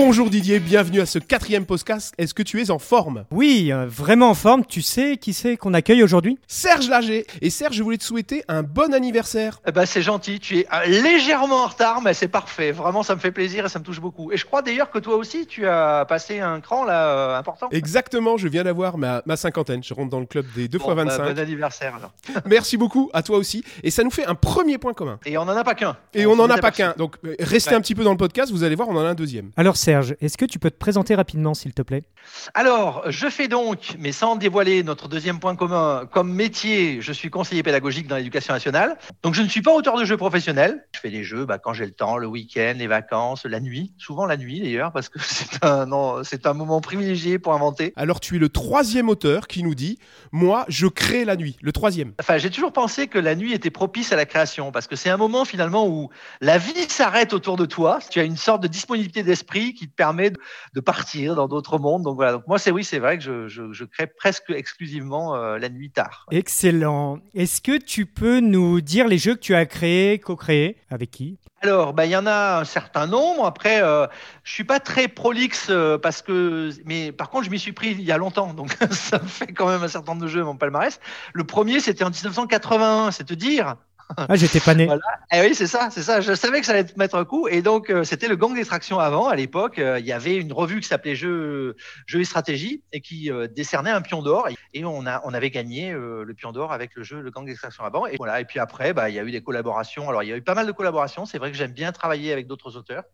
Bonjour 0.00 0.30
Didier, 0.30 0.60
bienvenue 0.60 1.00
à 1.00 1.06
ce 1.06 1.18
quatrième 1.18 1.66
podcast. 1.66 2.14
Est-ce 2.18 2.32
que 2.32 2.44
tu 2.44 2.62
es 2.62 2.70
en 2.70 2.78
forme? 2.78 3.24
Oui, 3.32 3.72
euh, 3.72 3.86
vraiment 3.88 4.30
en 4.30 4.34
forme. 4.34 4.64
Tu 4.64 4.80
sais 4.80 5.16
qui 5.16 5.32
c'est 5.32 5.56
qu'on 5.56 5.74
accueille 5.74 6.04
aujourd'hui? 6.04 6.38
Serge 6.46 6.88
Lager. 6.88 7.26
Et 7.42 7.50
Serge, 7.50 7.74
je 7.74 7.82
voulais 7.82 7.96
te 7.98 8.04
souhaiter 8.04 8.44
un 8.46 8.62
bon 8.62 8.94
anniversaire. 8.94 9.60
Eh 9.66 9.72
ben, 9.72 9.86
c'est 9.86 10.00
gentil, 10.00 10.38
tu 10.38 10.58
es 10.58 10.66
euh, 10.72 10.86
légèrement 10.86 11.64
en 11.64 11.66
retard, 11.66 12.00
mais 12.00 12.14
c'est 12.14 12.28
parfait. 12.28 12.70
Vraiment, 12.70 13.02
ça 13.02 13.16
me 13.16 13.20
fait 13.20 13.32
plaisir 13.32 13.66
et 13.66 13.68
ça 13.68 13.80
me 13.80 13.84
touche 13.84 14.00
beaucoup. 14.00 14.30
Et 14.30 14.36
je 14.36 14.46
crois 14.46 14.62
d'ailleurs 14.62 14.88
que 14.92 15.00
toi 15.00 15.16
aussi, 15.16 15.48
tu 15.48 15.66
as 15.66 16.04
passé 16.08 16.38
un 16.38 16.60
cran 16.60 16.84
là 16.84 17.08
euh, 17.08 17.36
important. 17.36 17.68
Exactement, 17.72 18.36
je 18.36 18.46
viens 18.46 18.62
d'avoir 18.62 18.98
ma, 18.98 19.22
ma 19.26 19.36
cinquantaine. 19.36 19.82
Je 19.82 19.94
rentre 19.94 20.10
dans 20.10 20.20
le 20.20 20.26
club 20.26 20.46
des 20.54 20.68
2 20.68 20.78
Bon, 20.78 20.84
x 20.84 20.94
bah, 20.94 21.04
25. 21.06 21.34
bon 21.34 21.38
anniversaire 21.40 21.96
alors. 21.96 22.12
Merci 22.46 22.76
beaucoup, 22.76 23.10
à 23.12 23.24
toi 23.24 23.36
aussi. 23.36 23.64
Et 23.82 23.90
ça 23.90 24.04
nous 24.04 24.12
fait 24.12 24.26
un 24.26 24.36
premier 24.36 24.78
point 24.78 24.94
commun. 24.94 25.18
Et 25.26 25.36
on 25.38 25.42
en 25.42 25.48
a 25.48 25.64
pas 25.64 25.74
qu'un. 25.74 25.96
Et 26.14 26.24
on 26.24 26.36
n'en 26.36 26.48
a 26.48 26.58
pas 26.58 26.70
qu'un. 26.70 26.94
Donc 26.96 27.16
restez 27.40 27.70
Ouais. 27.70 27.74
un 27.76 27.80
petit 27.80 27.96
peu 27.96 28.04
dans 28.04 28.12
le 28.12 28.16
podcast, 28.16 28.52
vous 28.52 28.62
allez 28.62 28.76
voir, 28.76 28.88
on 28.88 28.96
en 28.96 29.04
a 29.04 29.08
un 29.08 29.14
deuxième. 29.14 29.50
Alors 29.56 29.76
Serge, 29.88 30.16
est-ce 30.20 30.36
que 30.36 30.44
tu 30.44 30.58
peux 30.58 30.70
te 30.70 30.76
présenter 30.76 31.14
rapidement 31.14 31.54
s'il 31.54 31.72
te 31.72 31.80
plaît? 31.80 32.04
Alors, 32.52 33.10
je 33.10 33.30
fais 33.30 33.48
donc, 33.48 33.96
mais 33.98 34.12
sans 34.12 34.36
dévoiler 34.36 34.82
notre 34.82 35.08
deuxième 35.08 35.40
point 35.40 35.56
commun, 35.56 36.06
comme 36.12 36.30
métier, 36.30 37.00
je 37.00 37.10
suis 37.10 37.30
conseiller 37.30 37.62
pédagogique 37.62 38.06
dans 38.06 38.16
l'éducation 38.16 38.52
nationale. 38.52 38.98
Donc, 39.22 39.32
je 39.32 39.40
ne 39.40 39.48
suis 39.48 39.62
pas 39.62 39.72
auteur 39.72 39.96
de 39.96 40.04
jeux 40.04 40.18
professionnels. 40.18 40.86
Je 40.94 41.00
fais 41.00 41.08
des 41.08 41.24
jeux 41.24 41.46
bah, 41.46 41.56
quand 41.56 41.72
j'ai 41.72 41.86
le 41.86 41.92
temps, 41.92 42.18
le 42.18 42.26
week-end, 42.26 42.74
les 42.76 42.86
vacances, 42.86 43.46
la 43.46 43.60
nuit. 43.60 43.94
Souvent 43.96 44.26
la 44.26 44.36
nuit 44.36 44.60
d'ailleurs, 44.60 44.92
parce 44.92 45.08
que 45.08 45.18
c'est 45.22 45.64
un, 45.64 45.86
non, 45.86 46.22
c'est 46.22 46.46
un 46.46 46.52
moment 46.52 46.82
privilégié 46.82 47.38
pour 47.38 47.54
inventer. 47.54 47.94
Alors 47.96 48.20
tu 48.20 48.36
es 48.36 48.38
le 48.38 48.50
troisième 48.50 49.08
auteur 49.08 49.46
qui 49.46 49.62
nous 49.62 49.74
dit 49.74 49.98
Moi, 50.32 50.66
je 50.68 50.86
crée 50.86 51.24
la 51.24 51.36
nuit. 51.36 51.56
Le 51.62 51.72
troisième. 51.72 52.12
Enfin, 52.20 52.36
j'ai 52.36 52.50
toujours 52.50 52.74
pensé 52.74 53.06
que 53.06 53.18
la 53.18 53.34
nuit 53.34 53.54
était 53.54 53.70
propice 53.70 54.12
à 54.12 54.16
la 54.16 54.26
création, 54.26 54.70
parce 54.70 54.86
que 54.86 54.96
c'est 54.96 55.08
un 55.08 55.16
moment 55.16 55.46
finalement 55.46 55.88
où 55.88 56.10
la 56.42 56.58
vie 56.58 56.74
s'arrête 56.90 57.32
autour 57.32 57.56
de 57.56 57.64
toi. 57.64 58.00
Tu 58.10 58.20
as 58.20 58.24
une 58.24 58.36
sorte 58.36 58.62
de 58.62 58.68
disponibilité 58.68 59.22
d'esprit 59.22 59.76
qui 59.78 59.88
te 59.88 59.94
permet 59.94 60.30
de, 60.30 60.38
de 60.74 60.80
partir 60.80 61.34
dans 61.34 61.48
d'autres 61.48 61.78
mondes. 61.78 62.02
Donc 62.02 62.16
voilà. 62.16 62.32
Donc 62.32 62.46
moi, 62.46 62.58
c'est 62.58 62.70
oui, 62.70 62.84
c'est 62.84 62.98
vrai 62.98 63.18
que 63.18 63.24
je, 63.24 63.48
je, 63.48 63.72
je 63.72 63.84
crée 63.84 64.06
presque 64.06 64.50
exclusivement 64.50 65.34
euh, 65.34 65.58
la 65.58 65.68
nuit 65.68 65.90
tard. 65.90 66.26
Excellent. 66.30 67.18
Est-ce 67.34 67.60
que 67.60 67.78
tu 67.78 68.06
peux 68.06 68.40
nous 68.40 68.80
dire 68.80 69.06
les 69.08 69.18
jeux 69.18 69.34
que 69.34 69.40
tu 69.40 69.54
as 69.54 69.66
créés, 69.66 70.18
co-créés 70.18 70.76
Avec 70.90 71.10
qui? 71.10 71.38
Alors, 71.60 71.92
bah, 71.92 72.06
il 72.06 72.10
y 72.10 72.16
en 72.16 72.26
a 72.26 72.60
un 72.60 72.64
certain 72.64 73.06
nombre. 73.06 73.44
Après, 73.44 73.82
euh, 73.82 74.06
je 74.44 74.52
suis 74.52 74.64
pas 74.64 74.78
très 74.78 75.08
prolixe 75.08 75.68
euh, 75.70 75.98
parce 75.98 76.22
que, 76.22 76.70
mais 76.84 77.10
par 77.10 77.30
contre, 77.30 77.46
je 77.46 77.50
m'y 77.50 77.58
suis 77.58 77.72
pris 77.72 77.90
il 77.90 78.02
y 78.02 78.12
a 78.12 78.16
longtemps, 78.16 78.54
donc 78.54 78.72
ça 78.92 79.18
fait 79.18 79.52
quand 79.52 79.68
même 79.68 79.82
un 79.82 79.88
certain 79.88 80.12
nombre 80.12 80.22
de 80.22 80.28
jeux 80.28 80.44
mon 80.44 80.56
palmarès. 80.56 81.00
Le 81.32 81.44
premier, 81.44 81.80
c'était 81.80 82.04
en 82.04 82.10
1981, 82.10 83.10
c'est 83.10 83.24
te 83.24 83.34
dire. 83.34 83.76
Ah, 84.16 84.36
j'étais 84.36 84.60
pas 84.60 84.74
né. 84.74 84.86
Voilà. 84.86 85.02
Eh 85.32 85.40
oui, 85.40 85.54
c'est 85.54 85.66
ça, 85.66 85.88
c'est 85.90 86.02
ça. 86.02 86.20
Je 86.20 86.32
savais 86.34 86.60
que 86.60 86.66
ça 86.66 86.72
allait 86.72 86.84
te 86.84 86.98
mettre 86.98 87.16
un 87.16 87.24
coup. 87.24 87.46
Et 87.48 87.60
donc, 87.60 87.90
euh, 87.90 88.04
c'était 88.04 88.28
le 88.28 88.36
gang 88.36 88.54
d'extraction 88.54 88.98
avant. 88.98 89.28
À 89.28 89.36
l'époque, 89.36 89.78
euh, 89.78 89.98
il 89.98 90.06
y 90.06 90.12
avait 90.12 90.36
une 90.36 90.52
revue 90.52 90.80
qui 90.80 90.88
s'appelait 90.88 91.14
Jeux, 91.14 91.76
Jeux 92.06 92.20
et 92.20 92.24
Stratégie 92.24 92.82
et 92.92 93.00
qui 93.00 93.30
euh, 93.30 93.46
décernait 93.48 93.90
un 93.90 94.00
pion 94.00 94.22
d'or. 94.22 94.48
Et 94.72 94.84
on, 94.84 95.06
a, 95.06 95.20
on 95.24 95.34
avait 95.34 95.50
gagné 95.50 95.92
euh, 95.92 96.24
le 96.24 96.34
pion 96.34 96.52
d'or 96.52 96.72
avec 96.72 96.94
le 96.94 97.02
jeu 97.02 97.20
Le 97.20 97.30
gang 97.30 97.44
d'extraction 97.44 97.84
avant. 97.84 98.06
Et 98.06 98.16
voilà. 98.16 98.40
Et 98.40 98.44
puis 98.44 98.58
après, 98.58 98.94
bah, 98.94 99.10
il 99.10 99.14
y 99.14 99.18
a 99.18 99.24
eu 99.24 99.30
des 99.30 99.42
collaborations. 99.42 100.08
Alors, 100.08 100.22
il 100.22 100.28
y 100.28 100.32
a 100.32 100.36
eu 100.36 100.42
pas 100.42 100.54
mal 100.54 100.66
de 100.66 100.72
collaborations. 100.72 101.26
C'est 101.26 101.38
vrai 101.38 101.50
que 101.50 101.56
j'aime 101.56 101.72
bien 101.72 101.92
travailler 101.92 102.32
avec 102.32 102.46
d'autres 102.46 102.76
auteurs. 102.76 103.04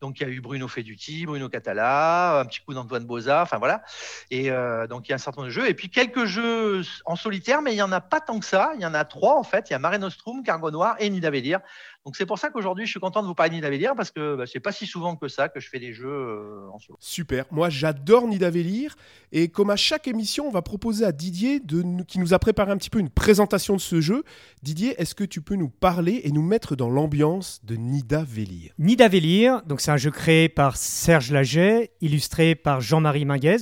Donc, 0.00 0.20
il 0.20 0.26
y 0.26 0.30
a 0.30 0.32
eu 0.32 0.40
Bruno 0.40 0.68
Feduti, 0.68 1.26
Bruno 1.26 1.48
Catala, 1.48 2.40
un 2.40 2.44
petit 2.44 2.60
coup 2.60 2.74
d'Antoine 2.74 3.04
Boza, 3.04 3.42
enfin 3.42 3.58
voilà. 3.58 3.82
Et 4.30 4.50
euh, 4.50 4.86
donc, 4.86 5.08
il 5.08 5.10
y 5.10 5.12
a 5.12 5.16
un 5.16 5.18
certain 5.18 5.42
nombre 5.42 5.48
de 5.48 5.60
jeux. 5.60 5.68
Et 5.68 5.74
puis, 5.74 5.90
quelques 5.90 6.24
jeux 6.24 6.82
en 7.04 7.16
solitaire, 7.16 7.62
mais 7.62 7.72
il 7.72 7.76
n'y 7.76 7.82
en 7.82 7.92
a 7.92 8.00
pas 8.00 8.20
tant 8.20 8.38
que 8.38 8.46
ça. 8.46 8.72
Il 8.74 8.80
y 8.80 8.86
en 8.86 8.94
a 8.94 9.04
trois, 9.04 9.38
en 9.38 9.42
fait. 9.42 9.70
Il 9.70 9.72
y 9.72 9.76
a 9.76 9.78
Mare 9.78 9.98
Nostrum, 9.98 10.42
Cargo 10.42 10.70
Noir 10.70 10.96
et 10.98 11.10
Nidavellir. 11.10 11.60
Donc, 12.06 12.16
c'est 12.16 12.24
pour 12.24 12.38
ça 12.38 12.48
qu'aujourd'hui, 12.48 12.86
je 12.86 12.90
suis 12.90 13.00
content 13.00 13.20
de 13.20 13.26
vous 13.26 13.34
parler 13.34 13.50
de 13.50 13.54
Nidavellir 13.56 13.94
parce 13.94 14.10
que 14.10 14.34
bah, 14.36 14.44
c'est 14.46 14.58
pas 14.60 14.72
si 14.72 14.86
souvent 14.86 15.16
que 15.16 15.28
ça 15.28 15.50
que 15.50 15.60
je 15.60 15.68
fais 15.68 15.78
des 15.78 15.92
jeux 15.92 16.08
euh, 16.08 16.68
en 16.72 16.78
solo. 16.78 16.96
Super. 16.98 17.44
Moi, 17.50 17.68
j'adore 17.68 18.26
Nidavellir. 18.26 18.96
Et 19.32 19.48
comme 19.48 19.68
à 19.68 19.76
chaque 19.76 20.08
émission, 20.08 20.46
on 20.46 20.50
va 20.50 20.62
proposer 20.62 21.04
à 21.04 21.12
Didier, 21.12 21.60
de, 21.60 21.82
nous- 21.82 22.04
qui 22.04 22.18
nous 22.18 22.32
a 22.32 22.38
préparé 22.38 22.72
un 22.72 22.78
petit 22.78 22.88
peu 22.88 23.00
une 23.00 23.10
présentation 23.10 23.74
de 23.76 23.80
ce 23.80 24.00
jeu. 24.00 24.24
Didier, 24.62 24.94
est-ce 25.00 25.14
que 25.14 25.24
tu 25.24 25.42
peux 25.42 25.56
nous 25.56 25.68
parler 25.68 26.22
et 26.24 26.32
nous 26.32 26.42
mettre 26.42 26.74
dans 26.74 26.88
l'ambiance 26.88 27.60
de 27.64 27.76
Nidavellir 27.76 28.72
Nidavellir, 28.78 29.62
donc 29.66 29.80
c'est 29.82 29.90
un 29.90 29.96
jeu 29.98 30.10
créé 30.10 30.48
par 30.48 30.76
Serge 30.78 31.30
Laget, 31.30 31.90
illustré 32.00 32.54
par 32.54 32.80
Jean-Marie 32.80 33.24
Minguez 33.26 33.58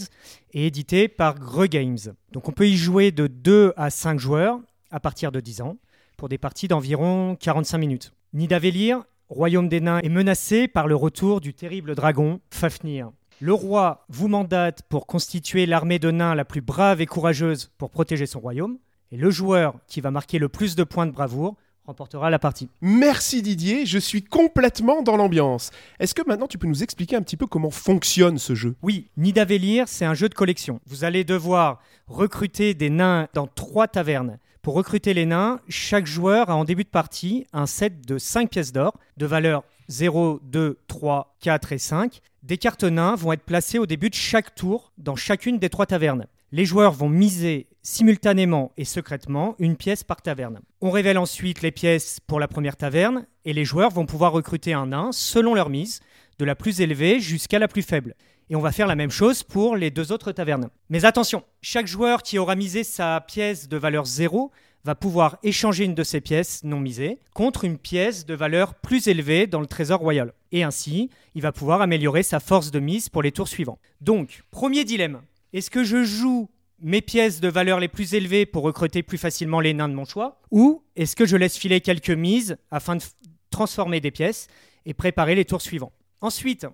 et 0.53 0.66
édité 0.69 1.09
par 1.09 1.34
Greux 1.38 1.66
Games. 1.66 1.99
Donc 2.32 2.49
on 2.49 2.53
peut 2.53 2.69
y 2.69 2.76
jouer 2.76 3.10
de 3.10 3.26
2 3.26 3.72
à 3.76 3.91
5 3.91 4.19
joueurs 4.19 4.60
à 4.93 5.00
partir 5.00 5.32
de 5.32 5.41
10 5.41 5.60
ans 5.62 5.76
pour 6.16 6.28
des 6.28 6.38
parties 6.38 6.69
d'environ 6.69 7.37
45 7.38 7.78
minutes. 7.78 8.12
Nidavellir, 8.34 9.05
royaume 9.31 9.71
des 9.71 9.81
nains, 9.81 10.00
est 10.00 10.11
menacé 10.11 10.69
par 10.69 10.87
le 10.87 10.94
retour 10.94 11.41
du 11.41 11.55
terrible 11.55 11.94
dragon 11.94 12.41
Fafnir. 12.50 13.11
Le 13.41 13.55
roi 13.55 14.05
vous 14.11 14.28
mandate 14.28 14.83
pour 14.91 15.06
constituer 15.06 15.65
l'armée 15.65 15.99
de 15.99 16.11
nains 16.11 16.34
la 16.34 16.44
plus 16.44 16.61
brave 16.61 17.00
et 17.00 17.06
courageuse 17.06 17.71
pour 17.78 17.88
protéger 17.88 18.27
son 18.27 18.41
royaume, 18.41 18.77
et 19.12 19.17
le 19.17 19.31
joueur 19.31 19.77
qui 19.87 20.03
va 20.03 20.11
marquer 20.11 20.38
le 20.38 20.50
plus 20.50 20.77
de 20.77 20.84
points 20.84 21.06
de 21.06 21.12
bravoure 21.12 21.56
remportera 21.87 22.28
la 22.28 22.38
partie. 22.38 22.69
Merci 22.83 23.41
Didier, 23.41 23.87
je 23.87 23.99
suis 23.99 24.22
complètement 24.22 25.00
dans 25.00 25.17
l'ambiance. 25.17 25.71
Est-ce 25.99 26.15
que 26.15 26.21
maintenant 26.27 26.47
tu 26.47 26.59
peux 26.59 26.67
nous 26.67 26.83
expliquer 26.83 27.17
un 27.17 27.22
petit 27.22 27.38
peu 27.38 27.47
comment 27.47 27.71
fonctionne 27.71 28.37
ce 28.37 28.55
jeu? 28.55 28.77
Oui, 28.83 29.09
Nidavellir, 29.17 29.88
c'est 29.88 30.05
un 30.05 30.12
jeu 30.12 30.28
de 30.28 30.34
collection. 30.34 30.81
Vous 30.87 31.05
allez 31.05 31.25
devoir 31.25 31.81
recruter 32.06 32.75
des 32.75 32.91
nains 32.91 33.28
dans 33.33 33.47
trois 33.47 33.88
tavernes. 33.88 34.38
Pour 34.69 34.77
recruter 34.77 35.15
les 35.15 35.25
nains, 35.25 35.61
chaque 35.71 36.05
joueur 36.05 36.51
a 36.51 36.55
en 36.55 36.65
début 36.65 36.84
de 36.84 36.91
partie 36.91 37.47
un 37.55 37.65
set 37.65 38.06
de 38.06 38.19
5 38.19 38.51
pièces 38.51 38.71
d'or 38.71 38.99
de 39.17 39.25
valeur 39.25 39.65
0, 39.89 40.41
2, 40.43 40.79
3, 40.89 41.39
4 41.41 41.73
et 41.73 41.79
5. 41.79 42.21
Des 42.43 42.59
cartes 42.59 42.84
nains 42.84 43.15
vont 43.15 43.33
être 43.33 43.45
placées 43.45 43.79
au 43.79 43.87
début 43.87 44.11
de 44.11 44.15
chaque 44.15 44.55
tour 44.55 44.93
dans 44.99 45.17
chacune 45.17 45.59
des 45.59 45.71
trois 45.71 45.87
tavernes. 45.87 46.27
Les 46.53 46.67
joueurs 46.67 46.93
vont 46.93 47.09
miser 47.09 47.67
simultanément 47.83 48.73
et 48.77 48.84
secrètement 48.84 49.55
une 49.59 49.75
pièce 49.75 50.05
par 50.05 50.21
taverne. 50.21 50.61
On 50.83 50.91
révèle 50.91 51.17
ensuite 51.17 51.62
les 51.62 51.73
pièces 51.73 52.21
pour 52.27 52.39
la 52.39 52.47
première 52.47 52.77
taverne 52.77 53.25
et 53.47 53.55
les 53.55 53.65
joueurs 53.65 53.91
vont 53.91 54.05
pouvoir 54.05 54.33
recruter 54.33 54.75
un 54.75 54.89
nain 54.89 55.12
selon 55.12 55.55
leur 55.55 55.71
mise, 55.71 56.00
de 56.39 56.45
la 56.45 56.55
plus 56.55 56.83
élevée 56.83 57.21
jusqu'à 57.21 57.59
la 57.59 57.69
plus 57.69 57.81
faible. 57.81 58.15
Et 58.50 58.56
on 58.56 58.60
va 58.60 58.72
faire 58.72 58.86
la 58.86 58.97
même 58.97 59.10
chose 59.10 59.42
pour 59.42 59.76
les 59.76 59.91
deux 59.91 60.10
autres 60.10 60.32
tavernes. 60.32 60.70
Mais 60.88 61.04
attention, 61.04 61.44
chaque 61.60 61.86
joueur 61.86 62.22
qui 62.22 62.38
aura 62.38 62.54
misé 62.54 62.82
sa 62.82 63.20
pièce 63.20 63.69
de 63.69 63.76
valeur 63.76 64.06
0 64.06 64.50
va 64.84 64.94
pouvoir 64.94 65.38
échanger 65.42 65.84
une 65.84 65.94
de 65.94 66.03
ses 66.03 66.20
pièces 66.20 66.64
non 66.64 66.81
misées 66.81 67.19
contre 67.34 67.64
une 67.64 67.76
pièce 67.76 68.25
de 68.25 68.34
valeur 68.34 68.75
plus 68.75 69.08
élevée 69.08 69.47
dans 69.47 69.60
le 69.60 69.66
trésor 69.66 70.00
royal. 70.00 70.32
Et 70.50 70.62
ainsi, 70.62 71.10
il 71.34 71.42
va 71.42 71.53
pouvoir 71.53 71.82
améliorer 71.82 72.22
sa 72.22 72.41
force 72.41 72.70
de 72.70 72.81
mise 72.81 73.10
pour 73.10 73.22
les 73.22 73.32
tours 73.32 73.48
suivants. 73.48 73.78
Donc, 74.00 74.44
premier 74.50 74.84
dilemme. 74.84 75.20
Est-ce 75.53 75.70
que 75.70 75.84
je 75.84 76.04
joue 76.04 76.48
mes 76.81 77.03
pièces 77.03 77.41
de 77.41 77.48
valeur 77.48 77.81
les 77.81 77.88
plus 77.88 78.14
élevées 78.14 78.47
pour 78.47 78.62
recruter 78.62 79.03
plus 79.03 79.19
facilement 79.19 79.60
les 79.60 79.75
nains 79.75 79.88
de 79.88 79.94
mon 79.94 80.04
choix 80.04 80.41
Ou 80.50 80.82
est-ce 80.97 81.16
que 81.16 81.26
je 81.26 81.37
laisse 81.37 81.58
filer 81.58 81.81
quelques 81.81 82.10
mises 82.10 82.56
afin 82.70 82.97
de 82.97 83.03
transformer 83.50 84.00
des 84.00 84.10
pièces 84.10 84.47
et 84.87 84.94
préparer 84.94 85.34
les 85.34 85.44
tours 85.44 85.62
suivants? 85.62 85.92
Ensuite, 86.20 86.66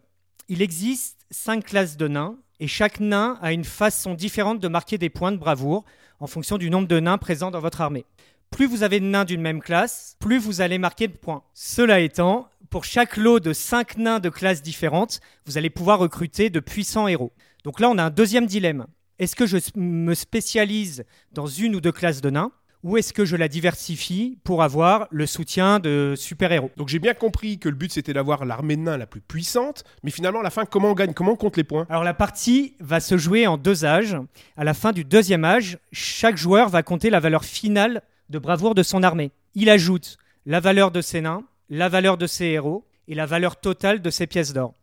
il 0.48 0.62
existe 0.62 1.23
cinq 1.34 1.64
classes 1.64 1.96
de 1.96 2.06
nains 2.06 2.36
et 2.60 2.68
chaque 2.68 3.00
nain 3.00 3.38
a 3.42 3.52
une 3.52 3.64
façon 3.64 4.14
différente 4.14 4.60
de 4.60 4.68
marquer 4.68 4.98
des 4.98 5.10
points 5.10 5.32
de 5.32 5.36
bravoure 5.36 5.84
en 6.20 6.28
fonction 6.28 6.58
du 6.58 6.70
nombre 6.70 6.86
de 6.86 7.00
nains 7.00 7.18
présents 7.18 7.50
dans 7.50 7.60
votre 7.60 7.80
armée. 7.80 8.06
Plus 8.50 8.66
vous 8.66 8.84
avez 8.84 9.00
de 9.00 9.04
nains 9.04 9.24
d'une 9.24 9.40
même 9.40 9.60
classe, 9.60 10.16
plus 10.20 10.38
vous 10.38 10.60
allez 10.60 10.78
marquer 10.78 11.08
de 11.08 11.16
points. 11.16 11.42
Cela 11.52 11.98
étant, 11.98 12.48
pour 12.70 12.84
chaque 12.84 13.16
lot 13.16 13.40
de 13.40 13.52
5 13.52 13.96
nains 13.96 14.20
de 14.20 14.28
classes 14.28 14.62
différentes, 14.62 15.20
vous 15.44 15.58
allez 15.58 15.70
pouvoir 15.70 15.98
recruter 15.98 16.50
de 16.50 16.60
puissants 16.60 17.08
héros. 17.08 17.32
Donc 17.64 17.80
là, 17.80 17.90
on 17.90 17.98
a 17.98 18.04
un 18.04 18.10
deuxième 18.10 18.46
dilemme. 18.46 18.86
Est-ce 19.18 19.34
que 19.34 19.46
je 19.46 19.58
me 19.74 20.14
spécialise 20.14 21.04
dans 21.32 21.48
une 21.48 21.74
ou 21.74 21.80
deux 21.80 21.92
classes 21.92 22.20
de 22.20 22.30
nains? 22.30 22.52
Ou 22.84 22.98
est-ce 22.98 23.14
que 23.14 23.24
je 23.24 23.34
la 23.34 23.48
diversifie 23.48 24.38
pour 24.44 24.62
avoir 24.62 25.08
le 25.10 25.26
soutien 25.26 25.81
de 25.81 26.12
super-héros? 26.16 26.70
Donc 26.76 26.88
j'ai 26.88 26.98
bien 26.98 27.14
compris 27.14 27.58
que 27.58 27.70
le 27.70 27.75
but 27.75 27.90
c'était 27.90 28.12
d'avoir 28.12 28.44
l'armée 28.44 28.76
de 28.76 28.82
nains 28.82 28.98
la 28.98 29.06
plus 29.06 29.22
puissante, 29.22 29.84
mais 30.02 30.10
finalement 30.10 30.40
à 30.40 30.42
la 30.42 30.50
fin 30.50 30.66
comment 30.66 30.90
on 30.90 30.94
gagne? 30.94 31.14
Comment 31.14 31.32
on 31.32 31.36
compte 31.36 31.56
les 31.56 31.64
points? 31.64 31.86
Alors 31.88 32.04
la 32.04 32.12
partie 32.12 32.75
va 32.81 33.00
se 33.00 33.16
jouer 33.16 33.46
en 33.46 33.56
deux 33.56 33.86
âges. 33.86 34.16
À 34.58 34.64
la 34.64 34.75
fin 34.75 34.92
du 34.92 35.02
deuxième 35.02 35.46
âge, 35.46 35.78
chaque 35.92 36.36
joueur 36.36 36.69
va 36.69 36.82
compter 36.82 37.08
la 37.08 37.20
valeur 37.20 37.44
finale 37.44 38.02
de 38.28 38.38
bravoure 38.38 38.75
de 38.75 38.82
son 38.82 39.02
armée. 39.02 39.32
Il 39.54 39.70
ajoute 39.70 40.19
la 40.44 40.60
valeur 40.60 40.90
de 40.90 41.00
ses 41.00 41.22
nains, 41.22 41.42
la 41.70 41.88
valeur 41.88 42.19
de 42.19 42.26
ses 42.26 42.44
héros 42.44 42.84
et 43.08 43.14
la 43.14 43.25
valeur 43.25 43.58
totale 43.58 44.02
de 44.02 44.10
ses 44.10 44.26
pièces 44.26 44.52
d'or. 44.52 44.75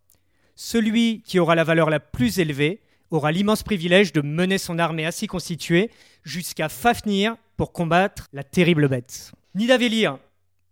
Celui 0.55 1.21
qui 1.21 1.37
aura 1.37 1.53
la 1.53 1.63
valeur 1.63 1.91
la 1.91 1.99
plus 1.99 2.39
élevée 2.39 2.81
aura 3.11 3.31
l'immense 3.31 3.61
privilège 3.61 4.11
de 4.11 4.21
mener 4.21 4.57
son 4.57 4.79
armée 4.79 5.05
ainsi 5.05 5.27
constituée 5.27 5.91
jusqu'à 6.23 6.69
Fafnir 6.69 7.35
combattre 7.65 8.27
la 8.33 8.43
terrible 8.43 8.87
bête. 8.87 9.31
Nidavellir, 9.53 10.17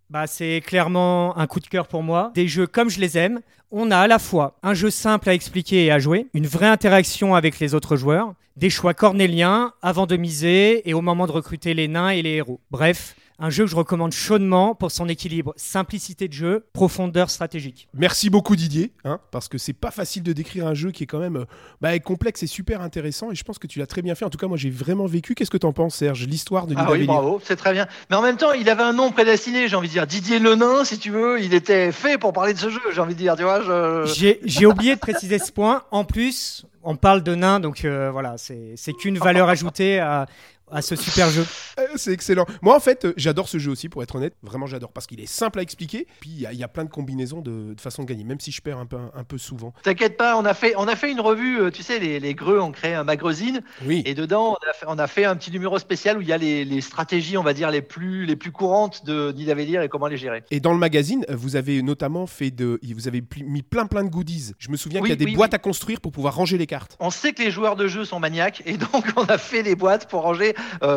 bah, 0.10 0.26
c'est 0.26 0.62
clairement 0.66 1.38
un 1.38 1.46
coup 1.46 1.60
de 1.60 1.68
cœur 1.68 1.88
pour 1.88 2.02
moi. 2.02 2.32
Des 2.34 2.48
jeux 2.48 2.66
comme 2.66 2.90
je 2.90 3.00
les 3.00 3.18
aime. 3.18 3.42
On 3.72 3.92
a 3.92 3.98
à 3.98 4.08
la 4.08 4.18
fois 4.18 4.58
un 4.64 4.74
jeu 4.74 4.90
simple 4.90 5.30
à 5.30 5.34
expliquer 5.36 5.86
et 5.86 5.92
à 5.92 6.00
jouer, 6.00 6.28
une 6.34 6.48
vraie 6.48 6.68
interaction 6.68 7.36
avec 7.36 7.60
les 7.60 7.76
autres 7.76 7.96
joueurs, 7.96 8.34
des 8.56 8.72
choix 8.72 8.96
cornéliens 8.96 9.74
avant 9.84 10.08
de 10.08 10.18
miser 10.18 10.90
et 10.90 10.96
au 10.96 11.02
moment 11.02 11.28
de 11.28 11.32
recruter 11.32 11.76
les 11.76 11.88
nains 11.88 12.10
et 12.10 12.24
les 12.24 12.32
héros. 12.32 12.60
Bref, 12.72 13.16
Un 13.42 13.50
jeu 13.50 13.64
que 13.64 13.72
je 13.72 13.76
recommande 13.76 14.12
chaudement 14.12 14.76
pour 14.76 14.92
son 14.92 15.08
équilibre, 15.08 15.54
simplicité 15.56 16.28
de 16.28 16.34
jeu, 16.34 16.66
profondeur 16.74 17.30
stratégique. 17.30 17.88
Merci 17.94 18.30
beaucoup 18.30 18.58
Didier, 18.58 18.92
hein, 19.06 19.20
parce 19.32 19.48
que 19.48 19.58
c'est 19.58 19.72
pas 19.72 19.92
facile 19.92 20.24
de 20.24 20.34
décrire 20.34 20.68
un 20.68 20.74
jeu 20.74 20.92
qui 20.92 21.04
est 21.04 21.08
quand 21.08 21.20
même 21.20 21.38
euh, 21.38 21.46
bah, 21.80 21.98
complexe 22.00 22.44
et 22.44 22.48
super 22.48 22.82
intéressant, 22.82 23.32
et 23.32 23.36
je 23.36 23.44
pense 23.46 23.58
que 23.58 23.68
tu 23.68 23.80
l'as 23.80 23.88
très 23.88 24.02
bien 24.02 24.14
fait. 24.14 24.26
En 24.26 24.30
tout 24.30 24.38
cas, 24.38 24.48
moi 24.48 24.58
j'ai 24.58 24.70
vraiment 24.70 25.06
vécu. 25.06 25.36
Qu'est-ce 25.36 25.52
que 25.52 25.58
tu 25.58 25.66
en 25.66 25.72
penses, 25.72 25.96
Serge? 25.96 26.28
L'histoire 26.28 26.68
de 26.68 26.76
Ah 26.78 26.92
oui, 26.92 27.06
bravo, 27.06 27.40
c'est 27.42 27.56
très 27.56 27.72
bien. 27.72 27.88
Mais 28.10 28.18
en 28.18 28.22
même 28.22 28.36
temps, 28.36 28.52
il 28.52 28.70
avait 28.70 28.84
un 28.84 28.94
nom 28.94 29.10
prédestiné, 29.12 29.70
j'ai 29.70 29.76
envie 29.78 29.88
de 29.88 29.94
dire. 29.94 30.06
Didier 30.06 30.40
Lenain, 30.40 30.84
si 30.84 31.00
tu 31.00 31.10
veux, 31.10 31.42
il 31.42 31.54
était 31.54 31.94
fait 31.94 32.18
pour 32.18 32.34
parler 32.34 32.54
de 32.54 32.60
ce 32.60 32.70
jeu, 32.70 32.82
j'ai 32.94 33.00
envie 33.00 33.14
de 33.14 33.20
dire. 33.20 33.38
Tu 33.38 33.44
vois, 33.44 33.62
je... 33.62 34.38
J'ai 34.44 34.66
oublié 34.66 34.96
de 34.96 35.00
préciser 35.00 35.40
ce 35.40 35.54
point. 35.54 35.84
En 35.92 36.04
plus, 36.04 36.66
on 36.84 36.96
parle 36.96 37.24
de 37.24 37.36
nains, 37.36 37.60
donc 37.60 37.86
euh, 37.86 38.10
voilà, 38.12 38.36
c'est 38.38 38.94
qu'une 38.94 39.18
valeur 39.20 39.50
ajoutée 39.50 40.00
à, 40.00 40.26
à 40.72 40.82
ce 40.82 40.96
super 40.96 41.30
jeu. 41.30 41.46
Euh, 41.80 41.86
c'est 41.96 42.12
excellent. 42.12 42.46
Moi, 42.62 42.76
en 42.76 42.80
fait, 42.82 43.06
euh, 43.06 43.14
j'adore 43.16 43.48
ce 43.48 43.58
jeu 43.58 43.72
aussi, 43.72 43.88
pour 43.88 44.04
être 44.04 44.16
honnête. 44.16 44.34
Vraiment, 44.44 44.68
j'adore 44.68 44.92
parce 44.92 45.08
qu'il 45.08 45.22
est 45.22 45.26
simple 45.28 45.60
à 45.60 45.62
expliquer. 45.62 46.08
Puis 46.20 46.30
il 46.30 46.58
y, 46.58 46.64
a 46.64 46.68
plein 46.68 46.84
de 46.84 46.90
combinaisons 46.90 47.40
de, 47.40 47.74
façon 47.80 48.04
de 48.04 48.08
gagner, 48.08 48.26
même 48.26 48.42
si 48.42 48.52
je 48.52 48.62
perds 48.62 48.80
un 48.80 48.86
peu, 48.86 48.98
un 48.98 49.24
peu 49.24 49.38
souvent. 49.38 49.74
T'inquiète 49.84 50.18
pas, 50.18 50.38
on 50.38 50.44
a 50.44 50.54
fait, 50.54 50.74
on 50.76 50.90
a 50.90 50.98
fait 50.98 51.10
une 51.10 51.22
revue. 51.22 51.62
Euh, 51.62 51.72
tu 51.72 51.82
sais, 51.82 52.00
les, 52.00 52.20
les 52.20 52.34
Greux 52.34 52.60
ont 52.60 52.72
créé 52.72 52.96
un 52.96 53.06
magazine. 53.06 53.62
Oui. 53.86 54.02
Et 54.06 54.14
dedans, 54.14 54.58
on 54.88 54.98
a, 54.98 55.08
fait, 55.08 55.24
un 55.24 55.38
petit 55.38 55.52
numéro 55.52 55.80
spécial 55.80 56.18
où 56.18 56.22
il 56.22 56.28
y 56.28 56.34
a 56.34 56.38
les, 56.38 56.82
stratégies, 56.82 57.38
on 57.38 57.44
va 57.44 57.54
dire, 57.54 57.72
les 57.72 57.82
plus, 57.82 58.26
les 58.26 58.36
plus 58.36 58.52
courantes 58.52 59.06
de 59.06 59.32
Nidavellir 59.32 59.82
et 59.82 59.88
comment 59.88 60.08
les 60.08 60.18
gérer. 60.18 60.44
Et 60.52 60.60
dans 60.60 60.74
le 60.74 60.80
magazine, 60.80 61.26
vous 61.30 61.56
avez 61.56 61.82
notamment 61.82 62.28
fait 62.28 62.52
de, 62.52 62.80
vous 62.94 63.08
avez 63.08 63.24
mis 63.46 63.62
plein 63.62 63.86
plein 63.86 64.04
de 64.04 64.10
goodies. 64.10 64.52
Je 64.60 64.70
me 64.70 64.76
souviens 64.76 65.00
qu'il 65.00 65.10
y 65.10 65.14
a 65.14 65.16
des 65.16 65.34
boîtes 65.34 65.54
à 65.54 65.60
construire 65.60 66.02
pour 66.02 66.12
pouvoir 66.12 66.36
ranger 66.36 66.58
les 66.58 66.68
cartes. 66.68 66.98
On 67.00 67.10
sait 67.10 67.32
que 67.32 67.42
les 67.42 67.52
joueurs 67.52 67.78
de 67.78 67.88
jeu 67.88 68.04
sont 68.04 68.20
maniaques 68.20 68.64
et 68.66 68.78
donc 68.78 69.06
on 69.16 69.26
a 69.26 69.38
fait 69.38 69.64
des 69.64 69.76
boîtes 69.76 70.10
pour 70.10 70.24
ranger 70.24 70.56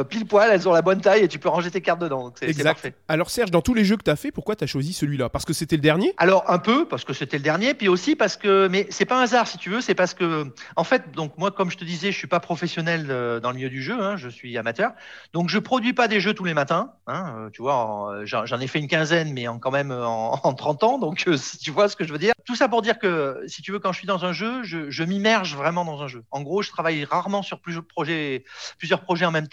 pile 0.08 0.26
poil 0.26 0.50
elles 0.52 0.68
ont 0.68 0.72
la 0.72 0.82
bonne 0.82 1.00
taille 1.00 1.22
et 1.22 1.28
tu 1.28 1.38
peux 1.38 1.48
ranger 1.48 1.70
tes 1.70 1.80
cartes 1.80 2.00
dedans. 2.00 2.32
C'est 2.38 2.62
parfait. 2.62 2.94
Alors 3.08 3.30
Serge, 3.30 3.50
dans 3.50 3.62
tous 3.62 3.74
les 3.74 3.84
jeux 3.84 3.96
que 3.96 4.04
tu 4.04 4.10
as 4.10 4.16
fait, 4.16 4.30
pourquoi 4.30 4.56
tu 4.56 4.64
as 4.64 4.66
choisi 4.66 4.92
celui-là? 4.92 5.28
Parce 5.28 5.44
que 5.44 5.52
c'était 5.52 5.76
le 5.76 5.82
dernier? 5.82 6.14
Alors 6.16 6.44
un 6.48 6.58
peu, 6.58 6.86
parce 6.86 7.04
que 7.04 7.12
c'était 7.12 7.36
le 7.36 7.42
dernier, 7.42 7.74
puis 7.74 7.88
aussi 7.88 8.16
parce 8.16 8.36
que, 8.36 8.68
mais 8.68 8.86
c'est 8.90 9.04
pas 9.04 9.18
un 9.18 9.22
hasard 9.22 9.46
si 9.46 9.58
tu 9.58 9.70
veux, 9.70 9.80
c'est 9.80 9.94
parce 9.94 10.14
que, 10.14 10.52
en 10.76 10.84
fait, 10.84 11.12
donc 11.12 11.36
moi, 11.38 11.50
comme 11.50 11.70
je 11.70 11.76
te 11.76 11.84
disais, 11.84 12.12
je 12.12 12.18
suis 12.18 12.26
pas 12.26 12.40
professionnel 12.40 13.06
euh, 13.10 13.40
dans 13.40 13.50
le 13.50 13.56
milieu 13.56 13.70
du 13.70 13.82
jeu, 13.82 14.00
hein, 14.00 14.16
je 14.16 14.28
suis 14.28 14.56
amateur, 14.58 14.92
donc 15.32 15.48
je 15.48 15.58
produis 15.58 15.92
pas 15.92 16.08
des 16.08 16.20
jeux 16.20 16.34
tous 16.34 16.44
les 16.44 16.54
matins. 16.54 16.92
Hein, 17.06 17.34
euh, 17.36 17.50
tu 17.50 17.62
vois, 17.62 18.22
j'en 18.24 18.60
ai 18.60 18.66
fait 18.66 18.78
une 18.78 18.88
quinzaine, 18.88 19.32
mais 19.32 19.48
en, 19.48 19.58
quand 19.58 19.70
même 19.70 19.92
en, 19.92 20.36
30 20.54 20.84
ans, 20.84 20.98
donc 20.98 21.24
euh, 21.26 21.36
tu 21.60 21.70
vois 21.70 21.88
ce 21.88 21.96
que 21.96 22.04
je 22.04 22.12
veux 22.12 22.18
dire. 22.18 22.32
Tout 22.44 22.56
ça 22.56 22.68
pour 22.68 22.82
dire 22.82 22.98
que, 22.98 23.42
si 23.46 23.62
tu 23.62 23.72
veux, 23.72 23.78
quand 23.78 23.92
je 23.92 23.98
suis 23.98 24.06
dans 24.06 24.24
un 24.24 24.32
jeu, 24.32 24.62
je, 24.62 24.90
je 24.90 25.04
m'immerge 25.04 25.56
vraiment 25.56 25.84
dans 25.84 26.02
un 26.02 26.08
jeu. 26.08 26.24
En 26.30 26.42
gros, 26.42 26.62
je 26.62 26.70
travaille 26.70 27.04
rarement 27.04 27.42
sur 27.42 27.60
plusieurs 27.60 27.84
projets, 27.84 28.44
plusieurs 28.78 29.00
projets 29.02 29.26
en 29.26 29.30
même 29.30 29.48
temps. 29.48 29.51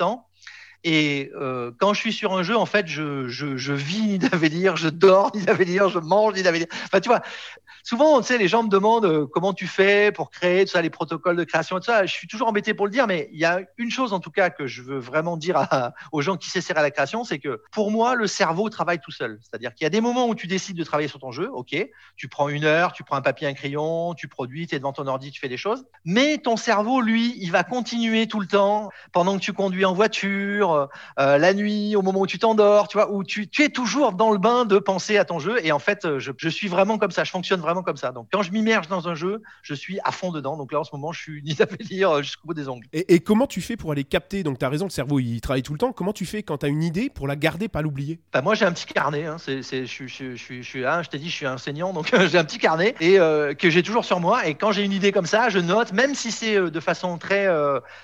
Et 0.83 1.31
euh, 1.35 1.71
quand 1.77 1.93
je 1.93 1.99
suis 1.99 2.13
sur 2.13 2.33
un 2.33 2.43
jeu, 2.43 2.55
en 2.55 2.65
fait, 2.65 2.87
je, 2.87 3.27
je, 3.27 3.57
je 3.57 3.73
vis 3.73 4.19
je 4.77 4.87
dors 4.87 5.35
Nidavellir, 5.35 5.89
je 5.89 5.99
mange 5.99 6.35
Nidavellir. 6.35 6.67
Enfin, 6.85 6.99
tu 7.01 7.09
vois, 7.09 7.21
souvent, 7.89 8.21
tu 8.21 8.27
sais, 8.27 8.37
les 8.37 8.47
gens 8.47 8.61
me 8.61 8.69
demandent 8.69 9.05
euh, 9.05 9.25
comment 9.25 9.51
tu 9.51 9.65
fais 9.65 10.11
pour 10.11 10.29
créer 10.29 10.63
tout 10.65 10.71
ça, 10.71 10.81
les 10.81 10.91
protocoles 10.91 11.35
de 11.35 11.43
création 11.43 11.77
et 11.77 11.79
tout 11.79 11.87
ça. 11.87 12.05
Je 12.05 12.13
suis 12.13 12.27
toujours 12.27 12.47
embêté 12.47 12.75
pour 12.75 12.85
le 12.85 12.91
dire, 12.91 13.07
mais 13.07 13.29
il 13.33 13.39
y 13.39 13.45
a 13.45 13.61
une 13.77 13.89
chose, 13.89 14.13
en 14.13 14.19
tout 14.19 14.29
cas, 14.29 14.51
que 14.51 14.67
je 14.67 14.83
veux 14.83 14.99
vraiment 14.99 15.37
dire 15.37 15.67
aux 16.11 16.21
gens 16.21 16.37
qui 16.37 16.51
s'essayent 16.51 16.77
à 16.77 16.83
la 16.83 16.91
création, 16.91 17.23
c'est 17.23 17.39
que 17.39 17.63
pour 17.71 17.89
moi, 17.89 18.13
le 18.13 18.27
cerveau 18.27 18.69
travaille 18.69 18.99
tout 18.99 19.09
seul. 19.09 19.39
C'est-à-dire 19.41 19.73
qu'il 19.73 19.85
y 19.85 19.87
a 19.87 19.89
des 19.89 20.01
moments 20.01 20.27
où 20.27 20.35
tu 20.35 20.45
décides 20.45 20.77
de 20.77 20.83
travailler 20.83 21.07
sur 21.07 21.19
ton 21.19 21.31
jeu, 21.31 21.49
ok, 21.51 21.75
tu 22.15 22.27
prends 22.27 22.47
une 22.47 22.63
heure, 22.63 22.93
tu 22.93 23.03
prends 23.03 23.15
un 23.15 23.21
papier, 23.21 23.47
un 23.47 23.53
crayon, 23.53 24.13
tu 24.13 24.27
produis, 24.27 24.67
tu 24.67 24.75
es 24.75 24.77
devant 24.77 24.93
ton 24.93 25.07
ordi, 25.07 25.31
tu 25.31 25.39
fais 25.39 25.49
des 25.49 25.57
choses, 25.57 25.83
mais 26.05 26.37
ton 26.37 26.57
cerveau, 26.57 27.01
lui, 27.01 27.35
il 27.39 27.51
va 27.51 27.63
continuer 27.63 28.27
tout 28.27 28.39
le 28.39 28.47
temps 28.47 28.89
pendant 29.13 29.35
que 29.35 29.41
tu 29.41 29.53
conduis 29.53 29.85
en 29.85 29.93
voiture 29.93 30.89
euh, 31.17 31.37
la 31.39 31.53
nuit, 31.55 31.95
au 31.95 32.03
moment 32.03 32.19
où 32.19 32.27
tu 32.27 32.37
t'endors, 32.37 32.87
tu 32.87 32.97
vois, 32.97 33.11
où 33.11 33.23
tu, 33.23 33.49
es 33.59 33.69
toujours 33.69 34.13
dans 34.13 34.31
le 34.31 34.37
bain 34.37 34.65
de 34.65 34.77
penser 34.77 35.17
à 35.17 35.25
ton 35.25 35.39
jeu. 35.39 35.57
Et 35.65 35.71
en 35.71 35.79
fait, 35.79 36.19
je, 36.19 36.49
suis 36.49 36.67
vraiment 36.67 36.99
comme 36.99 37.11
ça, 37.11 37.23
je 37.23 37.31
fonctionne 37.31 37.61
vraiment 37.61 37.78
comme 37.83 37.97
ça. 37.97 38.11
Donc 38.11 38.27
quand 38.31 38.41
je 38.41 38.51
m'immerge 38.51 38.87
dans 38.87 39.07
un 39.07 39.15
jeu, 39.15 39.41
je 39.61 39.73
suis 39.73 39.99
à 40.03 40.11
fond 40.11 40.31
dedans. 40.31 40.57
Donc 40.57 40.71
là, 40.71 40.79
en 40.79 40.83
ce 40.83 40.91
moment, 40.93 41.11
je 41.11 41.21
suis 41.21 41.41
ni 41.43 41.55
lire 41.89 42.21
jusqu'au 42.21 42.47
bout 42.47 42.53
des 42.53 42.67
ongles. 42.67 42.87
Et, 42.93 43.19
comment 43.19 43.47
tu 43.47 43.61
fais 43.61 43.77
pour 43.77 43.91
aller 43.91 44.03
capter? 44.03 44.43
Donc 44.43 44.59
tu 44.59 44.65
as 44.65 44.69
raison, 44.69 44.85
le 44.85 44.91
cerveau, 44.91 45.19
il 45.19 45.41
travaille 45.41 45.63
tout 45.63 45.73
le 45.73 45.79
temps. 45.79 45.91
Comment 45.91 46.13
tu 46.13 46.25
fais 46.25 46.43
quand 46.43 46.59
tu 46.59 46.65
as 46.65 46.69
une 46.69 46.83
idée 46.83 47.09
pour 47.09 47.27
la 47.27 47.35
garder, 47.35 47.67
pas 47.67 47.81
l'oublier? 47.81 48.19
Bah, 48.33 48.41
Moi, 48.41 48.55
j'ai 48.55 48.65
un 48.65 48.71
petit 48.71 48.85
carnet. 48.85 49.25
Hein. 49.25 49.37
C'est, 49.37 49.61
je, 49.61 49.85
je, 49.85 50.07
je, 50.07 50.35
je, 50.35 50.61
je, 50.61 50.79
hein, 50.85 51.03
je 51.03 51.09
t'ai 51.09 51.17
dit, 51.17 51.29
je 51.29 51.35
suis 51.35 51.47
enseignant, 51.47 51.93
donc 51.93 52.13
j'ai 52.29 52.37
un 52.37 52.45
petit 52.45 52.59
carnet 52.59 52.95
et 52.99 53.19
euh, 53.19 53.53
que 53.53 53.69
j'ai 53.69 53.83
toujours 53.83 54.05
sur 54.05 54.19
moi. 54.19 54.47
Et 54.47 54.55
quand 54.55 54.71
j'ai 54.71 54.83
une 54.83 54.93
idée 54.93 55.11
comme 55.11 55.25
ça, 55.25 55.49
je 55.49 55.59
note, 55.59 55.93
même 55.93 56.15
si 56.15 56.31
c'est 56.31 56.57
euh, 56.57 56.69
de 56.69 56.79
façon 56.79 57.17
très, 57.17 57.47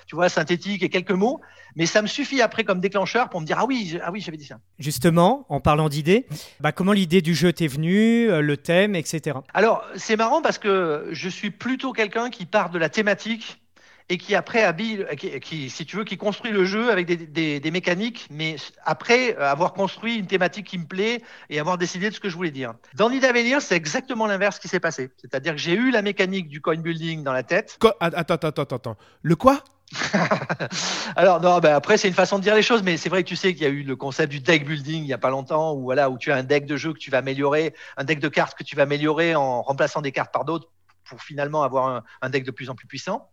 tu 0.06 0.14
vois, 0.14 0.28
synthétique 0.28 0.82
et 0.82 0.88
quelques 0.88 1.10
mots, 1.10 1.40
mais 1.76 1.84
ça 1.84 2.00
me 2.00 2.06
suffit 2.06 2.40
après 2.40 2.64
comme 2.64 2.80
déclencheur 2.80 3.28
pour 3.28 3.40
me 3.40 3.46
dire 3.46 3.58
ah 3.60 3.66
oui, 3.66 3.98
ah 4.02 4.10
oui, 4.10 4.20
j'avais 4.20 4.38
dit 4.38 4.46
ça. 4.46 4.56
Justement, 4.78 5.44
en 5.50 5.60
parlant 5.60 5.90
d'idées, 5.90 6.26
bah, 6.58 6.72
comment 6.72 6.92
l'idée 6.92 7.20
du 7.20 7.34
jeu 7.34 7.52
t'est 7.52 7.66
venue, 7.66 8.30
euh, 8.30 8.40
le 8.40 8.56
thème, 8.56 8.94
etc. 8.94 9.38
Alors 9.56 9.82
c'est 9.96 10.16
marrant 10.16 10.42
parce 10.42 10.58
que 10.58 11.08
je 11.12 11.30
suis 11.30 11.50
plutôt 11.50 11.94
quelqu'un 11.94 12.28
qui 12.28 12.44
part 12.44 12.68
de 12.68 12.78
la 12.78 12.90
thématique 12.90 13.62
et 14.10 14.18
qui 14.18 14.34
après 14.34 14.62
habille, 14.62 15.06
qui, 15.40 15.70
si 15.70 15.86
tu 15.86 15.96
veux, 15.96 16.04
qui 16.04 16.18
construit 16.18 16.52
le 16.52 16.66
jeu 16.66 16.90
avec 16.90 17.06
des, 17.32 17.70
mécaniques, 17.70 18.28
mais 18.30 18.56
après 18.84 19.34
avoir 19.36 19.72
construit 19.72 20.16
une 20.16 20.26
thématique 20.26 20.66
qui 20.66 20.76
me 20.76 20.84
plaît 20.84 21.22
et 21.48 21.58
avoir 21.58 21.78
décidé 21.78 22.10
de 22.10 22.14
ce 22.14 22.20
que 22.20 22.28
je 22.28 22.36
voulais 22.36 22.50
dire. 22.50 22.74
Dans 22.96 23.08
Nidavellir, 23.08 23.62
c'est 23.62 23.76
exactement 23.76 24.26
l'inverse 24.26 24.58
qui 24.58 24.68
s'est 24.68 24.78
passé. 24.78 25.08
C'est-à-dire 25.16 25.54
que 25.54 25.58
j'ai 25.58 25.74
eu 25.74 25.90
la 25.90 26.02
mécanique 26.02 26.48
du 26.48 26.60
coin 26.60 26.76
building 26.76 27.24
dans 27.24 27.32
la 27.32 27.42
tête. 27.42 27.78
attends, 27.98 28.34
attends, 28.34 28.48
attends, 28.48 28.76
attends. 28.76 28.96
Le 29.22 29.36
quoi? 29.36 29.64
Alors 31.16 31.40
non, 31.40 31.58
ben 31.58 31.74
après 31.74 31.96
c'est 31.96 32.08
une 32.08 32.14
façon 32.14 32.38
de 32.38 32.42
dire 32.42 32.54
les 32.54 32.62
choses, 32.62 32.82
mais 32.82 32.96
c'est 32.96 33.08
vrai 33.08 33.22
que 33.22 33.28
tu 33.28 33.36
sais 33.36 33.54
qu'il 33.54 33.62
y 33.62 33.66
a 33.66 33.70
eu 33.70 33.82
le 33.82 33.94
concept 33.94 34.32
du 34.32 34.40
deck 34.40 34.66
building 34.66 35.02
il 35.02 35.06
y 35.06 35.12
a 35.12 35.18
pas 35.18 35.30
longtemps, 35.30 35.74
où 35.74 35.82
voilà, 35.82 36.10
où 36.10 36.18
tu 36.18 36.32
as 36.32 36.36
un 36.36 36.42
deck 36.42 36.66
de 36.66 36.76
jeu 36.76 36.92
que 36.92 36.98
tu 36.98 37.10
vas 37.10 37.18
améliorer, 37.18 37.74
un 37.96 38.04
deck 38.04 38.18
de 38.18 38.28
cartes 38.28 38.58
que 38.58 38.64
tu 38.64 38.74
vas 38.74 38.82
améliorer 38.82 39.34
en 39.34 39.62
remplaçant 39.62 40.02
des 40.02 40.12
cartes 40.12 40.32
par 40.32 40.44
d'autres 40.44 40.68
pour 41.04 41.22
finalement 41.22 41.62
avoir 41.62 42.02
un, 42.20 42.30
deck 42.30 42.44
de 42.44 42.50
plus 42.50 42.68
en 42.68 42.74
plus 42.74 42.88
puissant. 42.88 43.30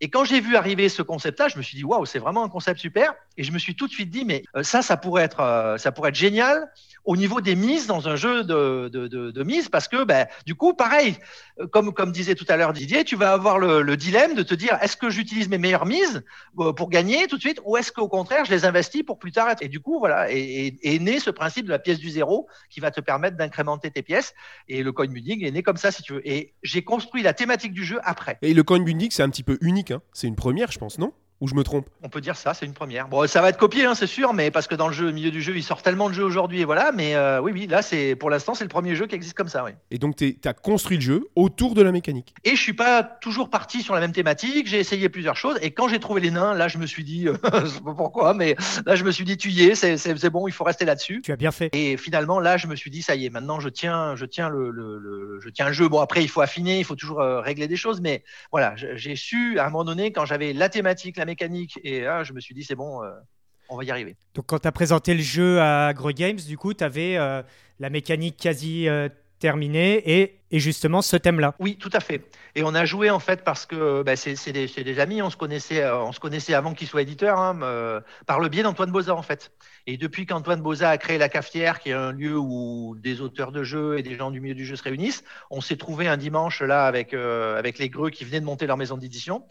Et 0.00 0.10
quand 0.10 0.24
j'ai 0.24 0.40
vu 0.40 0.56
arriver 0.56 0.88
ce 0.88 1.02
concept-là, 1.02 1.48
je 1.48 1.58
me 1.58 1.62
suis 1.62 1.76
dit 1.76 1.84
waouh, 1.84 2.06
c'est 2.06 2.18
vraiment 2.18 2.44
un 2.44 2.48
concept 2.48 2.80
super. 2.80 3.14
Et 3.36 3.42
je 3.42 3.52
me 3.52 3.58
suis 3.58 3.74
tout 3.74 3.86
de 3.86 3.92
suite 3.92 4.10
dit 4.10 4.24
mais 4.24 4.42
euh, 4.56 4.62
ça, 4.62 4.82
ça 4.82 4.96
pourrait 4.96 5.24
être, 5.24 5.40
euh, 5.40 5.78
ça 5.78 5.92
pourrait 5.92 6.10
être 6.10 6.14
génial 6.14 6.70
au 7.04 7.16
niveau 7.16 7.40
des 7.40 7.54
mises 7.54 7.86
dans 7.86 8.06
un 8.06 8.16
jeu 8.16 8.44
de, 8.44 9.42
mise 9.42 9.68
parce 9.68 9.88
que 9.88 10.04
ben, 10.04 10.26
du 10.44 10.54
coup, 10.54 10.74
pareil, 10.74 11.16
euh, 11.58 11.66
comme, 11.66 12.12
disait 12.12 12.34
tout 12.34 12.44
à 12.48 12.56
l'heure 12.56 12.72
Didier, 12.72 13.04
tu 13.04 13.16
vas 13.16 13.32
avoir 13.32 13.58
le, 13.58 13.96
dilemme 13.96 14.34
de 14.34 14.42
te 14.42 14.54
dire 14.54 14.78
est-ce 14.82 14.96
que 14.96 15.08
j'utilise 15.08 15.48
mes 15.48 15.58
meilleures 15.58 15.86
mises 15.86 16.22
pour 16.54 16.90
gagner 16.90 17.26
tout 17.26 17.36
de 17.36 17.40
suite 17.40 17.60
ou 17.64 17.76
est-ce 17.76 17.90
qu'au 17.90 18.08
contraire 18.08 18.44
je 18.44 18.50
les 18.50 18.64
investis 18.64 19.02
pour 19.02 19.18
plus 19.18 19.32
tard 19.32 19.56
Et 19.60 19.68
du 19.68 19.80
coup, 19.80 19.98
voilà, 19.98 20.26
est, 20.30 20.98
né 21.00 21.18
ce 21.18 21.30
principe 21.30 21.66
de 21.66 21.70
la 21.70 21.78
pièce 21.78 21.98
du 21.98 22.10
zéro 22.10 22.46
qui 22.70 22.80
va 22.80 22.90
te 22.90 23.00
permettre 23.00 23.36
d'incrémenter 23.36 23.90
tes 23.90 24.02
pièces. 24.02 24.34
Et 24.68 24.82
le 24.82 24.92
coin 24.92 25.06
building 25.06 25.44
est 25.44 25.50
né 25.50 25.62
comme 25.62 25.76
ça, 25.76 25.90
si 25.90 26.02
tu 26.02 26.12
veux. 26.14 26.28
Et 26.28 26.54
j'ai 26.62 26.82
construit 26.82 27.22
la 27.22 27.32
thématique 27.32 27.72
du 27.72 27.84
jeu 27.84 27.98
après. 28.02 28.38
Et 28.42 28.52
le 28.52 28.62
coin 28.62 28.80
building, 28.80 29.10
c'est 29.10 29.22
un 29.22 29.30
petit 29.30 29.42
peu 29.42 29.58
unique. 29.60 29.87
Hein. 29.90 30.02
c'est 30.12 30.26
une 30.28 30.36
première, 30.36 30.70
je 30.72 30.78
pense, 30.78 30.98
non? 30.98 31.12
Ou 31.40 31.48
je 31.48 31.54
me 31.54 31.62
trompe 31.62 31.88
On 32.02 32.08
peut 32.08 32.20
dire 32.20 32.36
ça, 32.36 32.54
c'est 32.54 32.66
une 32.66 32.72
première. 32.72 33.08
Bon, 33.08 33.26
ça 33.26 33.40
va 33.40 33.50
être 33.50 33.58
copié, 33.58 33.84
hein, 33.84 33.94
c'est 33.94 34.06
sûr, 34.06 34.34
mais 34.34 34.50
parce 34.50 34.66
que 34.66 34.74
dans 34.74 34.88
le 34.88 34.94
jeu, 34.94 35.08
au 35.08 35.12
milieu 35.12 35.30
du 35.30 35.40
jeu, 35.40 35.56
il 35.56 35.62
sort 35.62 35.82
tellement 35.82 36.08
de 36.08 36.14
jeux 36.14 36.24
aujourd'hui, 36.24 36.60
et 36.60 36.64
voilà. 36.64 36.90
Mais 36.92 37.14
euh, 37.14 37.40
oui, 37.40 37.52
oui, 37.52 37.66
là, 37.66 37.82
c'est 37.82 38.16
pour 38.16 38.30
l'instant, 38.30 38.54
c'est 38.54 38.64
le 38.64 38.68
premier 38.68 38.96
jeu 38.96 39.06
qui 39.06 39.14
existe 39.14 39.34
comme 39.34 39.48
ça, 39.48 39.64
oui. 39.64 39.70
Et 39.90 39.98
donc, 39.98 40.16
tu 40.16 40.36
as 40.44 40.52
construit 40.52 40.96
le 40.96 41.02
jeu 41.02 41.28
autour 41.36 41.74
de 41.74 41.82
la 41.82 41.92
mécanique. 41.92 42.34
Et 42.44 42.50
je 42.50 42.60
suis 42.60 42.72
pas 42.72 43.02
toujours 43.02 43.50
parti 43.50 43.82
sur 43.82 43.94
la 43.94 44.00
même 44.00 44.12
thématique. 44.12 44.66
J'ai 44.66 44.78
essayé 44.78 45.08
plusieurs 45.08 45.36
choses, 45.36 45.58
et 45.62 45.70
quand 45.70 45.88
j'ai 45.88 46.00
trouvé 46.00 46.20
les 46.20 46.30
nains, 46.30 46.54
là, 46.54 46.68
je 46.68 46.78
me 46.78 46.86
suis 46.86 47.04
dit, 47.04 47.26
je 47.62 47.66
sais 47.66 47.80
pas 47.80 47.94
pourquoi, 47.94 48.34
mais 48.34 48.56
là, 48.84 48.96
je 48.96 49.04
me 49.04 49.12
suis 49.12 49.24
dit, 49.24 49.36
tu 49.36 49.50
y 49.50 49.64
es, 49.64 49.74
c'est 49.74 50.30
bon, 50.30 50.48
il 50.48 50.52
faut 50.52 50.64
rester 50.64 50.84
là-dessus. 50.84 51.22
Tu 51.22 51.32
as 51.32 51.36
bien 51.36 51.52
fait. 51.52 51.70
Et 51.72 51.96
finalement, 51.96 52.40
là, 52.40 52.56
je 52.56 52.66
me 52.66 52.74
suis 52.74 52.90
dit, 52.90 53.02
ça 53.02 53.14
y 53.14 53.26
est, 53.26 53.30
maintenant, 53.30 53.60
je 53.60 53.68
tiens, 53.68 54.16
je 54.16 54.24
tiens 54.24 54.48
le, 54.48 54.70
le, 54.70 55.38
je 55.40 55.48
tiens 55.50 55.68
le 55.68 55.72
jeu. 55.72 55.88
Bon, 55.88 56.00
après, 56.00 56.22
il 56.22 56.28
faut 56.28 56.40
affiner, 56.40 56.78
il 56.80 56.84
faut 56.84 56.96
toujours 56.96 57.20
euh, 57.20 57.40
régler 57.40 57.68
des 57.68 57.76
choses, 57.76 58.00
mais 58.00 58.24
voilà, 58.50 58.74
j'ai 58.76 59.14
su 59.14 59.58
à 59.58 59.66
un 59.66 59.70
moment 59.70 59.84
donné, 59.84 60.12
quand 60.12 60.24
j'avais 60.24 60.52
la 60.52 60.68
thématique, 60.68 61.16
la 61.16 61.27
mécanique 61.28 61.78
et 61.84 62.04
je 62.24 62.32
me 62.32 62.40
suis 62.40 62.54
dit, 62.54 62.64
c'est 62.64 62.74
bon, 62.74 63.02
euh, 63.02 63.10
on 63.68 63.76
va 63.76 63.84
y 63.84 63.90
arriver. 63.90 64.16
Donc, 64.34 64.46
quand 64.46 64.58
tu 64.58 64.68
as 64.68 64.72
présenté 64.72 65.14
le 65.14 65.22
jeu 65.22 65.60
à 65.60 65.92
Gro 65.94 66.10
Games, 66.10 66.38
du 66.38 66.56
coup, 66.56 66.74
tu 66.74 66.84
avais 66.84 67.16
euh, 67.16 67.42
la 67.78 67.90
mécanique 67.90 68.36
quasi 68.36 68.88
euh, 68.88 69.08
terminée 69.38 70.02
et, 70.20 70.40
et, 70.50 70.58
justement 70.58 71.02
ce 71.02 71.16
thème-là. 71.16 71.54
Oui, 71.60 71.76
tout 71.76 71.90
à 71.92 72.00
fait. 72.00 72.24
Et 72.54 72.64
on 72.64 72.74
a 72.74 72.84
joué 72.84 73.10
en 73.10 73.20
fait 73.20 73.44
parce 73.44 73.66
que 73.66 74.02
bah, 74.02 74.16
c'est 74.16 74.52
des, 74.52 74.66
des, 74.66 75.00
amis, 75.00 75.22
on 75.22 75.30
se 75.30 75.36
connaissait, 75.36 75.88
on 75.88 76.10
se 76.12 76.18
connaissait 76.18 76.54
avant 76.54 76.74
qu'il 76.74 76.88
soit 76.88 77.02
éditeur, 77.02 77.38
hein, 77.38 78.02
par 78.26 78.40
le 78.40 78.48
biais 78.48 78.64
d'Antoine 78.64 78.90
Boza 78.90 79.14
en 79.14 79.22
fait. 79.22 79.52
Et 79.86 79.96
depuis 79.96 80.26
qu'Antoine 80.26 80.60
Boza 80.60 80.90
a 80.90 80.98
créé 80.98 81.18
la 81.18 81.28
cafetière, 81.28 81.78
qui 81.78 81.90
est 81.90 81.92
un 81.92 82.10
lieu 82.10 82.36
où 82.36 82.96
des 82.98 83.20
auteurs 83.20 83.52
de 83.52 83.62
jeux 83.62 83.96
et 83.96 84.02
des 84.02 84.16
gens 84.16 84.32
du 84.32 84.40
milieu 84.40 84.56
du 84.56 84.66
jeu 84.66 84.74
se 84.74 84.82
réunissent, 84.82 85.22
on 85.50 85.60
s'est 85.60 85.76
trouvé 85.76 86.08
un 86.08 86.16
dimanche 86.16 86.60
là 86.60 86.86
avec, 86.86 87.14
avec 87.14 87.78
les 87.78 87.90
Greux 87.90 88.10
qui 88.10 88.24
venaient 88.24 88.40
de 88.40 88.46
monter 88.46 88.66
leur 88.66 88.76
maison 88.76 88.96
d'édition. 88.96 89.44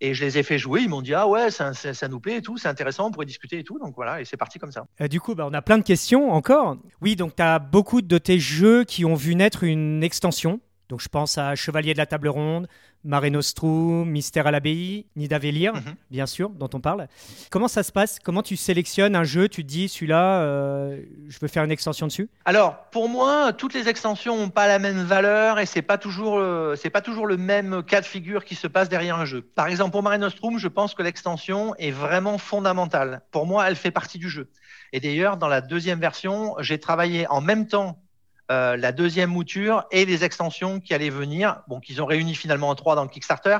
Et 0.00 0.14
je 0.14 0.24
les 0.24 0.38
ai 0.38 0.42
fait 0.42 0.58
jouer. 0.58 0.82
Ils 0.82 0.88
m'ont 0.88 1.02
dit 1.02 1.14
Ah 1.14 1.28
ouais, 1.28 1.50
ça, 1.50 1.72
nous 2.08 2.20
plaît 2.20 2.36
et 2.36 2.42
tout, 2.42 2.56
c'est 2.56 2.68
intéressant, 2.68 3.08
on 3.08 3.10
pourrait 3.10 3.26
discuter 3.26 3.58
et 3.58 3.64
tout. 3.64 3.78
Donc 3.78 3.94
voilà, 3.94 4.20
et 4.20 4.24
c'est 4.24 4.36
parti 4.36 4.58
comme 4.58 4.72
ça. 4.72 4.86
Euh, 5.00 5.08
du 5.08 5.20
coup, 5.20 5.34
bah, 5.34 5.46
on 5.48 5.54
a 5.54 5.62
plein 5.62 5.78
de 5.78 5.82
questions 5.82 6.30
encore. 6.32 6.76
Oui, 7.00 7.16
donc 7.16 7.36
tu 7.36 7.42
as 7.42 7.58
beaucoup 7.58 8.02
de 8.02 8.18
tes 8.18 8.38
jeux 8.38 8.84
qui 8.84 9.04
ont 9.04 9.14
vu 9.14 9.34
naître 9.34 9.64
une 9.64 10.02
extension. 10.02 10.60
Donc 10.90 11.00
je 11.00 11.08
pense 11.08 11.38
à 11.38 11.54
Chevalier 11.54 11.92
de 11.92 11.98
la 11.98 12.04
Table 12.06 12.26
Ronde, 12.28 12.66
Mare 13.04 13.30
Nostrum, 13.30 14.10
Mystère 14.10 14.48
à 14.48 14.50
l'abbaye, 14.50 15.06
Nidavellir, 15.14 15.72
Mhm. 15.72 15.94
bien 16.10 16.26
sûr, 16.26 16.50
dont 16.50 16.68
on 16.74 16.80
parle. 16.80 17.06
Comment 17.48 17.68
ça 17.68 17.84
se 17.84 17.92
passe? 17.92 18.18
Comment 18.18 18.42
tu 18.42 18.56
sélectionnes 18.56 19.14
un 19.14 19.22
jeu? 19.22 19.48
Tu 19.48 19.62
te 19.62 19.68
dis, 19.68 19.88
celui-là, 19.88 20.42
euh, 20.42 21.00
je 21.28 21.38
veux 21.40 21.46
faire 21.46 21.62
une 21.62 21.70
extension 21.70 22.08
dessus? 22.08 22.28
Alors, 22.44 22.76
pour 22.90 23.08
moi, 23.08 23.52
toutes 23.52 23.72
les 23.72 23.88
extensions 23.88 24.36
n'ont 24.36 24.50
pas 24.50 24.66
la 24.66 24.80
même 24.80 25.00
valeur 25.04 25.60
et 25.60 25.64
c'est 25.66 25.80
pas 25.80 25.96
toujours, 25.96 26.38
euh, 26.40 26.74
pas 26.92 27.00
toujours 27.00 27.28
le 27.28 27.36
même 27.36 27.84
cas 27.84 28.00
de 28.00 28.06
figure 28.06 28.44
qui 28.44 28.56
se 28.56 28.66
passe 28.66 28.88
derrière 28.88 29.16
un 29.16 29.24
jeu. 29.26 29.42
Par 29.42 29.68
exemple, 29.68 29.92
pour 29.92 30.02
Mare 30.02 30.18
Nostrum, 30.18 30.58
je 30.58 30.66
pense 30.68 30.94
que 30.94 31.04
l'extension 31.04 31.72
est 31.76 31.92
vraiment 31.92 32.36
fondamentale. 32.36 33.22
Pour 33.30 33.46
moi, 33.46 33.68
elle 33.68 33.76
fait 33.76 33.92
partie 33.92 34.18
du 34.18 34.28
jeu. 34.28 34.50
Et 34.92 34.98
d'ailleurs, 34.98 35.36
dans 35.36 35.46
la 35.46 35.60
deuxième 35.60 36.00
version, 36.00 36.56
j'ai 36.58 36.80
travaillé 36.80 37.28
en 37.28 37.40
même 37.40 37.68
temps 37.68 38.02
euh, 38.50 38.76
la 38.76 38.92
deuxième 38.92 39.30
mouture 39.30 39.84
et 39.90 40.04
les 40.04 40.24
extensions 40.24 40.80
qui 40.80 40.92
allaient 40.94 41.10
venir, 41.10 41.62
bon, 41.68 41.80
qu'ils 41.80 42.02
ont 42.02 42.06
réuni 42.06 42.34
finalement 42.34 42.68
en 42.68 42.74
trois 42.74 42.94
dans 42.96 43.04
le 43.04 43.08
Kickstarter. 43.08 43.58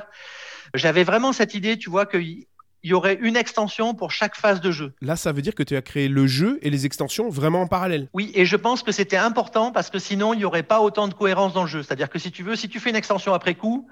J'avais 0.73 1.03
vraiment 1.03 1.33
cette 1.33 1.53
idée, 1.53 1.77
tu 1.77 1.89
vois, 1.89 2.05
qu'il 2.05 2.45
y 2.83 2.93
aurait 2.93 3.17
une 3.21 3.35
extension 3.35 3.93
pour 3.93 4.11
chaque 4.11 4.35
phase 4.35 4.61
de 4.61 4.71
jeu. 4.71 4.93
Là, 5.01 5.15
ça 5.15 5.31
veut 5.31 5.41
dire 5.41 5.55
que 5.55 5.63
tu 5.63 5.75
as 5.75 5.81
créé 5.81 6.07
le 6.07 6.27
jeu 6.27 6.59
et 6.61 6.69
les 6.69 6.85
extensions 6.85 7.29
vraiment 7.29 7.61
en 7.61 7.67
parallèle. 7.67 8.09
Oui, 8.13 8.31
et 8.35 8.45
je 8.45 8.55
pense 8.55 8.83
que 8.83 8.91
c'était 8.91 9.17
important 9.17 9.71
parce 9.71 9.89
que 9.89 9.99
sinon, 9.99 10.33
il 10.33 10.37
n'y 10.37 10.45
aurait 10.45 10.63
pas 10.63 10.81
autant 10.81 11.07
de 11.07 11.13
cohérence 11.13 11.53
dans 11.53 11.63
le 11.63 11.69
jeu. 11.69 11.83
C'est-à-dire 11.83 12.09
que 12.09 12.19
si 12.19 12.31
tu 12.31 12.43
veux, 12.43 12.55
si 12.55 12.69
tu 12.69 12.79
fais 12.79 12.89
une 12.89 12.95
extension 12.95 13.33
après 13.33 13.55
coup, 13.55 13.87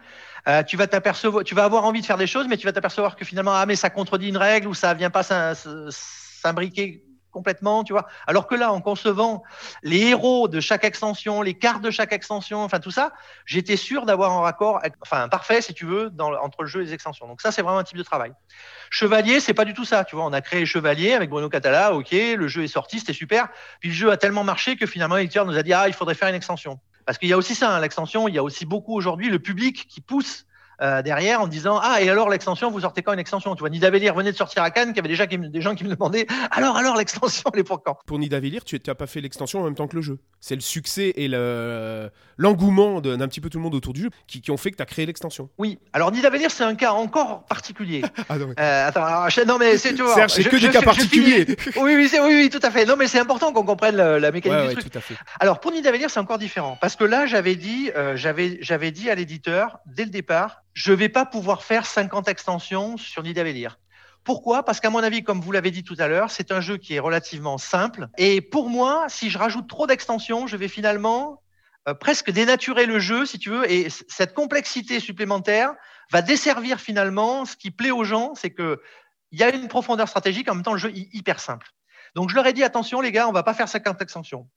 euh, 0.48 0.64
tu 0.64 0.78
vas 0.78 0.88
t'apercevoir, 0.88 1.44
tu 1.44 1.54
vas 1.54 1.66
avoir 1.66 1.84
envie 1.84 2.02
de 2.02 2.06
faire 2.06 2.18
des 2.18 2.28
choses, 2.28 2.48
mais 2.50 2.58
tu 2.58 2.66
vas 2.66 2.72
t'apercevoir 2.72 3.16
que 3.16 3.26
finalement, 3.26 3.54
ah, 3.54 3.66
mais 3.66 3.76
ça 3.76 3.90
contredit 3.90 4.30
une 4.30 4.38
règle 4.38 4.68
ou 4.68 4.74
ça 4.74 4.94
vient 4.94 5.10
pas 5.10 5.24
s'im- 5.24 5.54
s'imbriquer 5.90 7.04
complètement, 7.32 7.84
tu 7.84 7.94
vois. 7.94 8.08
Alors 8.28 8.48
que 8.48 8.56
là, 8.56 8.72
en 8.72 8.82
concevant 8.82 9.44
les 9.84 10.08
héros 10.08 10.48
de 10.48 10.60
chaque 10.60 10.84
extension, 10.84 11.42
les 11.42 11.54
cartes 11.54 11.82
de 11.82 11.92
chaque 11.92 12.14
extension, 12.14 12.64
enfin 12.64 12.80
tout 12.80 12.92
ça, 12.92 13.12
j'étais 13.46 13.78
sûr 13.78 14.06
d'avoir 14.06 14.32
un 14.32 14.42
raccord, 14.42 14.82
enfin 15.02 15.28
parfait, 15.30 15.62
si 15.62 15.74
tu 15.74 15.86
veux, 15.86 16.12
entre 16.20 16.64
le 16.64 16.68
jeu 16.68 16.82
et 16.82 16.86
les 16.86 16.94
extensions. 16.94 17.28
Donc 17.28 17.42
ça, 17.42 17.52
c'est 17.52 17.62
vraiment 17.62 17.80
un 17.80 17.84
type 17.84 17.98
de 17.98 18.04
travail. 18.04 18.34
Chevalier, 18.90 19.40
c'est 19.40 19.54
pas 19.54 19.66
du 19.66 19.74
tout 19.74 19.86
ça, 19.86 20.04
tu 20.04 20.16
vois. 20.16 20.26
On 20.26 20.34
a 20.34 20.42
créé 20.42 20.66
Chevalier 20.66 21.14
avec 21.14 21.30
Bruno 21.30 21.50
Catala, 21.50 21.94
ok, 21.94 22.12
le 22.12 22.48
jeu 22.48 22.64
est 22.64 22.68
sorti, 22.68 23.00
c'était 23.00 23.14
super. 23.14 23.50
Puis 23.80 23.90
le 23.90 23.96
jeu 23.96 24.12
a 24.12 24.18
tellement 24.18 24.44
marché 24.44 24.76
que 24.76 24.86
finalement 24.86 25.16
l'éditeur 25.16 25.46
nous 25.46 25.58
a 25.58 25.64
dit 25.64 25.74
ah 25.74 25.88
il 25.88 25.94
faudrait 25.94 26.16
faire 26.16 26.30
une 26.30 26.36
extension. 26.36 26.80
Parce 27.06 27.18
qu'il 27.18 27.30
y 27.30 27.34
a 27.34 27.38
aussi 27.38 27.56
ça, 27.56 27.76
hein, 27.76 27.80
l'extension, 27.80 28.28
il 28.28 28.36
y 28.36 28.38
a 28.38 28.44
aussi 28.44 28.66
beaucoup 28.66 28.96
aujourd'hui 28.96 29.30
le 29.30 29.40
public 29.40 29.88
qui 29.88 30.02
pousse 30.02 30.46
euh, 30.82 31.02
derrière 31.02 31.42
en 31.42 31.48
disant 31.48 31.80
ah 31.82 32.02
et 32.02 32.10
alors 32.10 32.30
l'extension 32.30 32.72
vous 32.72 32.82
sortez 32.82 33.02
quand 33.04 33.14
une 33.14 33.20
extension? 33.20 33.54
Tu 33.56 33.60
vois 33.60 33.70
Nidavellir 33.70 34.14
venait 34.16 34.32
de 34.32 34.38
sortir 34.38 34.64
à 34.64 34.72
Cannes 34.72 34.90
qu'il 34.90 34.98
y 34.98 35.00
avait 35.00 35.10
déjà 35.10 35.28
qui 35.28 35.38
des 35.38 35.62
gens 35.62 35.76
qui 35.76 35.84
me 35.84 35.90
demandaient 35.90 36.26
alors 36.52 36.78
alors 36.78 36.96
l'extension 36.96 37.50
elle 37.54 37.60
est 37.60 37.64
pour 37.64 37.84
quand? 37.84 37.98
Pour 38.06 38.20
Nidavellir, 38.20 38.64
tu 38.64 38.80
n'as 38.86 38.96
pas 38.96 39.08
fait 39.08 39.22
l'extension 39.22 39.62
en 39.62 39.64
même 39.66 39.76
temps 39.76 39.88
que 39.88 39.96
le 39.96 40.02
jeu. 40.02 40.20
C'est 40.40 40.56
le 40.56 40.62
succès 40.62 41.14
et 41.16 41.28
le- 41.28 42.10
l'engouement 42.38 43.02
d'un 43.02 43.28
petit 43.28 43.42
peu 43.42 43.50
tout 43.50 43.58
le 43.58 43.64
monde 43.64 43.76
autour 43.76 43.94
du 43.94 44.02
jeu 44.04 44.10
qui, 44.28 44.42
qui 44.42 44.52
ont 44.52 44.58
fait 44.58 44.72
que 44.72 44.78
tu 44.78 44.84
as 44.84 44.86
créé 44.86 45.06
l'extension. 45.06 45.50
oui 45.58 45.80
alors 45.94 46.12
Nidavellir 46.12 46.52
c'est 46.52 46.64
un 46.64 46.76
cas 46.76 46.92
encore 46.92 47.44
particulier 47.46 48.02
Ah 48.30 48.38
non, 48.38 48.48
mais- 48.48 48.56
Euh, 48.60 48.88
attends 48.88 49.04
alors, 49.04 49.30
je- 49.30 49.42
non 49.42 49.58
mais 49.58 49.78
c'est 49.78 49.94
tu 49.94 50.02
vois 50.04 50.16
Serge, 50.16 50.32
c'est 50.32 50.44
je- 50.44 50.50
que 50.50 50.58
je- 50.58 50.68
des 50.68 50.74
cas 50.74 50.82
particuliers. 50.82 51.46
oui 51.78 51.96
oui, 51.96 52.10
oui 52.14 52.20
oui 52.36 52.50
tout 52.50 52.60
à 52.64 52.72
fait 52.72 52.86
non 52.86 52.96
mais 52.96 53.08
c'est 53.08 53.20
important 53.20 53.52
qu'on 53.52 53.64
comprenne 53.66 53.96
la, 53.96 54.20
la 54.20 54.32
mécanique 54.32 54.58
Ouais, 54.58 54.64
du 54.64 54.68
ouais, 54.76 54.82
truc 54.82 54.92
tout 54.92 54.98
à 54.98 55.02
fait. 55.02 55.16
Alors 55.40 55.60
pour 55.60 55.72
Nidavellir, 55.72 56.10
c'est 56.10 56.20
encore 56.20 56.38
différent 56.38 56.78
parce 56.82 56.96
que 56.96 57.04
là, 57.04 57.26
j'avais 57.26 57.56
dit, 57.56 57.92
euh, 57.96 58.16
j'avais, 58.16 58.58
j'avais 58.62 58.92
dit 58.92 59.10
à 59.10 59.16
l'éditeur 59.16 59.80
dès 59.86 60.04
le 60.06 60.10
départ, 60.10 60.64
je 60.80 60.94
vais 60.94 61.10
pas 61.10 61.26
pouvoir 61.26 61.64
faire 61.64 61.86
50 61.86 62.30
extensions 62.30 62.96
sur 62.96 63.22
Nidavellir. 63.22 63.80
Pourquoi? 64.24 64.64
Parce 64.64 64.80
qu'à 64.80 64.90
mon 64.90 65.04
avis, 65.04 65.24
comme 65.24 65.42
vous 65.42 65.52
l'avez 65.52 65.72
dit 65.72 65.84
tout 65.84 65.98
à 66.00 66.08
l'heure, 66.08 66.32
c'est 66.32 66.54
un 66.54 66.62
jeu 66.62 66.78
qui 66.78 66.94
est 66.94 67.00
relativement 67.00 67.58
simple. 67.58 68.08
Et 68.18 68.40
pour 68.40 68.70
moi, 68.70 69.06
si 69.10 69.30
je 69.30 69.38
rajoute 69.38 69.68
trop 69.68 69.88
d'extensions, 69.88 70.48
je 70.48 70.56
vais 70.56 70.70
finalement 70.70 71.44
euh, 71.90 71.94
presque 71.94 72.32
dénaturer 72.32 72.86
le 72.86 72.98
jeu, 72.98 73.26
si 73.26 73.38
tu 73.40 73.50
veux. 73.50 73.70
Et 73.70 73.90
cette 73.90 74.34
complexité 74.34 75.02
supplémentaire 75.02 75.74
va 76.14 76.22
desservir 76.22 76.80
finalement 76.80 77.44
ce 77.44 77.58
qui 77.58 77.72
plaît 77.72 77.92
aux 77.92 78.06
gens, 78.06 78.34
c'est 78.36 78.52
que 78.52 78.82
il 79.32 79.40
y 79.40 79.44
a 79.44 79.54
une 79.54 79.68
profondeur 79.68 80.08
stratégique, 80.08 80.50
en 80.50 80.56
même 80.56 80.64
temps, 80.64 80.74
le 80.74 80.80
jeu 80.80 80.92
est 80.92 81.14
hyper 81.14 81.42
simple. 81.42 81.68
Donc 82.16 82.30
je 82.30 82.36
leur 82.36 82.48
ai 82.48 82.54
dit 82.54 82.64
attention 82.64 83.02
les 83.02 83.12
gars, 83.12 83.28
on 83.28 83.34
va 83.34 83.44
pas 83.44 83.54
faire 83.54 83.68
50 83.68 84.02
extensions. 84.02 84.48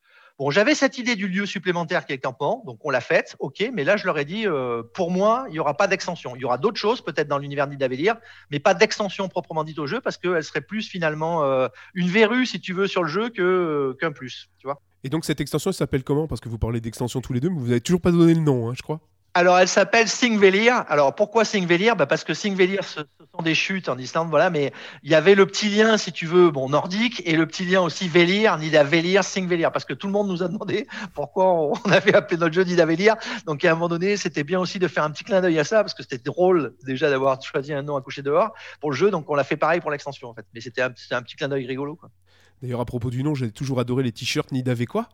J'avais 0.50 0.75
cette 0.75 0.99
idée 0.99 1.16
du 1.16 1.28
lieu 1.28 1.46
supplémentaire 1.46 2.06
qui 2.06 2.12
est 2.12 2.18
campement, 2.18 2.62
donc 2.66 2.78
on 2.84 2.90
l'a 2.90 3.00
faite, 3.00 3.37
ok, 3.38 3.70
mais 3.72 3.84
là 3.84 3.96
je 3.96 4.06
leur 4.06 4.18
ai 4.18 4.25
dit, 4.25 4.46
euh, 4.46 4.82
pour 4.94 5.11
moi, 5.11 5.44
il 5.49 5.52
n'y 5.52 5.58
aura 5.58 5.76
pas 5.76 5.87
d'extension. 5.87 6.34
Il 6.37 6.42
y 6.42 6.44
aura 6.44 6.58
d'autres 6.58 6.78
choses, 6.78 7.00
peut-être 7.02 7.28
dans 7.28 7.38
l'univers 7.38 7.68
d'Idavellir, 7.68 8.16
mais 8.50 8.58
pas 8.58 8.75
d'extension 8.75 9.28
proprement 9.28 9.64
dite 9.64 9.78
au 9.78 9.87
jeu, 9.87 10.00
parce 10.00 10.16
qu'elle 10.16 10.42
serait 10.42 10.61
plus 10.61 10.88
finalement 10.88 11.44
euh, 11.44 11.68
une 11.94 12.08
verrue, 12.08 12.46
si 12.46 12.61
tu 12.61 12.72
veux, 12.72 12.87
sur 12.87 13.02
le 13.02 13.08
jeu 13.08 13.30
euh, 13.38 13.94
qu'un 13.94 14.12
plus, 14.12 14.50
tu 14.58 14.66
vois. 14.66 14.80
Et 15.04 15.08
donc 15.08 15.25
cette 15.25 15.40
extension 15.40 15.70
elle 15.70 15.76
s'appelle 15.76 16.04
comment? 16.04 16.26
Parce 16.26 16.40
que 16.40 16.49
vous 16.49 16.58
parlez 16.58 16.80
d'extension 16.80 17.20
tous 17.20 17.32
les 17.32 17.40
deux, 17.40 17.50
mais 17.50 17.58
vous 17.61 17.70
avez 17.70 17.80
toujours 17.80 18.00
pas 18.00 18.12
donné 18.12 18.34
le 18.34 18.40
nom, 18.40 18.70
hein, 18.70 18.75
je 18.76 18.82
crois. 18.82 19.00
Alors, 19.34 19.58
elle 19.58 19.68
s'appelle 19.68 20.08
Singvellir. 20.08 20.84
Alors, 20.88 21.14
pourquoi 21.14 21.46
Singvellir 21.46 21.96
bah 21.96 22.04
Parce 22.04 22.22
que 22.22 22.34
Singvellir, 22.34 22.84
ce, 22.84 23.00
ce 23.00 23.24
sont 23.34 23.42
des 23.42 23.54
chutes 23.54 23.88
en 23.88 23.96
Islande, 23.96 24.28
voilà, 24.28 24.50
mais 24.50 24.74
il 25.02 25.10
y 25.10 25.14
avait 25.14 25.34
le 25.34 25.46
petit 25.46 25.70
lien, 25.70 25.96
si 25.96 26.12
tu 26.12 26.26
veux, 26.26 26.50
bon, 26.50 26.68
nordique, 26.68 27.22
et 27.24 27.34
le 27.34 27.46
petit 27.46 27.64
lien 27.64 27.80
aussi 27.80 28.08
Velir, 28.08 28.58
Nidavellir, 28.58 29.24
Singvellir, 29.24 29.72
parce 29.72 29.86
que 29.86 29.94
tout 29.94 30.06
le 30.06 30.12
monde 30.12 30.28
nous 30.28 30.42
a 30.42 30.48
demandé 30.48 30.86
pourquoi 31.14 31.50
on 31.50 31.72
avait 31.90 32.14
appelé 32.14 32.38
notre 32.38 32.54
jeu 32.54 32.64
Nidavellir. 32.64 33.16
Donc, 33.46 33.64
à 33.64 33.70
un 33.70 33.74
moment 33.74 33.88
donné, 33.88 34.18
c'était 34.18 34.44
bien 34.44 34.60
aussi 34.60 34.78
de 34.78 34.86
faire 34.86 35.04
un 35.04 35.10
petit 35.10 35.24
clin 35.24 35.40
d'œil 35.40 35.58
à 35.58 35.64
ça, 35.64 35.82
parce 35.82 35.94
que 35.94 36.02
c'était 36.02 36.18
drôle 36.18 36.74
déjà 36.84 37.08
d'avoir 37.08 37.40
choisi 37.40 37.72
un 37.72 37.82
nom 37.82 37.96
à 37.96 38.02
coucher 38.02 38.20
dehors 38.20 38.52
pour 38.80 38.90
le 38.90 38.96
jeu, 38.96 39.10
donc 39.10 39.30
on 39.30 39.34
l'a 39.34 39.44
fait 39.44 39.56
pareil 39.56 39.80
pour 39.80 39.90
l'extension, 39.90 40.28
en 40.28 40.34
fait. 40.34 40.44
Mais 40.52 40.60
c'était 40.60 40.82
un, 40.82 40.90
petit 40.90 41.36
clin 41.36 41.48
d'œil 41.48 41.66
rigolo, 41.66 41.96
quoi. 41.96 42.10
D'ailleurs, 42.60 42.80
à 42.80 42.84
propos 42.84 43.10
du 43.10 43.22
nom, 43.24 43.34
j'ai 43.34 43.50
toujours 43.50 43.80
adoré 43.80 44.02
les 44.02 44.12
t-shirts 44.12 44.52
Nidavé 44.52 44.86
quoi 44.86 45.08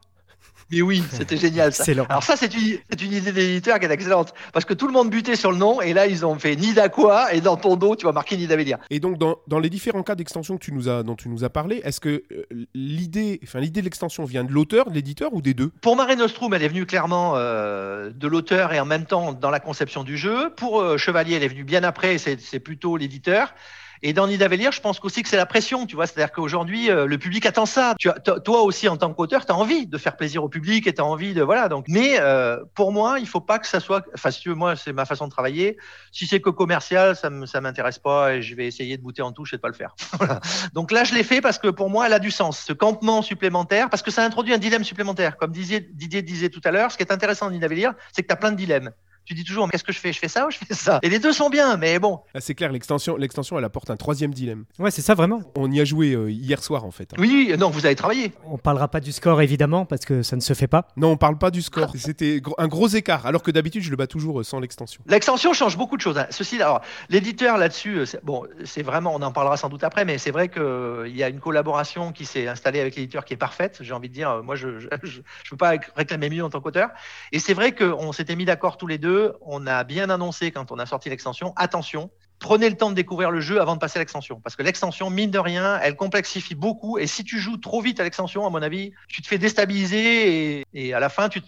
Mais 0.70 0.82
oui, 0.82 1.02
c'était 1.10 1.38
génial, 1.38 1.72
ça. 1.72 1.82
Alors 2.10 2.22
ça, 2.22 2.36
c'est 2.36 2.52
une, 2.52 2.78
une 3.02 3.12
idée 3.14 3.32
d'éditeur 3.32 3.78
qui 3.78 3.86
est 3.86 3.90
excellente. 3.90 4.34
Parce 4.52 4.66
que 4.66 4.74
tout 4.74 4.86
le 4.86 4.92
monde 4.92 5.08
butait 5.08 5.34
sur 5.34 5.50
le 5.50 5.56
nom, 5.56 5.80
et 5.80 5.94
là, 5.94 6.06
ils 6.06 6.26
ont 6.26 6.38
fait 6.38 6.56
Nida 6.56 6.90
quoi, 6.90 7.32
et 7.32 7.40
dans 7.40 7.56
ton 7.56 7.76
dos, 7.76 7.96
tu 7.96 8.04
vas 8.04 8.12
marquer 8.12 8.36
Nidavellir. 8.36 8.76
Et 8.90 9.00
donc, 9.00 9.16
dans, 9.16 9.38
dans 9.46 9.60
les 9.60 9.70
différents 9.70 10.02
cas 10.02 10.14
d'extension 10.14 10.58
que 10.58 10.62
tu 10.62 10.72
nous 10.72 10.90
as, 10.90 11.02
dont 11.04 11.16
tu 11.16 11.30
nous 11.30 11.42
as 11.42 11.48
parlé, 11.48 11.80
est-ce 11.84 12.00
que 12.00 12.22
euh, 12.32 12.44
l'idée, 12.74 13.40
enfin, 13.44 13.60
l'idée 13.60 13.80
de 13.80 13.86
l'extension 13.86 14.26
vient 14.26 14.44
de 14.44 14.52
l'auteur, 14.52 14.90
de 14.90 14.94
l'éditeur 14.94 15.32
ou 15.32 15.40
des 15.40 15.54
deux? 15.54 15.70
Pour 15.80 15.96
Mare 15.96 16.14
Nostrum, 16.16 16.52
elle 16.52 16.62
est 16.62 16.68
venue 16.68 16.84
clairement 16.84 17.32
euh, 17.36 18.10
de 18.14 18.28
l'auteur 18.28 18.74
et 18.74 18.78
en 18.78 18.84
même 18.84 19.06
temps 19.06 19.32
dans 19.32 19.50
la 19.50 19.60
conception 19.60 20.04
du 20.04 20.18
jeu. 20.18 20.50
Pour 20.54 20.82
euh, 20.82 20.98
Chevalier, 20.98 21.36
elle 21.36 21.44
est 21.44 21.48
venue 21.48 21.64
bien 21.64 21.82
après, 21.82 22.18
c'est 22.18 22.60
plutôt 22.60 22.98
l'éditeur. 22.98 23.54
Et 24.02 24.12
dans 24.12 24.26
Nidavellir, 24.26 24.72
je 24.72 24.80
pense 24.80 25.00
aussi 25.02 25.22
que 25.22 25.28
c'est 25.28 25.36
la 25.36 25.46
pression, 25.46 25.86
tu 25.86 25.96
vois. 25.96 26.06
C'est-à-dire 26.06 26.32
qu'aujourd'hui, 26.32 26.90
euh, 26.90 27.06
le 27.06 27.18
public 27.18 27.46
attend 27.46 27.66
ça. 27.66 27.94
Tu 27.98 28.08
as, 28.08 28.14
toi 28.14 28.62
aussi, 28.62 28.88
en 28.88 28.96
tant 28.96 29.12
qu'auteur, 29.12 29.46
tu 29.46 29.52
as 29.52 29.56
envie 29.56 29.86
de 29.86 29.98
faire 29.98 30.16
plaisir 30.16 30.44
au 30.44 30.48
public 30.48 30.86
et 30.86 30.94
tu 30.94 31.00
as 31.00 31.04
envie 31.04 31.34
de. 31.34 31.42
Voilà. 31.42 31.68
Donc, 31.68 31.86
mais 31.88 32.18
euh, 32.20 32.58
pour 32.74 32.92
moi, 32.92 33.18
il 33.18 33.26
faut 33.26 33.40
pas 33.40 33.58
que 33.58 33.66
ça 33.66 33.80
soit. 33.80 34.04
Enfin, 34.14 34.30
si 34.30 34.40
tu 34.40 34.48
veux, 34.50 34.54
moi, 34.54 34.76
c'est 34.76 34.92
ma 34.92 35.04
façon 35.04 35.26
de 35.26 35.30
travailler. 35.30 35.76
Si 36.12 36.26
c'est 36.26 36.40
que 36.40 36.50
commercial, 36.50 37.16
ça 37.16 37.30
ne 37.30 37.60
m'intéresse 37.60 37.98
pas 37.98 38.34
et 38.34 38.42
je 38.42 38.54
vais 38.54 38.66
essayer 38.66 38.96
de 38.96 39.02
bouter 39.02 39.22
en 39.22 39.32
touche 39.32 39.52
et 39.52 39.56
de 39.56 39.60
pas 39.60 39.68
le 39.68 39.74
faire. 39.74 39.94
Donc 40.74 40.90
là, 40.90 41.04
je 41.04 41.14
l'ai 41.14 41.24
fait 41.24 41.40
parce 41.40 41.58
que 41.58 41.68
pour 41.68 41.90
moi, 41.90 42.06
elle 42.06 42.12
a 42.12 42.18
du 42.18 42.30
sens. 42.30 42.60
Ce 42.66 42.72
campement 42.72 43.22
supplémentaire, 43.22 43.90
parce 43.90 44.02
que 44.02 44.10
ça 44.10 44.24
introduit 44.24 44.54
un 44.54 44.58
dilemme 44.58 44.84
supplémentaire. 44.84 45.36
Comme 45.36 45.52
Didier, 45.52 45.80
Didier 45.80 46.22
disait 46.22 46.48
tout 46.48 46.60
à 46.64 46.70
l'heure, 46.70 46.92
ce 46.92 46.96
qui 46.96 47.02
est 47.02 47.12
intéressant 47.12 47.46
dans 47.46 47.52
Nidavellir, 47.52 47.94
c'est 48.12 48.22
que 48.22 48.28
tu 48.28 48.32
as 48.32 48.36
plein 48.36 48.52
de 48.52 48.56
dilemmes. 48.56 48.90
Tu 49.28 49.34
dis 49.34 49.44
toujours, 49.44 49.66
mais 49.66 49.72
qu'est-ce 49.72 49.84
que 49.84 49.92
je 49.92 49.98
fais? 49.98 50.10
Je 50.10 50.18
fais 50.18 50.26
ça 50.28 50.46
ou 50.46 50.50
je 50.50 50.56
fais 50.56 50.72
ça? 50.72 51.00
Et 51.02 51.10
les 51.10 51.18
deux 51.18 51.34
sont 51.34 51.50
bien, 51.50 51.76
mais 51.76 51.98
bon. 51.98 52.20
Ah, 52.34 52.40
C'est 52.40 52.54
clair, 52.54 52.72
l'extension, 52.72 53.18
l'extension, 53.18 53.58
elle 53.58 53.64
apporte 53.66 53.90
un 53.90 53.96
troisième 53.98 54.32
dilemme. 54.32 54.64
Ouais, 54.78 54.90
c'est 54.90 55.02
ça 55.02 55.12
vraiment. 55.12 55.42
On 55.54 55.70
y 55.70 55.82
a 55.82 55.84
joué 55.84 56.12
euh, 56.14 56.30
hier 56.30 56.62
soir, 56.62 56.86
en 56.86 56.90
fait. 56.90 57.12
hein. 57.12 57.16
Oui, 57.18 57.54
non, 57.58 57.68
vous 57.68 57.84
avez 57.84 57.94
travaillé. 57.94 58.32
On 58.46 58.56
parlera 58.56 58.88
pas 58.88 59.00
du 59.00 59.12
score 59.12 59.42
évidemment 59.42 59.84
parce 59.84 60.06
que 60.06 60.22
ça 60.22 60.34
ne 60.34 60.40
se 60.40 60.54
fait 60.54 60.66
pas. 60.66 60.88
Non, 60.96 61.10
on 61.10 61.16
parle 61.18 61.36
pas 61.36 61.50
du 61.50 61.60
score. 61.60 61.92
C'était 61.94 62.40
un 62.56 62.68
gros 62.68 62.88
écart, 62.88 63.26
alors 63.26 63.42
que 63.42 63.50
d'habitude, 63.50 63.82
je 63.82 63.90
le 63.90 63.96
bats 63.96 64.06
toujours 64.06 64.40
euh, 64.40 64.44
sans 64.44 64.60
l'extension. 64.60 65.02
L'extension 65.06 65.52
change 65.52 65.76
beaucoup 65.76 65.98
de 65.98 66.02
choses. 66.02 66.16
hein. 66.16 66.26
Ceci, 66.30 66.56
alors, 66.62 66.80
l'éditeur 67.10 67.58
là-dessus, 67.58 67.98
euh, 67.98 68.06
c'est- 68.06 68.24
bon, 68.24 68.44
c'est 68.64 68.82
vraiment, 68.82 69.14
on 69.14 69.20
en 69.20 69.30
parlera 69.32 69.58
sans 69.58 69.68
doute 69.68 69.84
après, 69.84 70.06
mais 70.06 70.16
c'est 70.16 70.30
vrai 70.30 70.48
qu'il 70.48 71.14
y 71.14 71.22
a 71.22 71.28
une 71.28 71.40
collaboration 71.40 72.12
qui 72.12 72.24
s'est 72.24 72.48
installée 72.48 72.80
avec 72.80 72.96
l'éditeur 72.96 73.26
qui 73.26 73.34
est 73.34 73.36
parfaite. 73.38 73.76
J'ai 73.82 73.92
envie 73.92 74.08
de 74.08 74.14
dire, 74.14 74.30
euh, 74.30 74.42
moi, 74.42 74.54
je 74.56 74.78
je, 74.78 74.88
je, 75.02 75.20
je 75.44 75.50
peux 75.50 75.58
pas 75.58 75.74
réclamer 75.96 76.30
mieux 76.30 76.42
en 76.44 76.48
tant 76.48 76.62
qu'auteur. 76.62 76.88
Et 77.32 77.38
c'est 77.40 77.52
vrai 77.52 77.74
qu'on 77.74 78.12
s'était 78.12 78.34
mis 78.34 78.46
d'accord 78.46 78.78
tous 78.78 78.86
les 78.86 78.96
deux. 78.96 79.17
On 79.42 79.66
a 79.66 79.84
bien 79.84 80.10
annoncé 80.10 80.50
quand 80.50 80.70
on 80.72 80.78
a 80.78 80.86
sorti 80.86 81.08
l'extension, 81.10 81.52
attention. 81.56 82.10
Prenez 82.38 82.70
le 82.70 82.76
temps 82.76 82.90
de 82.90 82.94
découvrir 82.94 83.30
le 83.30 83.40
jeu 83.40 83.60
avant 83.60 83.74
de 83.74 83.80
passer 83.80 83.98
à 83.98 84.00
l'extension. 84.00 84.40
Parce 84.40 84.54
que 84.54 84.62
l'extension, 84.62 85.10
mine 85.10 85.30
de 85.30 85.38
rien, 85.38 85.78
elle 85.82 85.96
complexifie 85.96 86.54
beaucoup. 86.54 86.98
Et 86.98 87.06
si 87.06 87.24
tu 87.24 87.38
joues 87.38 87.56
trop 87.56 87.80
vite 87.80 87.98
à 87.98 88.04
l'extension, 88.04 88.46
à 88.46 88.50
mon 88.50 88.62
avis, 88.62 88.92
tu 89.08 89.22
te 89.22 89.26
fais 89.26 89.38
déstabiliser 89.38 90.64
et, 90.72 90.94
à 90.94 91.00
la 91.00 91.08
fin, 91.08 91.28
tu, 91.28 91.40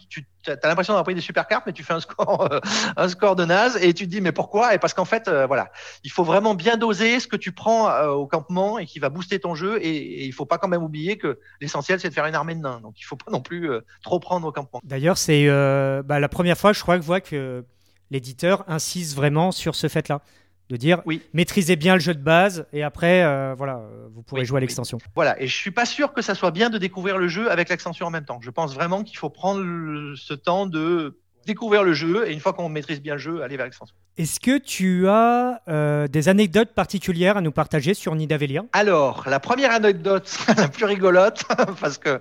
as 0.47 0.69
l'impression 0.69 0.93
d'avoir 0.93 1.05
pris 1.05 1.15
des 1.15 1.21
super 1.21 1.47
cartes, 1.47 1.65
mais 1.67 1.73
tu 1.73 1.85
fais 1.85 1.93
un 1.93 2.01
score, 2.01 2.53
euh, 2.53 2.59
un 2.97 3.09
score 3.09 3.37
de 3.37 3.45
naze 3.45 3.79
et 3.81 3.95
tu 3.95 4.07
te 4.07 4.11
dis 4.11 4.21
mais 4.21 4.33
pourquoi? 4.33 4.75
Et 4.75 4.79
parce 4.79 4.95
qu'en 4.95 5.05
fait, 5.05 5.29
euh, 5.29 5.47
voilà, 5.47 5.71
il 6.03 6.11
faut 6.11 6.25
vraiment 6.25 6.55
bien 6.55 6.77
doser 6.77 7.21
ce 7.21 7.29
que 7.29 7.37
tu 7.37 7.53
prends 7.53 7.89
euh, 7.89 8.09
au 8.09 8.27
campement 8.27 8.79
et 8.79 8.87
qui 8.87 8.99
va 8.99 9.11
booster 9.11 9.39
ton 9.39 9.55
jeu. 9.55 9.79
Et, 9.83 9.97
et 9.97 10.25
il 10.25 10.33
faut 10.33 10.47
pas 10.47 10.59
quand 10.59 10.69
même 10.69 10.83
oublier 10.83 11.19
que 11.19 11.39
l'essentiel, 11.61 12.01
c'est 12.01 12.09
de 12.09 12.15
faire 12.15 12.27
une 12.27 12.35
armée 12.35 12.57
de 12.57 12.61
nains. 12.61 12.81
Donc 12.81 12.95
il 12.99 13.05
faut 13.05 13.17
pas 13.17 13.31
non 13.31 13.41
plus 13.41 13.71
trop 14.03 14.19
prendre 14.19 14.47
au 14.47 14.53
campement. 14.53 14.81
D'ailleurs, 14.83 15.19
c'est 15.19 15.47
bah, 16.03 16.19
la 16.19 16.29
première 16.29 16.59
fois, 16.59 16.73
je 16.73 16.81
crois, 16.81 16.97
que 16.97 17.03
je 17.03 17.07
vois 17.07 17.21
que 17.21 17.65
l'éditeur 18.11 18.65
insiste 18.67 19.15
vraiment 19.15 19.53
sur 19.53 19.75
ce 19.75 19.89
fait-là. 19.89 20.21
De 20.71 20.77
dire, 20.77 21.03
Oui. 21.05 21.21
maîtrisez 21.35 21.75
bien 21.75 21.95
le 21.95 22.01
jeu 22.01 22.15
de 22.15 22.23
base 22.23 22.65
et 22.73 22.85
après, 22.85 23.25
euh, 23.25 23.55
voilà, 23.59 23.79
euh, 23.79 24.07
vous 24.15 24.23
pourrez 24.23 24.43
Oui, 24.43 24.47
jouer 24.47 24.59
à 24.59 24.61
oui. 24.61 24.63
l'extension. 24.63 24.99
Voilà, 25.17 25.41
et 25.43 25.49
je 25.49 25.55
suis 25.57 25.73
pas 25.73 25.85
sûr 25.85 26.13
que 26.13 26.23
ça 26.23 26.37
soit 26.37 26.53
bien 26.53 26.71
de 26.71 26.79
découvrir 26.79 27.19
le 27.19 27.27
jeu 27.27 27.51
avec 27.51 27.69
l'extension 27.69 28.07
en 28.07 28.11
même 28.11 28.25
temps. 28.25 28.39
Je 28.41 28.51
pense 28.51 28.73
vraiment 28.73 29.03
qu'il 29.03 29.19
faut 29.19 29.31
prendre 29.31 29.61
le- 29.61 30.15
ce 30.15 30.33
temps 30.33 30.67
de 30.67 31.19
découvrir 31.45 31.83
le 31.83 31.93
jeu 31.93 32.29
et 32.29 32.33
une 32.33 32.39
fois 32.39 32.53
qu'on 32.53 32.69
maîtrise 32.69 33.03
bien 33.03 33.15
le 33.15 33.19
jeu, 33.19 33.43
aller 33.43 33.57
vers 33.57 33.67
l'extension. 33.67 33.97
Est-ce 34.19 34.39
que 34.39 34.59
tu 34.59 35.09
as 35.09 35.63
euh, 35.69 36.07
des 36.07 36.29
anecdotes 36.29 36.73
particulières 36.73 37.37
à 37.37 37.41
nous 37.41 37.53
partager 37.53 37.95
sur 37.95 38.15
Nidavellir 38.15 38.65
Alors, 38.73 39.25
la 39.27 39.41
première 39.41 39.71
anecdote, 39.71 40.37
la 40.59 40.69
plus 40.69 40.85
rigolote, 40.85 41.45
parce 41.81 41.97
que 41.97 42.21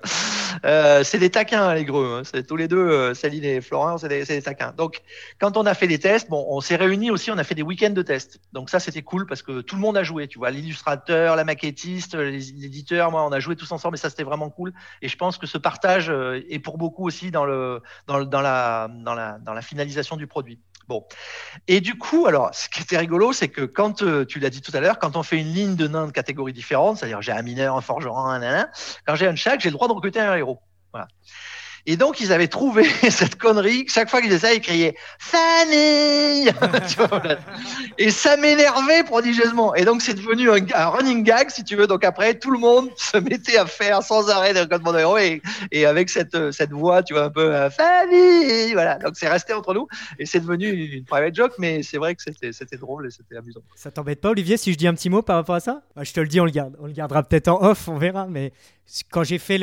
euh, 0.66 1.04
c'est 1.04 1.18
des 1.18 1.30
taquins, 1.30 1.74
les 1.74 1.84
gros. 1.84 2.06
Hein. 2.06 2.22
C'est 2.24 2.46
tous 2.48 2.56
les 2.56 2.68
deux, 2.68 2.78
euh, 2.78 3.14
Céline 3.14 3.44
et 3.44 3.60
Florent, 3.60 3.98
c'est 3.98 4.08
des, 4.08 4.42
taquins. 4.42 4.74
Donc, 4.78 5.02
quand 5.40 5.58
on 5.58 5.66
a 5.66 5.74
fait 5.74 5.88
des 5.88 6.00
tests, 6.00 6.30
bon, 6.30 6.46
on 6.48 6.62
s'est 6.62 6.78
réunis 6.78 7.12
aussi, 7.12 7.32
on 7.32 7.38
a 7.38 7.44
fait 7.44 7.56
des 7.56 7.64
week-ends 7.64 7.90
de 7.90 8.02
tests. 8.02 8.40
Donc 8.54 8.70
ça, 8.70 8.80
c'était 8.80 9.02
cool 9.02 9.26
parce 9.26 9.42
que 9.42 9.60
tout 9.62 9.76
le 9.76 9.82
monde 9.82 9.98
a 9.98 10.04
joué. 10.04 10.28
Tu 10.28 10.38
vois, 10.38 10.52
l'illustrateur, 10.52 11.36
la 11.36 11.44
maquettiste, 11.44 12.16
l'éditeur, 12.16 13.12
moi, 13.12 13.26
on 13.26 13.32
a 13.32 13.40
joué 13.42 13.56
tous 13.58 13.72
ensemble 13.74 13.96
et 13.96 14.00
ça, 14.00 14.10
c'était 14.10 14.24
vraiment 14.24 14.50
cool. 14.50 14.74
Et 15.02 15.10
je 15.10 15.18
pense 15.18 15.38
que 15.38 15.48
ce 15.48 15.58
partage 15.58 16.10
est 16.50 16.60
pour 16.60 16.78
beaucoup 16.78 17.06
aussi 17.06 17.32
dans 17.32 17.46
le 17.46 17.82
dans, 18.08 18.24
dans 18.24 18.42
la 18.42 18.90
dans 19.04 19.16
la 19.16 19.38
dans 19.40 19.54
la 19.54 19.62
finalisation 19.62 20.16
du 20.16 20.28
produit. 20.28 20.62
Bon. 20.90 21.06
Et 21.68 21.82
du 21.82 22.00
coup, 22.00 22.26
alors, 22.26 22.50
ce 22.52 22.68
qui 22.68 22.82
était 22.82 22.98
rigolo, 22.98 23.32
c'est 23.32 23.48
que 23.48 23.62
quand, 23.62 24.02
euh, 24.02 24.26
tu 24.26 24.40
l'as 24.40 24.50
dit 24.50 24.60
tout 24.60 24.72
à 24.74 24.80
l'heure, 24.80 24.98
quand 24.98 25.16
on 25.18 25.22
fait 25.22 25.38
une 25.38 25.54
ligne 25.54 25.76
de 25.76 25.88
nains 25.88 26.08
de 26.08 26.12
catégories 26.12 26.52
différentes, 26.52 26.98
c'est-à-dire 26.98 27.22
j'ai 27.22 27.32
un 27.32 27.44
mineur, 27.44 27.78
un 27.78 27.82
forgeron, 27.82 28.26
un 28.26 28.40
nain, 28.40 28.68
quand 29.06 29.14
j'ai 29.14 29.28
un 29.28 29.36
chaque, 29.36 29.62
j'ai 29.62 29.70
le 29.70 29.74
droit 29.74 29.88
de 29.88 29.94
recruter 29.94 30.20
un 30.20 30.36
héros. 30.36 30.60
Voilà. 30.92 31.08
Et 31.92 31.98
donc, 31.98 32.20
ils 32.20 32.32
avaient 32.32 32.48
trouvé 32.48 32.84
cette 33.10 33.36
connerie. 33.36 33.86
Chaque 33.88 34.12
fois 34.12 34.22
qu'ils 34.22 34.40
ça, 34.40 34.54
ils 34.54 34.62
criaient 34.62 34.96
Fanny 35.18 36.48
Et 37.98 38.12
ça 38.12 38.38
m'énervait 38.38 39.04
prodigieusement. 39.04 39.74
Et 39.74 39.86
donc, 39.86 40.04
c'est 40.04 40.14
devenu 40.14 40.52
un, 40.52 40.86
running 40.90 41.24
gag, 41.24 41.50
si 41.50 41.64
tu 41.64 41.76
veux. 41.76 41.88
Donc, 41.88 42.04
après, 42.04 42.36
tout 42.36 42.52
le 42.52 42.60
monde 42.60 42.92
se 42.96 43.18
mettait 43.18 43.58
à 43.58 43.66
faire 43.66 44.04
sans 44.04 44.30
arrêt 44.30 44.54
des 44.54 44.62
recrutements 44.62 44.94
de 44.94 45.00
héros 45.00 45.18
et, 45.18 45.42
avec 45.84 46.12
cette, 46.12 46.52
cette 46.52 46.70
voix, 46.70 47.02
tu 47.02 47.16
vois, 47.16 47.24
un 47.24 47.32
peu 47.32 47.56
euh, 47.56 47.72
Fanny 47.72 48.72
Voilà. 48.74 49.00
Donc, 49.00 49.14
c'est 49.16 49.28
resté 49.28 49.54
entre 49.54 49.74
nous 49.74 49.88
et 50.20 50.28
c'est 50.28 50.42
devenu 50.42 50.70
une 50.70 51.06
private 51.06 51.34
joke, 51.34 51.54
mais 51.58 51.82
c'est 51.82 51.98
vrai 51.98 52.14
que 52.14 52.22
c'était 52.22 52.78
drôle 52.78 53.08
et 53.08 53.10
c'était 53.10 53.36
amusant. 53.36 53.62
Ça 53.74 53.90
t'embête 53.90 54.22
pas, 54.22 54.30
Olivier, 54.30 54.58
si 54.58 54.72
je 54.74 54.78
dis 54.78 54.88
un 54.88 54.94
petit 54.94 55.10
mot 55.10 55.24
par 55.24 55.38
rapport 55.38 55.56
à 55.56 55.60
ça? 55.60 55.82
Ah, 55.96 56.04
Je 56.04 56.14
te 56.14 56.20
le 56.20 56.28
dis, 56.28 56.40
on 56.40 56.46
le 56.46 56.52
garde. 56.52 56.78
On 56.80 56.86
le 56.86 56.94
gardera 56.94 57.24
peut-être 57.24 57.48
en 57.48 57.64
off, 57.64 57.88
on 57.88 57.98
verra. 57.98 58.28
Mais 58.28 58.54
quand 59.12 59.24
j'ai 59.24 59.38
fait 59.38 59.60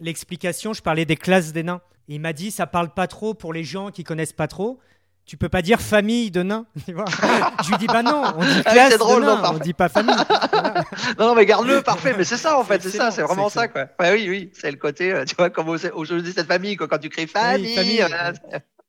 l'explication, 0.00 0.72
je 0.72 0.82
parlais 0.82 1.04
des 1.04 1.16
classes 1.16 1.45
des 1.52 1.62
nains. 1.62 1.80
il 2.08 2.20
m'a 2.20 2.32
dit, 2.32 2.50
ça 2.50 2.66
parle 2.66 2.90
pas 2.90 3.06
trop 3.06 3.34
pour 3.34 3.52
les 3.52 3.64
gens 3.64 3.90
qui 3.90 4.04
connaissent 4.04 4.32
pas 4.32 4.48
trop. 4.48 4.78
Tu 5.24 5.36
peux 5.36 5.48
pas 5.48 5.60
dire 5.60 5.80
famille 5.80 6.30
de 6.30 6.44
nains. 6.44 6.66
je 6.86 7.70
lui 7.70 7.78
dis, 7.78 7.88
bah 7.88 8.04
non, 8.04 8.22
on 8.36 8.44
dit 8.44 8.62
ah 8.64 8.72
classe 8.72 8.96
drôle, 8.96 9.22
de 9.22 9.26
nains, 9.26 9.42
on 9.54 9.58
dit 9.58 9.74
pas 9.74 9.88
famille. 9.88 10.14
non, 11.18 11.26
non, 11.26 11.34
mais 11.34 11.44
garde-le, 11.46 11.82
parfait. 11.82 12.14
Mais 12.16 12.22
c'est 12.22 12.36
ça, 12.36 12.56
en 12.56 12.62
fait, 12.62 12.80
c'est 12.80 12.90
ça, 12.90 13.10
c'est 13.10 13.22
vraiment 13.22 13.48
ça, 13.48 13.66
quoi. 13.66 13.88
oui, 14.00 14.26
oui, 14.28 14.50
c'est 14.54 14.70
le 14.70 14.76
côté, 14.76 15.12
euh, 15.12 15.24
tu 15.24 15.34
vois, 15.34 15.50
comme 15.50 15.68
aujourd'hui, 15.68 16.32
cette 16.32 16.46
famille, 16.46 16.76
quoi, 16.76 16.86
quand 16.86 16.98
tu 16.98 17.08
crées 17.08 17.26
famille. 17.26 17.74
famille 17.74 18.04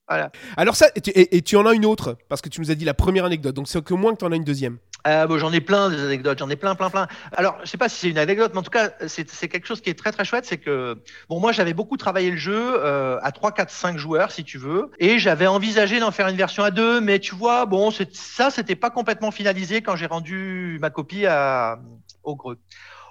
voilà. 0.08 0.32
Alors 0.56 0.76
ça, 0.76 0.88
et 0.96 1.42
tu, 1.42 1.58
en 1.58 1.66
as 1.66 1.74
une 1.74 1.86
autre, 1.86 2.18
parce 2.30 2.42
que 2.42 2.50
tu 2.50 2.62
nous 2.62 2.72
as 2.72 2.76
dit 2.76 2.86
la 2.86 2.94
première 2.94 3.26
anecdote, 3.26 3.56
donc 3.56 3.68
c'est 3.68 3.92
au 3.92 3.98
moins 3.98 4.14
que 4.14 4.20
tu 4.20 4.26
en 4.26 4.32
as 4.32 4.36
une 4.36 4.44
deuxième. 4.44 4.78
Euh, 5.06 5.26
bon, 5.28 5.38
j'en 5.38 5.54
ai 5.54 5.62
plein 5.62 5.90
des 5.90 6.02
anecdotes, 6.02 6.40
j'en 6.40 6.50
ai 6.50 6.56
plein, 6.56 6.76
plein, 6.76 6.90
plein. 6.90 7.08
Alors, 7.34 7.58
je 7.64 7.70
sais 7.70 7.78
pas 7.78 7.88
si 7.88 7.98
c'est 7.98 8.10
une 8.10 8.18
anecdote, 8.18 8.52
mais 8.54 8.60
en 8.60 8.64
tout 8.64 8.72
cas, 8.72 8.92
c'est 9.08 9.48
quelque 9.48 9.66
chose 9.66 9.80
qui 9.80 9.90
est 9.90 9.98
très, 9.98 10.12
très 10.12 10.26
chouette. 10.26 10.46
C'est 10.46 10.58
que, 10.58 11.02
bon, 11.30 11.40
moi, 11.40 11.52
j'avais 11.52 11.74
beaucoup 11.74 11.98
travaillé 11.98 12.32
le 12.32 12.38
jeu 12.38 12.76
euh, 12.80 13.20
à 13.22 13.32
3, 13.32 13.52
4, 13.52 13.70
5 13.70 13.98
joueurs, 13.98 14.32
si 14.32 14.44
tu 14.44 14.58
veux, 14.58 14.92
et 15.00 15.20
j'avais 15.20 15.48
envisagé 15.48 16.00
d'en 16.00 16.12
faire 16.12 16.28
une 16.28 16.36
version 16.36 16.64
à 16.64 16.72
2, 16.72 17.00
mais 17.00 17.20
tu 17.20 17.36
vois, 17.36 17.66
bon, 17.66 17.92
ça, 18.12 18.50
c'était 18.50 18.76
pas 18.76 18.90
complètement 18.90 19.32
finalisé 19.32 19.82
quand 19.82 19.96
j'ai 19.96 20.08
rendu 20.08 20.78
ma 20.82 20.90
copie 20.90 21.26
à, 21.26 21.80
au 22.24 22.36
Greux. 22.36 22.58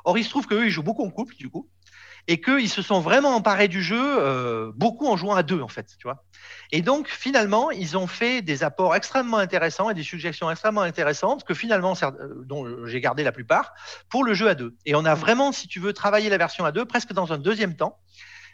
Or, 0.05 0.19
il 0.19 0.25
se 0.25 0.31
trouve 0.31 0.47
qu'eux, 0.47 0.67
ils 0.67 0.71
jouent 0.71 0.83
beaucoup 0.83 1.05
en 1.05 1.11
couple, 1.11 1.35
du 1.37 1.49
coup 1.49 1.69
et 2.29 2.41
qu'ils 2.41 2.69
se 2.69 2.83
sont 2.83 3.01
vraiment 3.01 3.37
emparés 3.37 3.69
du 3.69 3.83
jeu, 3.83 4.01
euh, 4.01 4.73
beaucoup 4.75 5.07
en 5.07 5.17
jouant 5.17 5.35
à 5.35 5.43
deux 5.43 5.61
en 5.61 5.69
fait, 5.69 5.87
tu 5.99 6.09
vois. 6.09 6.25
Et 6.73 6.83
donc 6.83 7.09
finalement, 7.09 7.71
ils 7.71 7.97
ont 7.97 8.07
fait 8.07 8.43
des 8.43 8.65
apports 8.65 8.95
extrêmement 8.95 9.39
intéressants 9.39 9.91
et 9.91 9.95
des 9.95 10.03
suggestions 10.03 10.51
extrêmement 10.51 10.83
intéressantes 10.83 11.45
que 11.45 11.55
finalement, 11.55 11.95
euh, 12.03 12.11
dont 12.45 12.87
j'ai 12.87 13.01
gardé 13.01 13.23
la 13.23 13.33
plupart, 13.33 13.75
pour 14.09 14.25
le 14.25 14.35
jeu 14.35 14.49
à 14.49 14.55
deux. 14.55 14.77
Et 14.85 14.95
on 14.95 15.05
a 15.05 15.15
vraiment, 15.15 15.53
si 15.53 15.69
tu 15.69 15.81
veux, 15.81 15.93
travaillé 15.93 16.29
la 16.29 16.39
version 16.39 16.65
à 16.65 16.73
deux 16.73 16.85
presque 16.85 17.13
dans 17.13 17.33
un 17.33 17.39
deuxième 17.39 17.77
temps. 17.77 17.99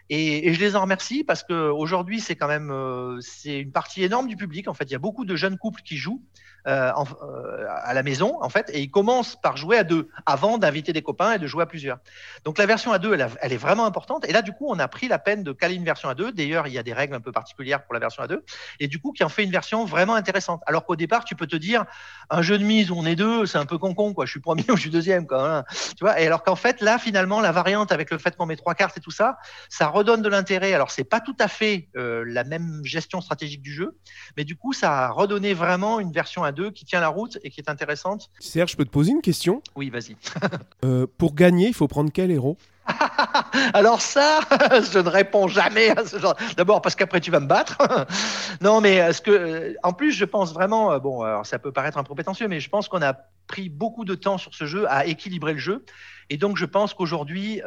Et, 0.09 0.49
et, 0.49 0.53
je 0.53 0.61
les 0.61 0.77
en 0.77 0.83
remercie 0.83 1.25
parce 1.25 1.45
qu'aujourd'hui, 1.45 2.21
c'est 2.21 2.35
quand 2.37 2.49
même 2.49 2.71
euh, 2.71 3.19
c'est 3.21 3.61
une 3.61 3.73
partie 3.73 4.03
énorme 4.03 4.27
du 4.27 4.37
public. 4.37 4.69
En 4.69 4.75
fait, 4.75 4.85
il 4.85 4.93
y 4.93 4.97
a 4.97 4.99
beaucoup 4.99 5.25
de 5.25 5.37
jeunes 5.37 5.57
couples 5.57 5.81
qui 5.83 5.97
jouent 5.97 6.23
euh, 6.69 6.93
euh, 7.23 7.67
à 7.69 7.93
la 7.93 8.03
maison, 8.05 8.39
en 8.41 8.49
fait, 8.49 8.71
et 8.73 8.81
ils 8.81 8.91
commencent 8.91 9.35
par 9.35 9.57
jouer 9.57 9.79
à 9.79 9.85
deux 9.85 10.09
avant 10.27 10.59
d'inviter 10.59 10.93
des 10.93 11.03
copains 11.03 11.33
et 11.33 11.39
de 11.39 11.47
jouer 11.49 11.65
à 11.65 11.67
plusieurs. 11.67 11.99
Donc 12.45 12.57
la 12.57 12.67
version 12.67 12.93
à 12.93 13.01
deux, 13.01 13.15
elle, 13.15 13.53
est 13.53 13.57
vraiment 13.57 13.85
importante. 13.85 14.25
Et 14.29 14.33
là, 14.33 14.43
du 14.43 14.53
coup, 14.53 14.67
on 14.69 14.79
a 14.79 14.87
pris 14.87 15.09
la 15.09 15.19
peine 15.19 15.43
de 15.43 15.53
caler 15.53 15.75
une 15.75 15.85
version 15.85 16.09
à 16.09 16.15
deux. 16.15 16.31
D'ailleurs, 16.31 16.69
il 16.69 16.73
y 16.73 16.79
a 16.79 16.85
des 16.85 16.93
règles 16.93 17.15
un 17.15 17.21
peu 17.21 17.33
particulières 17.33 17.83
pour 17.85 17.95
la 17.95 18.01
version 18.01 18.23
à 18.23 18.29
deux, 18.29 18.45
et 18.79 18.87
du 18.87 19.01
coup, 19.01 19.13
qui 19.13 19.25
en 19.25 19.29
fait 19.29 19.43
une 19.43 19.51
version 19.51 19.85
vraiment 19.85 20.15
intéressante. 20.15 20.63
Alors 20.67 20.85
qu'au 20.85 20.95
départ, 20.95 21.25
tu 21.25 21.35
peux 21.35 21.49
te 21.49 21.57
dire, 21.57 21.85
un 22.31 22.43
jeu 22.43 22.59
de 22.59 22.65
mise 22.65 22.93
où 22.93 22.95
on 22.97 23.07
est 23.07 23.17
deux, 23.17 23.45
c'est 23.47 23.59
un 23.59 23.67
peu 23.67 23.79
con-con, 23.79 24.15
quoi. 24.15 24.25
Je 24.27 24.31
suis 24.31 24.41
premier 24.41 24.65
ou 24.69 24.77
je 24.77 24.83
suis 24.83 24.91
deuxième, 24.91 25.27
quoi. 25.27 25.65
Tu 25.97 26.05
vois? 26.05 26.21
Et 26.21 26.27
alors 26.27 26.45
qu'en 26.45 26.57
fait, 26.57 26.81
là, 26.81 26.99
finalement, 26.99 27.41
la 27.41 27.51
variante 27.51 27.91
avec 27.91 28.11
le 28.13 28.19
fait 28.19 28.37
qu'on 28.37 28.47
met 28.47 28.57
trois 28.57 28.75
cartes 28.75 28.97
et 28.97 29.01
tout 29.01 29.11
ça, 29.11 29.39
ça 29.69 29.89
redonne 29.89 30.23
de 30.23 30.29
l'intérêt. 30.29 30.75
Alors, 30.75 30.93
c'est 30.93 31.05
pas 31.05 31.21
tout 31.21 31.37
à 31.41 31.49
fait 31.49 31.89
euh, 31.97 32.23
la 32.27 32.45
même 32.45 32.83
gestion 32.85 33.21
stratégique 33.21 33.63
du 33.63 33.73
jeu, 33.73 33.99
mais 34.37 34.45
du 34.45 34.55
coup, 34.57 34.73
ça 34.73 35.07
a 35.07 35.09
redonné 35.11 35.55
vraiment 35.55 35.99
une 35.99 36.13
version 36.13 36.45
à 36.45 36.52
deux 36.53 36.71
qui 36.71 36.85
tient 36.85 37.01
la 37.01 37.09
route 37.09 37.39
et 37.43 37.51
qui 37.51 37.61
est 37.61 37.69
intéressante. 37.69 38.31
Serge, 38.39 38.73
je 38.73 38.77
peux 38.77 38.85
te 38.85 38.91
poser 38.91 39.13
une 39.13 39.23
question? 39.23 39.63
Oui, 39.77 39.91
vas-y. 39.91 40.17
Euh, 40.85 41.07
pour 41.17 41.35
gagner, 41.35 41.69
il 41.69 41.75
faut 41.75 41.87
prendre 41.87 42.11
quel 42.13 42.33
héros? 42.33 42.57
Alors 43.75 44.01
ça, 44.01 44.41
je 44.93 44.99
ne 44.99 45.09
réponds 45.09 45.47
jamais 45.47 45.91
à 45.91 46.05
ce 46.05 46.19
genre. 46.19 46.35
D'abord 46.57 46.83
parce 46.83 46.97
qu'après 46.97 47.21
tu 47.21 47.31
vas 47.31 47.39
me 47.39 47.47
battre. 47.47 47.79
non, 48.61 48.81
mais 48.81 49.13
ce 49.13 49.21
que, 49.21 49.31
euh, 49.31 49.75
en 49.85 49.93
plus, 49.93 50.11
je 50.11 50.25
pense 50.25 50.53
vraiment, 50.53 50.93
euh, 50.93 50.99
bon, 50.99 51.23
alors 51.23 51.47
ça 51.47 51.61
peut 51.61 51.71
paraître 51.71 51.99
un 51.99 52.05
peu 52.05 52.15
prétentieux, 52.15 52.49
mais 52.49 52.59
je 52.59 52.69
pense 52.69 52.89
qu'on 52.89 53.03
a 53.03 53.15
pris 53.47 53.69
beaucoup 53.69 54.05
de 54.05 54.17
temps 54.17 54.39
sur 54.39 54.55
ce 54.55 54.67
jeu 54.67 54.91
à 54.91 55.07
équilibrer 55.07 55.53
le 55.53 55.61
jeu. 55.61 55.85
Et 56.31 56.37
donc, 56.37 56.57
je 56.57 56.65
pense 56.65 56.95
qu'aujourd'hui, 56.95 57.61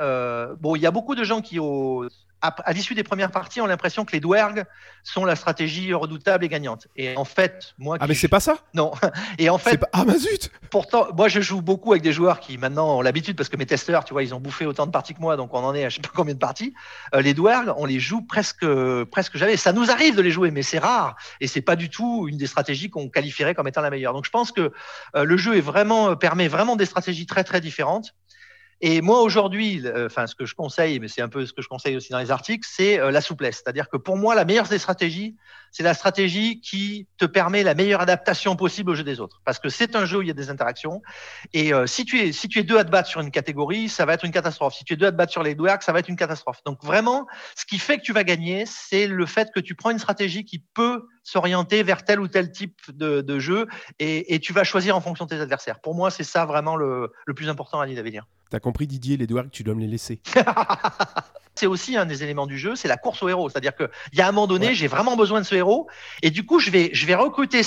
bon, 0.59 0.75
il 0.75 0.81
y 0.81 0.87
a 0.87 0.91
beaucoup 0.91 1.15
de 1.15 1.23
gens 1.23 1.41
qui, 1.41 1.59
au, 1.59 2.05
à, 2.41 2.73
l'issue 2.73 2.95
des 2.95 3.03
premières 3.03 3.31
parties, 3.31 3.61
ont 3.61 3.65
l'impression 3.65 4.05
que 4.05 4.11
les 4.11 4.19
Dwerg 4.19 4.65
sont 5.03 5.25
la 5.25 5.35
stratégie 5.35 5.93
redoutable 5.93 6.45
et 6.45 6.49
gagnante. 6.49 6.87
Et 6.95 7.15
en 7.17 7.25
fait, 7.25 7.73
moi. 7.77 7.97
Ah, 7.99 8.07
mais 8.07 8.13
c'est 8.13 8.27
pas 8.27 8.39
ça? 8.39 8.57
Non. 8.73 8.91
Et 9.39 9.49
en 9.49 9.57
fait. 9.57 9.83
Ah, 9.93 10.05
ma 10.05 10.17
zut 10.17 10.51
Pourtant, 10.69 11.07
moi, 11.15 11.27
je 11.27 11.41
joue 11.41 11.61
beaucoup 11.61 11.91
avec 11.91 12.03
des 12.03 12.13
joueurs 12.13 12.39
qui 12.39 12.57
maintenant 12.57 12.97
ont 12.97 13.01
l'habitude, 13.01 13.35
parce 13.35 13.49
que 13.49 13.57
mes 13.57 13.65
testeurs, 13.65 14.05
tu 14.05 14.13
vois, 14.13 14.23
ils 14.23 14.33
ont 14.33 14.39
bouffé 14.39 14.65
autant 14.65 14.85
de 14.85 14.91
parties 14.91 15.13
que 15.13 15.21
moi, 15.21 15.37
donc 15.37 15.53
on 15.53 15.59
en 15.59 15.73
est 15.73 15.85
à 15.85 15.89
je 15.89 15.95
sais 15.95 16.01
pas 16.01 16.09
combien 16.13 16.33
de 16.33 16.39
parties. 16.39 16.73
Euh, 17.13 17.21
les 17.21 17.33
Dwerg, 17.33 17.73
on 17.77 17.85
les 17.85 17.99
joue 17.99 18.21
presque, 18.21 18.65
presque 19.11 19.37
jamais. 19.37 19.57
Ça 19.57 19.73
nous 19.73 19.89
arrive 19.89 20.15
de 20.15 20.21
les 20.21 20.31
jouer, 20.31 20.51
mais 20.51 20.63
c'est 20.63 20.79
rare. 20.79 21.15
Et 21.39 21.47
c'est 21.47 21.61
pas 21.61 21.75
du 21.75 21.89
tout 21.89 22.27
une 22.27 22.37
des 22.37 22.47
stratégies 22.47 22.89
qu'on 22.89 23.09
qualifierait 23.09 23.55
comme 23.55 23.67
étant 23.67 23.81
la 23.81 23.89
meilleure. 23.89 24.13
Donc 24.13 24.25
je 24.25 24.31
pense 24.31 24.51
que 24.51 24.71
euh, 25.15 25.23
le 25.23 25.37
jeu 25.37 25.57
est 25.57 25.61
vraiment, 25.61 26.11
euh, 26.11 26.15
permet 26.15 26.47
vraiment 26.47 26.75
des 26.75 26.85
stratégies 26.85 27.25
très, 27.25 27.43
très 27.43 27.61
différentes. 27.61 28.15
Et 28.81 29.01
moi, 29.01 29.21
aujourd'hui, 29.21 29.83
enfin, 30.05 30.27
ce 30.27 30.35
que 30.35 30.45
je 30.45 30.53
conseille, 30.53 30.99
mais 30.99 31.07
c'est 31.07 31.21
un 31.21 31.29
peu 31.29 31.45
ce 31.45 31.53
que 31.53 31.61
je 31.61 31.67
conseille 31.67 31.95
aussi 31.95 32.11
dans 32.11 32.19
les 32.19 32.31
articles, 32.31 32.67
c'est 32.69 32.99
euh, 32.99 33.09
la 33.11 33.21
souplesse. 33.21 33.61
C'est-à-dire 33.63 33.89
que 33.89 33.97
pour 33.97 34.17
moi, 34.17 34.35
la 34.35 34.43
meilleure 34.45 34.67
des 34.67 34.79
stratégies, 34.79 35.35
c'est 35.71 35.83
la 35.83 35.93
stratégie 35.93 36.59
qui 36.61 37.07
te 37.17 37.25
permet 37.25 37.63
la 37.63 37.73
meilleure 37.73 38.01
adaptation 38.01 38.55
possible 38.55 38.91
au 38.91 38.95
jeu 38.95 39.03
des 39.03 39.19
autres. 39.19 39.41
Parce 39.45 39.59
que 39.59 39.69
c'est 39.69 39.95
un 39.95 40.05
jeu 40.05 40.17
où 40.17 40.21
il 40.21 40.27
y 40.27 40.31
a 40.31 40.35
des 40.35 40.49
interactions. 40.49 41.01
Et 41.53 41.73
euh, 41.73 41.87
si, 41.87 42.05
tu 42.05 42.19
es, 42.19 42.31
si 42.31 42.47
tu 42.47 42.59
es 42.59 42.63
deux 42.63 42.77
à 42.77 42.83
te 42.83 42.91
battre 42.91 43.09
sur 43.09 43.21
une 43.21 43.31
catégorie, 43.31 43.87
ça 43.87 44.05
va 44.05 44.13
être 44.13 44.25
une 44.25 44.31
catastrophe. 44.31 44.75
Si 44.75 44.83
tu 44.83 44.93
es 44.93 44.95
deux 44.97 45.07
à 45.07 45.11
te 45.11 45.17
battre 45.17 45.31
sur 45.31 45.43
les 45.43 45.55
douards, 45.55 45.81
ça 45.81 45.93
va 45.93 45.99
être 45.99 46.09
une 46.09 46.15
catastrophe. 46.17 46.59
Donc 46.65 46.83
vraiment, 46.83 47.27
ce 47.55 47.65
qui 47.65 47.79
fait 47.79 47.97
que 47.97 48.03
tu 48.03 48.13
vas 48.13 48.23
gagner, 48.23 48.65
c'est 48.65 49.07
le 49.07 49.25
fait 49.25 49.51
que 49.53 49.59
tu 49.59 49.75
prends 49.75 49.91
une 49.91 49.99
stratégie 49.99 50.43
qui 50.43 50.63
peut 50.73 51.07
s'orienter 51.25 51.83
vers 51.83 52.05
tel 52.05 52.21
ou 52.21 52.27
tel 52.29 52.51
type 52.51 52.79
de, 52.93 53.19
de 53.19 53.39
jeu 53.39 53.67
et, 53.99 54.33
et, 54.33 54.39
tu 54.39 54.53
vas 54.53 54.63
choisir 54.63 54.95
en 54.95 55.01
fonction 55.01 55.25
de 55.25 55.31
tes 55.31 55.41
adversaires. 55.41 55.79
Pour 55.81 55.95
moi, 55.95 56.11
c'est 56.11 56.23
ça 56.23 56.45
vraiment 56.45 56.75
le, 56.75 57.11
le 57.25 57.33
plus 57.33 57.49
important 57.49 57.81
à 57.81 57.85
l'idée 57.85 57.97
d'avenir. 57.97 58.27
T'as 58.51 58.59
compris 58.59 58.85
Didier, 58.85 59.17
les 59.17 59.25
que 59.25 59.47
tu 59.49 59.63
dois 59.63 59.73
me 59.73 59.81
les 59.81 59.87
laisser. 59.87 60.21
c'est 61.55 61.65
aussi 61.65 61.97
un 61.97 62.05
des 62.05 62.23
éléments 62.23 62.45
du 62.45 62.59
jeu, 62.59 62.75
c'est 62.75 62.87
la 62.87 62.97
course 62.97 63.23
au 63.23 63.29
héros. 63.29 63.49
C'est-à-dire 63.49 63.75
qu'il 63.75 63.89
y 64.13 64.21
a 64.21 64.27
un 64.27 64.31
moment 64.31 64.45
donné, 64.45 64.75
j'ai 64.75 64.87
vraiment 64.87 65.15
besoin 65.15 65.41
de 65.41 65.45
ce 65.45 65.55
héros, 65.55 65.87
et 66.21 66.29
du 66.29 66.45
coup, 66.45 66.59
je 66.59 66.69
vais, 66.69 66.91
je 66.93 67.05
vais 67.07 67.15
recruter 67.15 67.63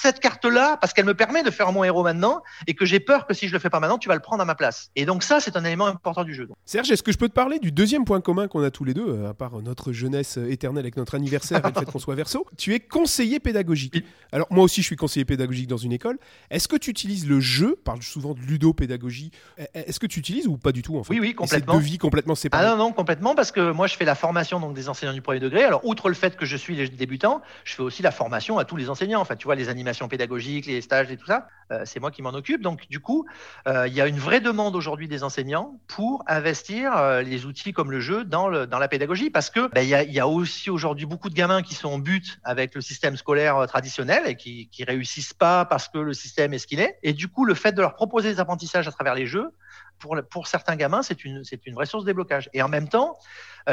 cette 0.00 0.20
carte-là 0.20 0.76
parce 0.80 0.92
qu'elle 0.92 1.04
me 1.04 1.14
permet 1.14 1.42
de 1.42 1.50
faire 1.50 1.72
mon 1.72 1.84
héros 1.84 2.02
maintenant, 2.02 2.42
et 2.66 2.74
que 2.74 2.84
j'ai 2.84 3.00
peur 3.00 3.26
que 3.26 3.34
si 3.34 3.48
je 3.48 3.52
le 3.52 3.58
fais 3.58 3.70
pas 3.70 3.80
maintenant, 3.80 3.98
tu 3.98 4.08
vas 4.08 4.14
le 4.14 4.20
prendre 4.20 4.42
à 4.42 4.44
ma 4.44 4.54
place. 4.54 4.90
Et 4.96 5.04
donc 5.04 5.22
ça, 5.22 5.40
c'est 5.40 5.56
un 5.56 5.64
élément 5.64 5.86
important 5.86 6.24
du 6.24 6.34
jeu. 6.34 6.48
Serge, 6.64 6.90
est-ce 6.90 7.02
que 7.02 7.12
je 7.12 7.18
peux 7.18 7.28
te 7.28 7.34
parler 7.34 7.58
du 7.58 7.72
deuxième 7.72 8.04
point 8.04 8.20
commun 8.20 8.48
qu'on 8.48 8.62
a 8.62 8.70
tous 8.70 8.84
les 8.84 8.94
deux, 8.94 9.08
euh, 9.08 9.30
à 9.30 9.34
part 9.34 9.60
notre 9.62 9.92
jeunesse 9.92 10.36
éternelle 10.36 10.84
avec 10.84 10.96
notre 10.96 11.14
anniversaire 11.14 11.64
et 11.64 11.68
le 11.68 11.80
fait 11.80 11.86
qu'on 11.90 11.98
soit 11.98 12.14
verso? 12.14 12.46
Tu 12.56 12.74
es 12.74 12.80
conseiller 12.80 13.40
pédagogique. 13.40 14.04
Alors 14.32 14.46
moi 14.50 14.64
aussi, 14.64 14.82
je 14.82 14.86
suis 14.86 14.96
conseiller 14.96 15.24
pédagogique 15.24 15.68
dans 15.68 15.76
une 15.76 15.92
école. 15.92 16.18
Est-ce 16.50 16.68
que 16.68 16.76
tu 16.76 16.90
utilises 16.90 17.28
le 17.28 17.40
jeu? 17.40 17.76
Parle 17.84 18.02
souvent 18.02 18.34
de 18.34 18.40
ludopédagogie. 18.40 19.30
Est-ce 19.74 19.98
que 19.98 20.06
tu 20.06 20.20
utilises 20.20 20.46
ou 20.46 20.56
pas 20.56 20.72
du 20.72 20.82
tout 20.82 20.96
en 20.96 21.04
fait? 21.04 21.12
Oui, 21.12 21.20
oui, 21.20 21.34
complètement. 21.34 21.74
C'est 21.74 21.78
deux 21.78 21.84
vies 21.84 21.98
complètement 21.98 22.34
séparées. 22.34 22.64
Ah 22.64 22.70
non, 22.70 22.76
non, 22.76 22.92
complètement, 22.92 23.34
parce 23.34 23.52
que 23.52 23.72
moi, 23.72 23.86
je 23.86 23.96
fais 23.96 24.04
la 24.04 24.14
formation 24.14 24.60
donc 24.60 24.74
des 24.74 24.88
enseignants 24.88 25.12
du 25.12 25.22
premier 25.22 25.40
degré. 25.40 25.64
Alors, 25.64 25.84
outre 25.84 26.08
le 26.08 26.14
fait 26.14 26.36
que 26.36 26.46
je 26.46 26.56
suis 26.56 26.76
les 26.76 26.88
débutants, 26.88 27.42
je 27.64 27.74
fais 27.74 27.82
aussi 27.82 28.02
la 28.02 28.10
formation 28.10 28.58
à 28.58 28.64
tous 28.64 28.76
les 28.76 28.90
enseignants. 28.90 29.20
En 29.20 29.24
fait, 29.24 29.36
tu 29.36 29.44
vois, 29.44 29.54
les 29.54 29.68
animateurs 29.68 29.87
l'animation 29.88 30.08
pédagogique, 30.08 30.66
les 30.66 30.82
stages 30.82 31.10
et 31.10 31.16
tout 31.16 31.26
ça. 31.26 31.48
Euh, 31.70 31.82
c'est 31.84 32.00
moi 32.00 32.10
qui 32.10 32.22
m'en 32.22 32.30
occupe. 32.30 32.60
Donc, 32.62 32.88
du 32.88 33.00
coup, 33.00 33.26
euh, 33.66 33.86
il 33.88 33.94
y 33.94 34.00
a 34.00 34.06
une 34.06 34.18
vraie 34.18 34.40
demande 34.40 34.76
aujourd'hui 34.76 35.08
des 35.08 35.22
enseignants 35.22 35.80
pour 35.86 36.24
investir 36.26 36.96
euh, 36.96 37.22
les 37.22 37.46
outils 37.46 37.72
comme 37.72 37.90
le 37.90 38.00
jeu 38.00 38.24
dans, 38.24 38.48
le, 38.48 38.66
dans 38.66 38.78
la 38.78 38.88
pédagogie 38.88 39.30
parce 39.30 39.50
que 39.50 39.68
ben, 39.72 39.82
il, 39.82 39.88
y 39.88 40.20
a, 40.20 40.28
aussi 40.28 40.70
aujourd'hui 40.70 41.06
beaucoup 41.06 41.30
de 41.30 41.34
gamins 41.34 41.62
qui 41.62 41.74
sont 41.74 41.88
en 41.88 41.98
but 41.98 42.38
avec 42.44 42.74
le 42.74 42.80
système 42.80 43.16
scolaire 43.16 43.66
traditionnel 43.66 44.22
et 44.26 44.36
qui, 44.36 44.68
qui 44.68 44.84
réussissent 44.84 45.34
pas 45.34 45.64
parce 45.64 45.88
que 45.88 45.98
le 45.98 46.12
système 46.12 46.52
est 46.54 46.58
ce 46.58 46.66
qu'il 46.66 46.80
est. 46.80 46.98
Et 47.02 47.12
du 47.12 47.28
coup, 47.28 47.44
le 47.44 47.54
fait 47.54 47.72
de 47.72 47.80
leur 47.80 47.94
proposer 47.94 48.32
des 48.32 48.40
apprentissages 48.40 48.88
à 48.88 48.92
travers 48.92 49.14
les 49.14 49.26
jeux, 49.26 49.50
pour, 49.98 50.16
pour 50.30 50.46
certains 50.46 50.76
gamins, 50.76 51.02
c'est 51.02 51.24
une, 51.24 51.42
une 51.66 51.74
vraie 51.74 51.86
source 51.86 52.04
de 52.04 52.10
déblocage. 52.10 52.48
Et 52.52 52.62
en 52.62 52.68
même 52.68 52.88
temps, 52.88 53.18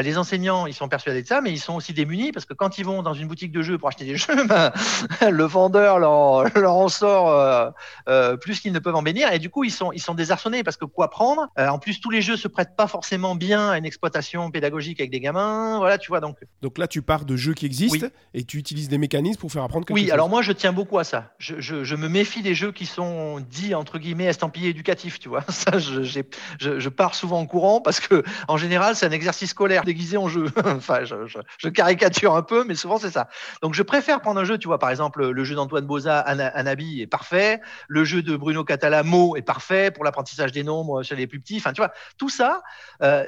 les 0.01 0.17
enseignants, 0.17 0.65
ils 0.67 0.73
sont 0.73 0.87
persuadés 0.87 1.21
de 1.21 1.27
ça, 1.27 1.41
mais 1.41 1.51
ils 1.51 1.59
sont 1.59 1.75
aussi 1.75 1.93
démunis 1.93 2.31
parce 2.31 2.45
que 2.45 2.53
quand 2.53 2.77
ils 2.77 2.85
vont 2.85 3.01
dans 3.03 3.13
une 3.13 3.27
boutique 3.27 3.51
de 3.51 3.61
jeux 3.61 3.77
pour 3.77 3.87
acheter 3.87 4.05
des 4.05 4.17
jeux, 4.17 4.45
ben, 4.47 4.71
le 5.29 5.43
vendeur 5.43 5.99
leur, 5.99 6.43
leur 6.57 6.73
en 6.73 6.87
sort 6.89 7.29
euh, 7.29 7.69
euh, 8.09 8.37
plus 8.37 8.59
qu'ils 8.59 8.73
ne 8.73 8.79
peuvent 8.79 8.95
en 8.95 9.01
bénir. 9.03 9.31
Et 9.31 9.39
du 9.39 9.49
coup, 9.49 9.63
ils 9.63 9.71
sont, 9.71 9.91
ils 9.91 10.01
sont 10.01 10.13
désarçonnés 10.13 10.63
parce 10.63 10.77
que 10.77 10.85
quoi 10.85 11.09
prendre? 11.09 11.47
Euh, 11.57 11.67
En 11.67 11.79
plus, 11.79 11.99
tous 12.01 12.09
les 12.09 12.21
jeux 12.21 12.37
se 12.37 12.47
prêtent 12.47 12.75
pas 12.75 12.87
forcément 12.87 13.35
bien 13.35 13.69
à 13.69 13.77
une 13.77 13.85
exploitation 13.85 14.51
pédagogique 14.51 14.99
avec 14.99 15.11
des 15.11 15.19
gamins. 15.19 15.77
Voilà, 15.77 15.97
tu 15.97 16.09
vois. 16.09 16.19
Donc, 16.19 16.37
Donc 16.61 16.77
là, 16.77 16.87
tu 16.87 17.01
pars 17.01 17.25
de 17.25 17.35
jeux 17.35 17.53
qui 17.53 17.65
existent 17.65 18.07
Oui. 18.07 18.11
et 18.33 18.43
tu 18.43 18.57
utilises 18.57 18.89
des 18.89 18.97
mécanismes 18.97 19.39
pour 19.39 19.51
faire 19.51 19.63
apprendre 19.63 19.85
quelque 19.85 19.95
oui, 19.95 20.03
chose. 20.03 20.11
alors 20.11 20.29
moi, 20.29 20.41
je 20.41 20.51
tiens 20.51 20.73
beaucoup 20.73 20.99
à 20.99 21.03
ça. 21.03 21.33
Je, 21.37 21.55
je, 21.59 21.83
je 21.83 21.95
me 21.95 22.09
méfie 22.09 22.41
des 22.41 22.55
jeux 22.55 22.71
qui 22.71 22.85
sont 22.85 23.39
dits, 23.39 23.75
entre 23.75 23.97
guillemets, 23.99 24.25
estampillés 24.25 24.69
éducatifs, 24.69 25.19
tu 25.19 25.29
vois. 25.29 25.43
Ça, 25.49 25.77
je, 25.79 26.03
je 26.03 26.89
pars 26.89 27.15
souvent 27.15 27.39
en 27.39 27.45
courant 27.45 27.81
parce 27.81 27.99
que, 27.99 28.23
en 28.47 28.57
général, 28.57 28.95
c'est 28.95 29.05
un 29.05 29.11
exercice 29.11 29.51
scolaire 29.51 29.84
déguisé 29.85 30.17
en 30.17 30.27
jeu. 30.27 30.47
enfin, 30.65 31.05
je, 31.05 31.69
caricature 31.69 32.35
un 32.35 32.43
peu, 32.43 32.65
mais 32.65 32.75
souvent, 32.75 32.97
c'est 32.97 33.11
ça. 33.11 33.29
Donc, 33.61 33.73
je 33.73 33.83
préfère 33.83 34.19
prendre 34.19 34.39
un 34.39 34.43
jeu, 34.43 34.57
tu 34.57 34.67
vois, 34.67 34.79
par 34.79 34.89
exemple, 34.89 35.29
le 35.29 35.43
jeu 35.43 35.55
d'Antoine 35.55 35.85
Boza, 35.85 36.19
Ana- 36.19 36.49
Anabi, 36.49 37.01
est 37.01 37.07
parfait. 37.07 37.61
Le 37.87 38.03
jeu 38.03 38.21
de 38.21 38.35
Bruno 38.35 38.65
Catala, 38.65 39.03
Mo, 39.03 39.35
est 39.37 39.41
parfait 39.41 39.91
pour 39.91 40.03
l'apprentissage 40.03 40.51
des 40.51 40.63
nombres 40.63 41.03
chez 41.03 41.15
les 41.15 41.27
plus 41.27 41.39
petits. 41.39 41.57
Enfin, 41.57 41.71
tu 41.71 41.81
vois, 41.81 41.93
tout 42.17 42.29
ça, 42.29 42.63
euh, 43.01 43.25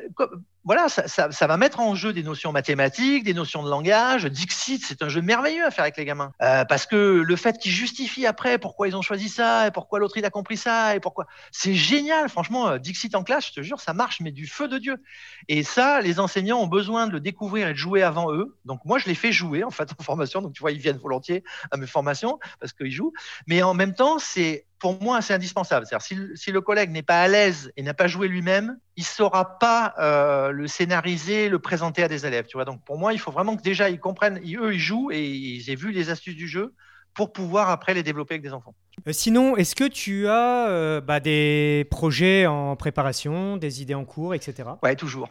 voilà, 0.67 0.89
ça, 0.89 1.47
va 1.47 1.55
mettre 1.55 1.79
en 1.79 1.95
jeu 1.95 2.11
des 2.11 2.23
notions 2.23 2.51
mathématiques, 2.51 3.23
des 3.23 3.33
notions 3.33 3.63
de 3.63 3.69
langage. 3.69 4.25
Dixit, 4.25 4.83
c'est 4.83 5.01
un 5.01 5.07
jeu 5.07 5.21
merveilleux 5.21 5.65
à 5.65 5.71
faire 5.71 5.83
avec 5.83 5.95
les 5.95 6.03
gamins. 6.03 6.33
Euh, 6.41 6.65
parce 6.65 6.85
que 6.85 6.97
le 6.97 7.35
fait 7.37 7.57
qu'ils 7.57 7.71
justifient 7.71 8.25
après 8.25 8.57
pourquoi 8.57 8.89
ils 8.89 8.95
ont 8.97 9.01
choisi 9.01 9.29
ça, 9.29 9.67
et 9.67 9.71
pourquoi 9.71 9.99
l'autre 9.99 10.17
il 10.17 10.25
a 10.25 10.29
compris 10.29 10.57
ça, 10.57 10.93
et 10.93 10.99
pourquoi. 10.99 11.25
C'est 11.53 11.73
génial, 11.73 12.27
franchement, 12.27 12.67
euh, 12.67 12.79
Dixit 12.79 13.15
en 13.15 13.23
classe, 13.23 13.47
je 13.47 13.53
te 13.53 13.61
jure, 13.61 13.79
ça 13.79 13.93
marche, 13.93 14.19
mais 14.19 14.33
du 14.33 14.45
feu 14.45 14.67
de 14.67 14.77
Dieu. 14.77 15.01
Et 15.47 15.63
ça, 15.63 16.01
les 16.01 16.19
enseignants 16.19 16.59
ont 16.59 16.67
besoin 16.67 17.07
de 17.07 17.13
le 17.13 17.21
découvrir 17.21 17.69
et 17.69 17.71
de 17.71 17.77
jouer 17.77 18.03
avant 18.03 18.33
eux. 18.33 18.57
Donc 18.65 18.81
moi, 18.83 18.99
je 18.99 19.05
les 19.05 19.15
fais 19.15 19.31
jouer, 19.31 19.63
en 19.63 19.71
fait, 19.71 19.89
en 19.97 20.03
formation. 20.03 20.41
Donc 20.41 20.51
tu 20.51 20.59
vois, 20.59 20.73
ils 20.73 20.79
viennent 20.79 20.97
volontiers 20.97 21.45
à 21.71 21.77
mes 21.77 21.87
formations 21.87 22.39
parce 22.59 22.73
qu'ils 22.73 22.91
jouent. 22.91 23.13
Mais 23.47 23.63
en 23.63 23.73
même 23.73 23.93
temps, 23.93 24.19
c'est 24.19 24.65
pour 24.79 25.01
moi, 25.01 25.21
c'est 25.21 25.33
indispensable. 25.33 25.87
Si, 25.99 26.15
le- 26.15 26.35
si 26.35 26.51
le 26.51 26.61
collègue 26.61 26.91
n'est 26.91 27.03
pas 27.03 27.21
à 27.21 27.27
l'aise 27.27 27.71
et 27.77 27.83
n'a 27.83 27.93
pas 27.93 28.07
joué 28.07 28.27
lui-même, 28.27 28.77
il 28.95 29.03
saura 29.05 29.57
pas 29.59 29.93
euh, 29.99 30.51
le 30.51 30.67
scénariser, 30.67 31.49
le 31.49 31.59
présenter 31.59 32.03
à 32.03 32.07
des 32.07 32.25
élèves. 32.25 32.45
Tu 32.47 32.57
vois. 32.57 32.65
Donc, 32.65 32.83
pour 32.85 32.97
moi, 32.97 33.13
il 33.13 33.19
faut 33.19 33.31
vraiment 33.31 33.55
que 33.57 33.61
déjà 33.63 33.89
ils 33.89 33.99
comprennent, 33.99 34.39
eux, 34.39 34.73
ils 34.73 34.79
jouent 34.79 35.11
et 35.11 35.25
ils 35.27 35.69
aient 35.69 35.75
vu 35.75 35.91
les 35.91 36.09
astuces 36.09 36.35
du 36.35 36.47
jeu 36.47 36.73
pour 37.17 37.33
pouvoir 37.33 37.71
après 37.71 37.95
les 37.95 38.03
développer 38.03 38.35
avec 38.35 38.43
des 38.43 38.53
enfants. 38.53 38.75
Euh, 39.07 39.11
sinon, 39.11 39.57
est-ce 39.57 39.75
que 39.75 39.83
tu 39.87 40.27
as 40.27 40.67
euh, 40.69 41.01
bah, 41.01 41.19
des 41.19 41.87
projets 41.89 42.45
en 42.45 42.75
préparation, 42.75 43.57
des 43.57 43.81
idées 43.81 43.95
en 43.95 44.05
cours, 44.05 44.35
etc. 44.35 44.69
Ouais, 44.83 44.95
toujours. 44.95 45.27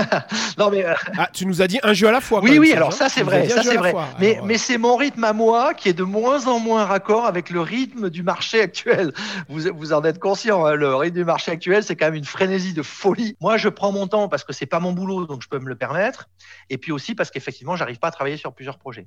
non, 0.58 0.70
mais 0.70 0.84
euh, 0.84 0.94
Ah, 1.18 1.28
tu 1.32 1.44
nous 1.44 1.60
as 1.60 1.66
dit 1.66 1.78
un 1.82 1.92
jeu 1.92 2.08
à 2.08 2.12
la 2.12 2.22
fois. 2.22 2.40
oui, 2.42 2.52
même, 2.52 2.60
oui. 2.60 2.72
Alors 2.72 2.94
ça, 2.94 3.10
c'est 3.10 3.22
vrai, 3.22 3.48
ça 3.50 3.62
c'est 3.62 3.74
la 3.74 3.80
vrai. 3.80 3.90
fois. 3.90 4.08
Mais, 4.18 4.34
Alors, 4.36 4.46
mais 4.46 4.56
c'est 4.56 4.78
mon 4.78 4.96
rythme 4.96 5.24
à 5.24 5.34
moi 5.34 5.74
qui 5.74 5.90
est 5.90 5.94
de 5.94 6.02
moins 6.04 6.46
en 6.46 6.58
moins 6.58 6.86
raccord 6.86 7.26
avec 7.26 7.50
le 7.50 7.60
rythme 7.60 8.08
du 8.08 8.22
marché 8.22 8.62
actuel. 8.62 9.12
Vous, 9.50 9.60
vous 9.74 9.92
en 9.92 10.02
êtes 10.04 10.18
conscient. 10.18 10.64
hein, 10.64 10.74
le 10.74 10.94
rythme 10.94 11.16
du 11.16 11.24
marché 11.24 11.52
actuel, 11.52 11.82
c'est 11.82 11.96
quand 11.96 12.06
même 12.06 12.14
une 12.14 12.24
frénésie 12.24 12.72
de 12.72 12.82
folie. 12.82 13.36
Moi, 13.42 13.58
je 13.58 13.68
prends 13.68 13.92
mon 13.92 14.06
temps 14.08 14.28
parce 14.30 14.42
que 14.44 14.54
c'est 14.54 14.64
pas 14.64 14.80
mon 14.80 14.92
boulot, 14.92 15.26
donc 15.26 15.42
je 15.42 15.48
peux 15.48 15.58
me 15.58 15.68
le 15.68 15.76
permettre. 15.76 16.30
Et 16.70 16.78
puis 16.78 16.92
aussi 16.92 17.14
parce 17.14 17.30
qu'effectivement, 17.30 17.76
j'arrive 17.76 17.98
pas 17.98 18.08
à 18.08 18.12
travailler 18.12 18.38
sur 18.38 18.54
plusieurs 18.54 18.78
projets. 18.78 19.06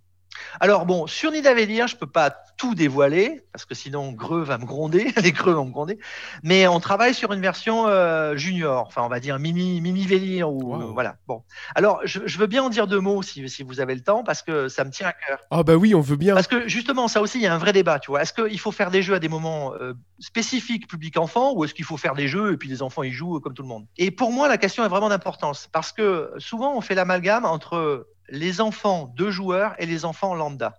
Alors 0.59 0.85
bon, 0.85 1.07
sur 1.07 1.31
Nidavellir, 1.31 1.87
je 1.87 1.95
peux 1.95 2.07
pas 2.07 2.33
tout 2.57 2.75
dévoiler 2.75 3.41
parce 3.53 3.65
que 3.65 3.73
sinon 3.73 4.11
Greux 4.11 4.43
va 4.43 4.57
me 4.57 4.65
gronder, 4.65 5.11
les 5.23 5.31
Greux 5.31 5.53
vont 5.53 5.65
me 5.65 5.71
gronder. 5.71 5.97
Mais 6.43 6.67
on 6.67 6.79
travaille 6.79 7.13
sur 7.13 7.31
une 7.33 7.41
version 7.41 7.87
euh, 7.87 8.35
junior, 8.35 8.85
enfin 8.87 9.01
on 9.03 9.07
va 9.09 9.19
dire 9.19 9.39
mini 9.39 9.81
mini 9.81 10.05
Vélir 10.05 10.49
ou 10.51 10.59
Wow. 10.75 10.93
voilà. 10.93 11.15
Bon, 11.27 11.43
alors 11.75 12.01
je, 12.03 12.19
je 12.25 12.37
veux 12.37 12.47
bien 12.47 12.63
en 12.63 12.69
dire 12.69 12.85
deux 12.87 12.99
mots 12.99 13.21
si, 13.21 13.47
si 13.49 13.63
vous 13.63 13.79
avez 13.79 13.95
le 13.95 14.01
temps 14.01 14.23
parce 14.23 14.41
que 14.41 14.67
ça 14.69 14.83
me 14.83 14.91
tient 14.91 15.07
à 15.07 15.13
cœur. 15.13 15.39
Ah 15.51 15.63
bah 15.63 15.75
oui, 15.75 15.95
on 15.95 16.01
veut 16.01 16.17
bien. 16.17 16.35
Parce 16.35 16.47
que 16.47 16.67
justement, 16.67 17.07
ça 17.07 17.21
aussi, 17.21 17.39
il 17.39 17.43
y 17.43 17.47
a 17.47 17.53
un 17.53 17.57
vrai 17.57 17.73
débat. 17.73 17.99
Tu 17.99 18.11
vois, 18.11 18.21
est-ce 18.21 18.33
qu'il 18.33 18.59
faut 18.59 18.71
faire 18.71 18.91
des 18.91 19.01
jeux 19.01 19.15
à 19.15 19.19
des 19.19 19.29
moments 19.29 19.73
euh, 19.79 19.93
spécifiques 20.19 20.87
public 20.87 21.17
enfant 21.17 21.53
ou 21.53 21.63
est-ce 21.63 21.73
qu'il 21.73 21.85
faut 21.85 21.97
faire 21.97 22.13
des 22.13 22.27
jeux 22.27 22.53
et 22.53 22.57
puis 22.57 22.69
les 22.69 22.81
enfants 22.81 23.03
ils 23.03 23.13
jouent 23.13 23.39
comme 23.39 23.53
tout 23.53 23.63
le 23.63 23.67
monde? 23.67 23.85
Et 23.97 24.11
pour 24.11 24.31
moi, 24.31 24.47
la 24.47 24.57
question 24.57 24.83
est 24.85 24.89
vraiment 24.89 25.09
d'importance 25.09 25.67
parce 25.71 25.91
que 25.91 26.31
souvent 26.37 26.75
on 26.75 26.81
fait 26.81 26.95
l'amalgame 26.95 27.45
entre 27.45 28.07
les 28.31 28.61
enfants 28.61 29.13
de 29.15 29.29
joueurs 29.29 29.75
et 29.79 29.85
les 29.85 30.05
enfants 30.05 30.35
lambda. 30.35 30.77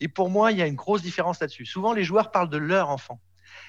Et 0.00 0.08
pour 0.08 0.30
moi, 0.30 0.52
il 0.52 0.58
y 0.58 0.62
a 0.62 0.66
une 0.66 0.74
grosse 0.74 1.02
différence 1.02 1.40
là-dessus. 1.40 1.66
Souvent, 1.66 1.92
les 1.92 2.04
joueurs 2.04 2.30
parlent 2.30 2.48
de 2.48 2.58
leur 2.58 2.90
enfant. 2.90 3.20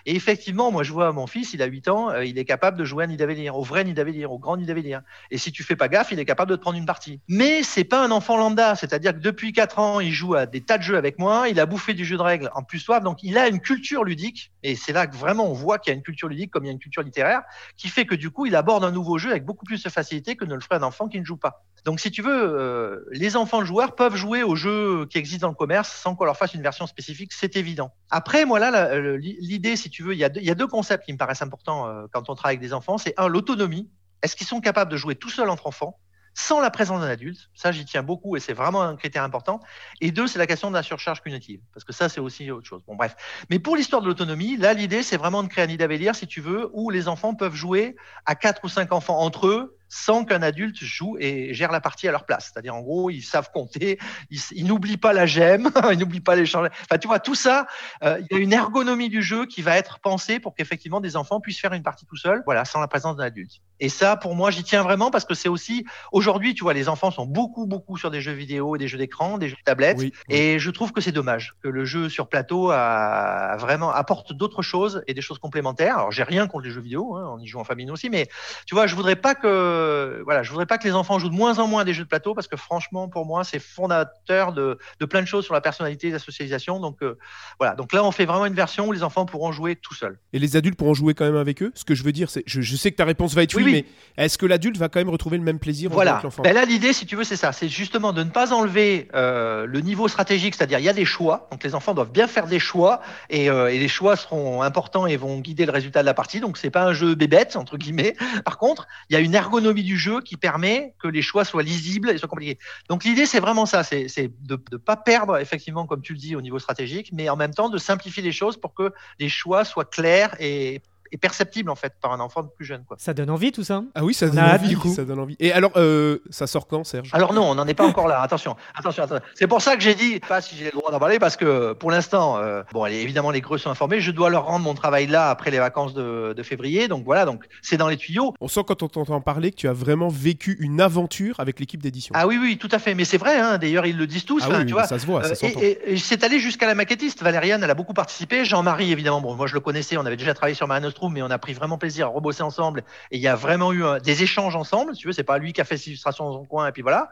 Et 0.05 0.15
effectivement, 0.15 0.71
moi, 0.71 0.83
je 0.83 0.91
vois 0.91 1.11
mon 1.13 1.27
fils, 1.27 1.53
il 1.53 1.61
a 1.61 1.65
8 1.65 1.87
ans, 1.87 2.09
euh, 2.09 2.25
il 2.25 2.37
est 2.37 2.45
capable 2.45 2.77
de 2.77 2.83
jouer 2.83 3.05
à 3.05 3.07
Nidavellir, 3.07 3.57
au 3.57 3.63
vrai 3.63 3.83
Nidavellir, 3.83 4.31
au 4.31 4.37
grand 4.37 4.57
Nidavellir. 4.57 5.01
Et 5.31 5.37
si 5.37 5.51
tu 5.51 5.63
fais 5.63 5.75
pas 5.75 5.87
gaffe, 5.87 6.11
il 6.11 6.19
est 6.19 6.25
capable 6.25 6.51
de 6.51 6.55
te 6.55 6.61
prendre 6.61 6.77
une 6.77 6.85
partie. 6.85 7.21
Mais 7.29 7.63
c'est 7.63 7.85
pas 7.85 8.03
un 8.03 8.11
enfant 8.11 8.37
lambda, 8.37 8.75
c'est-à-dire 8.75 9.13
que 9.13 9.19
depuis 9.19 9.53
4 9.53 9.79
ans, 9.79 9.99
il 9.99 10.11
joue 10.11 10.35
à 10.35 10.45
des 10.45 10.61
tas 10.61 10.77
de 10.77 10.83
jeux 10.83 10.97
avec 10.97 11.19
moi, 11.19 11.47
il 11.49 11.59
a 11.59 11.65
bouffé 11.65 11.93
du 11.93 12.03
jeu 12.03 12.17
de 12.17 12.21
règles 12.21 12.49
en 12.53 12.63
plus 12.63 12.79
soif, 12.79 13.01
donc 13.03 13.23
il 13.23 13.37
a 13.37 13.47
une 13.47 13.61
culture 13.61 14.03
ludique. 14.03 14.51
Et 14.61 14.75
c'est 14.75 14.93
là 14.93 15.07
que 15.07 15.15
vraiment 15.15 15.49
on 15.49 15.53
voit 15.53 15.79
qu'il 15.79 15.91
y 15.91 15.93
a 15.93 15.97
une 15.97 16.03
culture 16.03 16.27
ludique 16.27 16.51
comme 16.51 16.65
il 16.65 16.67
y 16.67 16.69
a 16.69 16.73
une 16.73 16.79
culture 16.79 17.03
littéraire, 17.03 17.43
qui 17.77 17.87
fait 17.87 18.05
que 18.05 18.15
du 18.15 18.29
coup, 18.29 18.45
il 18.45 18.55
aborde 18.55 18.83
un 18.83 18.91
nouveau 18.91 19.17
jeu 19.17 19.31
avec 19.31 19.45
beaucoup 19.45 19.65
plus 19.65 19.81
de 19.83 19.89
facilité 19.89 20.35
que 20.35 20.45
ne 20.45 20.55
le 20.55 20.61
ferait 20.61 20.75
un 20.75 20.83
enfant 20.83 21.07
qui 21.07 21.19
ne 21.19 21.25
joue 21.25 21.37
pas. 21.37 21.63
Donc, 21.85 21.99
si 21.99 22.11
tu 22.11 22.21
veux, 22.21 22.31
euh, 22.31 23.05
les 23.11 23.35
enfants 23.35 23.63
joueurs 23.63 23.95
peuvent 23.95 24.15
jouer 24.15 24.43
aux 24.43 24.55
jeux 24.55 25.05
qui 25.09 25.17
existent 25.17 25.47
dans 25.47 25.51
le 25.51 25.57
commerce 25.57 25.91
sans 25.91 26.15
qu'on 26.15 26.25
leur 26.25 26.37
fasse 26.37 26.53
une 26.53 26.61
version 26.61 26.87
spécifique, 26.87 27.31
c'est 27.33 27.55
évident. 27.57 27.93
Après, 28.09 28.45
moi 28.45 28.59
là, 28.59 28.99
l'idée, 29.17 29.75
si 29.75 29.89
veux, 30.01 30.13
il 30.13 30.19
y, 30.19 30.23
a 30.23 30.55
deux, 30.55 30.67
concepts 30.67 31.05
qui 31.05 31.13
me 31.13 31.17
paraissent 31.17 31.41
importants 31.41 31.87
euh, 31.87 32.05
quand 32.11 32.29
on 32.29 32.35
travaille 32.35 32.55
avec 32.55 32.61
des 32.61 32.73
enfants. 32.73 32.97
C'est 32.97 33.13
un, 33.17 33.27
l'autonomie. 33.27 33.91
Est-ce 34.21 34.35
qu'ils 34.35 34.47
sont 34.47 34.61
capables 34.61 34.89
de 34.89 34.97
jouer 34.97 35.15
tout 35.15 35.29
seuls 35.29 35.49
entre 35.49 35.67
enfants 35.67 35.99
sans 36.33 36.59
la 36.59 36.71
présence 36.71 37.01
d'un 37.01 37.07
adulte? 37.07 37.49
Ça, 37.53 37.71
j'y 37.71 37.85
tiens 37.85 38.01
beaucoup 38.01 38.35
et 38.35 38.39
c'est 38.39 38.53
vraiment 38.53 38.81
un 38.81 38.95
critère 38.95 39.23
important. 39.23 39.59
Et 40.01 40.11
deux, 40.11 40.25
c'est 40.25 40.39
la 40.39 40.47
question 40.47 40.69
de 40.69 40.75
la 40.75 40.81
surcharge 40.81 41.21
punitive, 41.21 41.59
parce 41.73 41.83
que 41.83 41.93
ça, 41.93 42.09
c'est 42.09 42.21
aussi 42.21 42.49
autre 42.49 42.65
chose. 42.65 42.81
Bon, 42.87 42.95
bref. 42.95 43.15
Mais 43.49 43.59
pour 43.59 43.75
l'histoire 43.75 44.01
de 44.01 44.07
l'autonomie, 44.07 44.57
là, 44.57 44.73
l'idée, 44.73 45.03
c'est 45.03 45.17
vraiment 45.17 45.43
de 45.43 45.49
créer 45.49 45.65
un 45.65 45.67
Nidavellir, 45.67 46.15
si 46.15 46.25
tu 46.25 46.41
veux, 46.41 46.69
où 46.73 46.89
les 46.89 47.07
enfants 47.07 47.35
peuvent 47.35 47.53
jouer 47.53 47.95
à 48.25 48.35
quatre 48.35 48.63
ou 48.63 48.69
cinq 48.69 48.93
enfants 48.93 49.19
entre 49.19 49.47
eux 49.47 49.77
sans 49.93 50.25
qu'un 50.25 50.41
adulte 50.41 50.83
joue 50.83 51.17
et 51.19 51.53
gère 51.53 51.71
la 51.71 51.79
partie 51.79 52.07
à 52.07 52.11
leur 52.11 52.25
place. 52.25 52.51
C'est-à-dire, 52.51 52.73
en 52.73 52.81
gros, 52.81 53.11
ils 53.11 53.21
savent 53.21 53.51
compter, 53.51 53.99
ils, 54.31 54.39
ils 54.51 54.65
n'oublient 54.65 54.97
pas 54.97 55.13
la 55.13 55.27
gemme, 55.27 55.69
ils 55.91 55.99
n'oublient 55.99 56.19
pas 56.19 56.35
l'échange. 56.35 56.69
Enfin, 56.81 56.97
tu 56.97 57.07
vois, 57.07 57.19
tout 57.19 57.35
ça, 57.35 57.67
euh, 58.03 58.19
il 58.19 58.35
y 58.35 58.39
a 58.39 58.41
une 58.41 58.53
ergonomie 58.53 59.09
du 59.09 59.21
jeu 59.21 59.45
qui 59.45 59.61
va 59.61 59.77
être 59.77 59.99
pensée 59.99 60.39
pour 60.39 60.55
qu'effectivement 60.55 60.99
des 60.99 61.15
enfants 61.15 61.39
puissent 61.39 61.59
faire 61.59 61.73
une 61.73 61.83
partie 61.83 62.07
tout 62.07 62.17
seuls, 62.17 62.41
voilà, 62.45 62.65
sans 62.65 62.79
la 62.79 62.87
présence 62.87 63.17
d'un 63.17 63.25
adulte. 63.25 63.61
Et 63.79 63.89
ça, 63.89 64.15
pour 64.17 64.35
moi, 64.35 64.49
j'y 64.49 64.63
tiens 64.63 64.81
vraiment 64.81 65.11
parce 65.11 65.25
que 65.25 65.35
c'est 65.35 65.49
aussi, 65.49 65.85
aujourd'hui, 66.11 66.55
tu 66.55 66.63
vois, 66.63 66.73
les 66.73 66.89
enfants 66.89 67.11
sont 67.11 67.27
beaucoup, 67.27 67.67
beaucoup 67.67 67.97
sur 67.97 68.09
des 68.09 68.21
jeux 68.21 68.31
vidéo, 68.31 68.77
des 68.77 68.87
jeux 68.87 68.97
d'écran, 68.97 69.37
des 69.37 69.49
jeux 69.49 69.57
de 69.57 69.63
tablette. 69.63 69.97
Oui, 69.99 70.11
oui. 70.29 70.35
Et 70.35 70.57
je 70.57 70.71
trouve 70.71 70.91
que 70.91 71.01
c'est 71.01 71.11
dommage 71.11 71.53
que 71.61 71.67
le 71.67 71.85
jeu 71.85 72.09
sur 72.09 72.29
plateau 72.29 72.71
a 72.71 73.57
vraiment 73.57 73.91
apporte 73.91 74.33
d'autres 74.33 74.63
choses 74.63 75.03
et 75.05 75.13
des 75.13 75.21
choses 75.21 75.37
complémentaires. 75.37 75.97
Alors 75.97 76.11
j'ai 76.11 76.23
rien 76.23 76.47
contre 76.47 76.65
les 76.65 76.71
jeux 76.71 76.81
vidéo, 76.81 77.15
hein, 77.15 77.35
on 77.35 77.39
y 77.39 77.45
joue 77.45 77.59
en 77.59 77.63
famille 77.63 77.89
aussi, 77.91 78.09
mais 78.09 78.27
tu 78.65 78.73
vois, 78.73 78.87
je 78.87 78.95
voudrais 78.95 79.15
pas 79.15 79.35
que 79.35 79.82
voilà, 80.23 80.43
je 80.43 80.49
voudrais 80.49 80.65
pas 80.65 80.77
que 80.77 80.83
les 80.87 80.93
enfants 80.93 81.19
jouent 81.19 81.29
de 81.29 81.35
moins 81.35 81.59
en 81.59 81.67
moins 81.67 81.83
des 81.83 81.93
jeux 81.93 82.03
de 82.03 82.09
plateau 82.09 82.33
parce 82.33 82.47
que 82.47 82.57
franchement, 82.57 83.07
pour 83.07 83.25
moi, 83.25 83.43
c'est 83.43 83.59
fondateur 83.59 84.53
de, 84.53 84.77
de 84.99 85.05
plein 85.05 85.21
de 85.21 85.27
choses 85.27 85.45
sur 85.45 85.53
la 85.53 85.61
personnalité, 85.61 86.09
la 86.09 86.19
socialisation. 86.19 86.79
Donc 86.79 87.01
euh, 87.01 87.17
voilà, 87.59 87.75
donc 87.75 87.93
là, 87.93 88.03
on 88.03 88.11
fait 88.11 88.25
vraiment 88.25 88.45
une 88.45 88.53
version 88.53 88.87
où 88.87 88.91
les 88.91 89.03
enfants 89.03 89.25
pourront 89.25 89.51
jouer 89.51 89.75
tout 89.75 89.93
seuls. 89.93 90.19
Et 90.33 90.39
les 90.39 90.55
adultes 90.55 90.77
pourront 90.77 90.93
jouer 90.93 91.13
quand 91.13 91.25
même 91.25 91.35
avec 91.35 91.61
eux? 91.61 91.71
Ce 91.75 91.83
que 91.85 91.95
je 91.95 92.03
veux 92.03 92.11
dire, 92.11 92.29
c'est. 92.29 92.43
Je, 92.45 92.61
je 92.61 92.75
sais 92.75 92.91
que 92.91 92.97
ta 92.97 93.05
réponse 93.05 93.33
va 93.33 93.43
être 93.43 93.55
oui, 93.55 93.63
Oui, 93.63 93.71
oui. 93.71 93.85
mais 94.17 94.23
est-ce 94.25 94.37
que 94.37 94.45
l'adulte 94.45 94.77
va 94.77 94.89
quand 94.89 94.99
même 94.99 95.09
retrouver 95.09 95.37
le 95.37 95.43
même 95.43 95.59
plaisir 95.59 95.89
Voilà. 95.89 96.13
avec 96.13 96.23
l'enfant? 96.23 96.43
Ben 96.43 96.53
là, 96.53 96.65
l'idée, 96.65 96.93
si 96.93 97.05
tu 97.05 97.15
veux, 97.15 97.23
c'est 97.23 97.35
ça. 97.35 97.51
C'est 97.51 97.69
justement 97.69 98.13
de 98.13 98.23
ne 98.23 98.29
pas 98.29 98.53
enlever 98.53 99.07
euh, 99.15 99.65
le 99.65 99.79
niveau 99.81 100.07
stratégique, 100.07 100.55
c'est-à-dire 100.55 100.79
il 100.79 100.85
y 100.85 100.89
a 100.89 100.93
des 100.93 101.05
choix. 101.05 101.47
Donc 101.51 101.63
les 101.63 101.73
enfants 101.75 101.93
doivent 101.93 102.11
bien 102.11 102.27
faire 102.27 102.47
des 102.47 102.59
choix 102.59 103.01
et, 103.29 103.49
euh, 103.49 103.71
et 103.71 103.79
les 103.79 103.87
choix 103.87 104.15
seront 104.15 104.61
importants 104.61 105.07
et 105.07 105.17
vont 105.17 105.39
guider 105.39 105.65
le 105.65 105.71
résultat 105.71 106.01
de 106.01 106.05
la 106.05 106.13
partie. 106.13 106.39
Donc 106.39 106.57
c'est 106.57 106.69
pas 106.69 106.83
un 106.83 106.93
jeu 106.93 107.15
bébête 107.15 107.55
entre 107.55 107.77
guillemets. 107.77 108.15
Par 108.45 108.57
contre, 108.57 108.87
il 109.09 109.13
y 109.13 109.15
a 109.15 109.19
une 109.19 109.33
ergonomie 109.33 109.72
du 109.81 109.97
jeu 109.97 110.21
qui 110.21 110.37
permet 110.37 110.93
que 110.99 111.07
les 111.07 111.23
choix 111.23 111.45
soient 111.45 111.63
lisibles 111.63 112.11
et 112.11 112.17
soient 112.19 112.29
compliqués. 112.29 112.59
Donc 112.89 113.03
l'idée, 113.03 113.25
c'est 113.25 113.39
vraiment 113.39 113.65
ça. 113.65 113.83
C'est 113.83 114.07
c'est 114.07 114.31
de 114.41 114.61
ne 114.71 114.77
pas 114.77 114.95
perdre 114.95 115.37
effectivement, 115.37 115.87
comme 115.87 116.03
tu 116.03 116.13
le 116.13 116.19
dis, 116.19 116.35
au 116.35 116.41
niveau 116.41 116.59
stratégique, 116.59 117.09
mais 117.11 117.29
en 117.29 117.35
même 117.35 117.55
temps 117.55 117.69
de 117.69 117.79
simplifier 117.79 118.21
les 118.21 118.31
choses 118.31 118.57
pour 118.57 118.75
que 118.75 118.93
les 119.19 119.29
choix 119.29 119.65
soient 119.65 119.85
clairs 119.85 120.35
et 120.39 120.83
est 121.13 121.17
perceptible 121.17 121.69
en 121.69 121.75
fait 121.75 121.93
par 122.01 122.11
un 122.11 122.19
enfant 122.19 122.43
plus 122.43 122.65
jeune. 122.65 122.83
Quoi. 122.85 122.97
Ça 122.99 123.13
donne 123.13 123.29
envie 123.29 123.51
tout 123.51 123.63
ça? 123.63 123.83
Ah 123.95 124.03
oui, 124.03 124.13
ça 124.13 124.27
donne, 124.27 124.39
envie, 124.39 124.67
du 124.69 124.77
coup. 124.77 124.93
ça 124.93 125.03
donne 125.05 125.19
envie. 125.19 125.35
Et 125.39 125.51
alors, 125.51 125.71
euh, 125.75 126.19
ça 126.29 126.47
sort 126.47 126.67
quand, 126.67 126.83
Serge? 126.83 127.09
Alors 127.13 127.33
non, 127.33 127.43
on 127.43 127.55
n'en 127.55 127.67
est 127.67 127.73
pas 127.73 127.85
encore 127.85 128.07
là. 128.07 128.21
Attention, 128.21 128.55
attention, 128.75 129.03
attention. 129.03 129.23
C'est 129.35 129.47
pour 129.47 129.61
ça 129.61 129.75
que 129.75 129.81
j'ai 129.81 129.95
dit 129.95 130.19
pas 130.19 130.41
si 130.41 130.55
j'ai 130.55 130.65
le 130.65 130.71
droit 130.71 130.91
d'en 130.91 130.99
parler 130.99 131.19
parce 131.19 131.35
que 131.37 131.73
pour 131.73 131.91
l'instant, 131.91 132.37
euh, 132.37 132.63
bon, 132.73 132.83
allez, 132.83 132.97
évidemment 132.97 133.31
les 133.31 133.41
Greux 133.41 133.57
sont 133.57 133.69
informés. 133.69 133.99
Je 133.99 134.11
dois 134.11 134.29
leur 134.29 134.45
rendre 134.45 134.63
mon 134.65 134.73
travail 134.73 135.07
là 135.07 135.29
après 135.29 135.51
les 135.51 135.59
vacances 135.59 135.93
de, 135.93 136.33
de 136.35 136.43
février. 136.43 136.87
Donc 136.87 137.03
voilà, 137.05 137.25
donc 137.25 137.45
c'est 137.61 137.77
dans 137.77 137.87
les 137.87 137.97
tuyaux. 137.97 138.33
On 138.41 138.47
sent 138.47 138.61
quand 138.67 138.83
on 138.83 138.87
t'entend 138.87 139.19
parler 139.21 139.51
que 139.51 139.57
tu 139.57 139.67
as 139.67 139.73
vraiment 139.73 140.07
vécu 140.09 140.57
une 140.59 140.81
aventure 140.81 141.39
avec 141.39 141.59
l'équipe 141.59 141.81
d'édition. 141.81 142.13
Ah 142.15 142.27
oui, 142.27 142.37
oui, 142.41 142.57
tout 142.57 142.69
à 142.71 142.79
fait. 142.79 142.93
Mais 142.95 143.05
c'est 143.05 143.17
vrai. 143.17 143.39
Hein, 143.39 143.57
D'ailleurs, 143.57 143.85
ils 143.85 143.97
le 143.97 144.07
disent 144.07 144.25
tous. 144.25 144.43
Ah 144.45 144.49
oui, 144.59 144.65
tu 144.65 144.73
vois. 144.73 144.85
ça 144.87 144.99
se 144.99 145.05
voit, 145.05 145.23
ça 145.23 145.31
Euh, 145.31 145.35
s'entend. 145.35 145.59
et, 145.61 145.65
et- 145.85 145.93
et 145.93 145.97
c'est 145.97 146.23
allé 146.23 146.39
jusqu'à 146.39 146.67
la 146.67 146.75
maquettiste. 146.75 147.21
Valériane, 147.23 147.63
elle 147.63 147.69
a 147.69 147.73
beaucoup 147.75 147.93
participé. 147.93 148.45
Jean-Marie, 148.45 148.91
évidemment, 148.91 149.21
bon, 149.21 149.35
moi 149.35 149.47
je 149.47 149.53
le 149.53 149.59
connaissais, 149.59 149.97
on 149.97 150.05
avait 150.05 150.17
déjà 150.17 150.33
travaillé 150.33 150.55
sur 150.55 150.67
Mare 150.67 150.81
Mais 151.09 151.21
on 151.21 151.29
a 151.29 151.37
pris 151.37 151.53
vraiment 151.53 151.77
plaisir 151.77 152.07
à 152.07 152.09
rebosser 152.09 152.43
ensemble. 152.43 152.83
Et 153.11 153.17
il 153.17 153.21
y 153.21 153.27
a 153.27 153.35
vraiment 153.35 153.71
eu 153.71 153.83
euh, 153.83 153.99
des 153.99 154.23
échanges 154.23 154.55
ensemble. 154.55 154.95
Si 154.95 155.01
tu 155.01 155.07
veux, 155.07 155.13
c'est 155.13 155.23
pas 155.23 155.37
lui 155.37 155.53
qui 155.53 155.61
a 155.61 155.63
fait 155.63 155.77
ses 155.77 155.89
illustrations 155.89 156.25
dans 156.25 156.33
son 156.33 156.45
coin, 156.45 156.67
et 156.67 156.71
puis 156.71 156.81
voilà. 156.81 157.09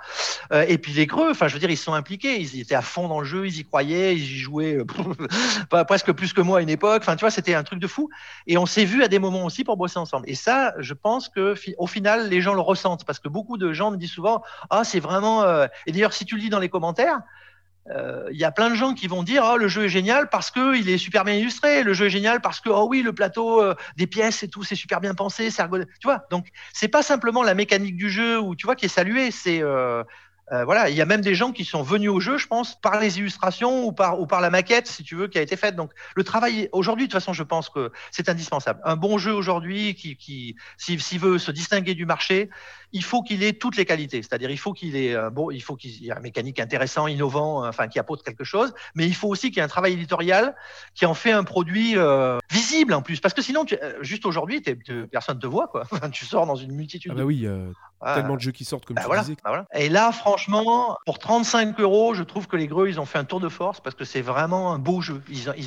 Euh, 0.52 0.66
et 0.68 0.78
puis 0.78 0.94
les 0.94 1.06
Greux, 1.06 1.32
enfin, 1.32 1.48
je 1.48 1.54
veux 1.54 1.60
dire, 1.60 1.70
ils 1.70 1.78
sont 1.78 1.94
impliqués. 1.94 2.40
Ils 2.40 2.60
étaient 2.60 2.76
à 2.76 2.82
fond 2.82 3.08
dans 3.08 3.20
le 3.20 3.26
jeu, 3.26 3.48
ils 3.48 3.60
y 3.60 3.66
croyaient, 3.66 4.16
ils 4.16 4.24
y 4.24 4.38
jouaient 4.38 4.78
euh, 4.78 5.84
presque 5.86 6.12
plus 6.12 6.34
que 6.34 6.42
moi 6.42 6.60
à 6.60 6.62
une 6.62 6.70
époque. 6.70 7.02
Enfin, 7.02 7.16
tu 7.16 7.22
vois, 7.22 7.32
c'était 7.32 7.54
un 7.54 7.64
truc 7.64 7.80
de 7.80 7.88
fou. 7.88 8.10
Et 8.48 8.58
on 8.58 8.66
s'est 8.66 8.86
vu 8.86 9.04
à 9.04 9.08
des 9.08 9.20
moments 9.20 9.46
aussi 9.46 9.64
pour 9.64 9.78
bosser 9.78 10.00
ensemble. 10.00 10.30
Et 10.30 10.36
ça, 10.36 10.74
je 10.80 10.94
pense 10.94 11.30
que 11.30 11.56
au 11.78 11.88
final, 11.88 12.30
les 12.30 12.42
gens 12.42 12.54
le 12.54 12.62
ressentent 12.62 13.06
parce 13.06 13.20
que 13.20 13.30
beaucoup 13.30 13.58
de 13.58 13.74
gens 13.74 13.92
me 13.92 13.98
disent 13.98 14.12
souvent, 14.12 14.44
ah, 14.70 14.84
c'est 14.84 15.00
vraiment. 15.00 15.44
Et 15.86 15.92
d'ailleurs, 15.92 16.14
si 16.14 16.26
tu 16.26 16.36
le 16.36 16.42
dis 16.42 16.50
dans 16.50 16.60
les 16.60 16.70
commentaires. 16.70 17.22
Euh, 17.90 18.28
Il 18.32 18.38
y 18.38 18.44
a 18.44 18.52
plein 18.52 18.70
de 18.70 18.76
gens 18.76 18.94
qui 18.94 19.08
vont 19.08 19.24
dire 19.24 19.44
oh 19.46 19.58
le 19.58 19.68
jeu 19.68 19.86
est 19.86 19.90
génial 19.90 20.30
parce 20.30 20.52
que 20.52 20.76
il 20.78 20.90
est 20.90 20.98
super 20.98 21.24
bien 21.24 21.34
illustré, 21.34 21.84
le 21.84 21.94
jeu 21.94 22.06
est 22.06 22.12
génial 22.12 22.42
parce 22.42 22.60
que 22.60 22.70
oh 22.70 22.88
oui 22.90 23.02
le 23.02 23.14
plateau 23.14 23.62
euh, 23.62 23.76
des 23.98 24.08
pièces 24.08 24.44
et 24.44 24.48
tout 24.48 24.64
c'est 24.64 24.76
super 24.76 25.02
bien 25.02 25.14
pensé, 25.14 25.50
c'est 25.50 25.64
tu 25.68 26.06
vois. 26.06 26.26
Donc 26.30 26.48
c'est 26.74 26.88
pas 26.88 27.04
simplement 27.04 27.44
la 27.44 27.56
mécanique 27.56 27.98
du 27.98 28.10
jeu 28.10 28.40
ou 28.40 28.56
tu 28.56 28.66
vois 28.66 28.76
qui 28.76 28.86
est 28.86 28.90
saluée, 28.90 29.32
c'est 29.32 29.62
euh, 29.62 30.04
euh, 30.52 30.66
voilà, 30.66 30.90
il 30.90 30.96
y 30.96 31.02
a 31.02 31.06
même 31.06 31.22
des 31.22 31.36
gens 31.36 31.52
qui 31.52 31.66
sont 31.66 31.82
venus 31.82 32.10
au 32.10 32.20
jeu, 32.20 32.38
je 32.38 32.48
pense, 32.48 32.80
par 32.82 33.00
les 33.00 33.20
illustrations 33.20 33.86
ou 33.86 33.92
par 33.92 34.20
ou 34.20 34.28
par 34.28 34.42
la 34.42 34.50
maquette, 34.50 34.88
si 34.88 35.04
tu 35.04 35.16
veux, 35.16 35.28
qui 35.28 35.38
a 35.38 35.42
été 35.42 35.56
faite. 35.56 35.76
Donc 35.76 35.92
le 36.16 36.24
travail 36.24 36.70
aujourd'hui, 36.72 37.08
de 37.08 37.12
toute 37.12 37.20
façon, 37.22 37.34
je 37.34 37.44
pense 37.44 37.70
que 37.70 37.92
c'est 38.12 38.30
indispensable. 38.30 38.82
Un 38.84 38.96
bon 38.96 39.18
jeu 39.18 39.34
aujourd'hui, 39.34 39.96
qui, 39.96 40.18
qui 40.18 40.56
s'il 40.78 41.20
veut 41.20 41.38
se 41.38 41.52
distinguer 41.52 41.96
du 41.96 42.06
marché, 42.06 42.50
il 42.94 43.04
faut 43.04 43.24
qu'il 43.24 43.44
ait 43.44 43.54
toutes 43.54 43.78
les 43.78 43.86
qualités. 43.86 44.22
C'est-à-dire, 44.22 44.52
il 44.52 44.58
faut 44.60 44.74
qu'il 44.74 44.96
ait 44.96 45.16
euh, 45.16 45.30
bon, 45.30 45.52
il 45.52 45.62
faut 45.62 45.76
qu'il 45.76 46.06
ait 46.06 46.12
un 46.12 46.20
mécanique 46.20 46.60
intéressant, 46.60 47.08
innovant, 47.08 47.66
enfin 47.68 47.88
qui 47.88 48.00
apporte 48.00 48.24
quelque 48.24 48.44
chose, 48.44 48.74
mais 48.96 49.06
il 49.08 49.16
faut 49.16 49.30
aussi 49.30 49.50
qu'il 49.50 49.58
y 49.58 49.60
ait 49.60 49.64
un 49.64 49.70
travail 49.70 49.94
éditorial 49.94 50.56
qui 50.96 51.06
en 51.06 51.14
fait 51.14 51.32
un 51.32 51.44
produit 51.44 51.98
euh, 51.98 52.38
visible 52.52 52.94
en 52.94 53.02
plus, 53.02 53.20
parce 53.20 53.34
que 53.34 53.42
sinon, 53.42 53.66
tu, 53.66 53.76
euh, 53.82 53.94
juste 54.02 54.26
aujourd'hui, 54.26 54.62
personne 55.12 55.40
te 55.40 55.48
voit 55.48 55.68
quoi. 55.68 55.84
tu 56.12 56.26
sors 56.26 56.46
dans 56.46 56.56
une 56.56 56.74
multitude 56.74 57.12
Ah 57.14 57.18
bah 57.18 57.24
oui, 57.24 57.46
euh, 57.46 57.72
Ah, 58.02 58.16
tellement 58.16 58.36
de 58.36 58.42
jeux 58.42 58.52
qui 58.52 58.66
sortent 58.66 58.86
comme 58.86 58.96
bah 58.96 59.02
tu 59.02 59.08
voilà, 59.08 59.22
disais. 59.22 59.36
bah 59.44 59.50
voilà. 59.50 59.66
Et 59.74 59.90
là, 59.90 60.12
franchement, 60.12 60.41
pour 61.06 61.20
35 61.20 61.80
euros, 61.80 62.14
je 62.14 62.24
trouve 62.24 62.48
que 62.48 62.56
les 62.56 62.68
Greux, 62.68 62.90
ils 62.90 63.00
ont 63.00 63.06
fait 63.06 63.18
un 63.18 63.24
tour 63.24 63.40
de 63.40 63.50
force 63.50 63.80
parce 63.80 63.96
que 63.96 64.06
c'est 64.06 64.22
vraiment 64.22 64.74
un 64.74 64.80
beau 64.80 65.02
jeu. 65.02 65.22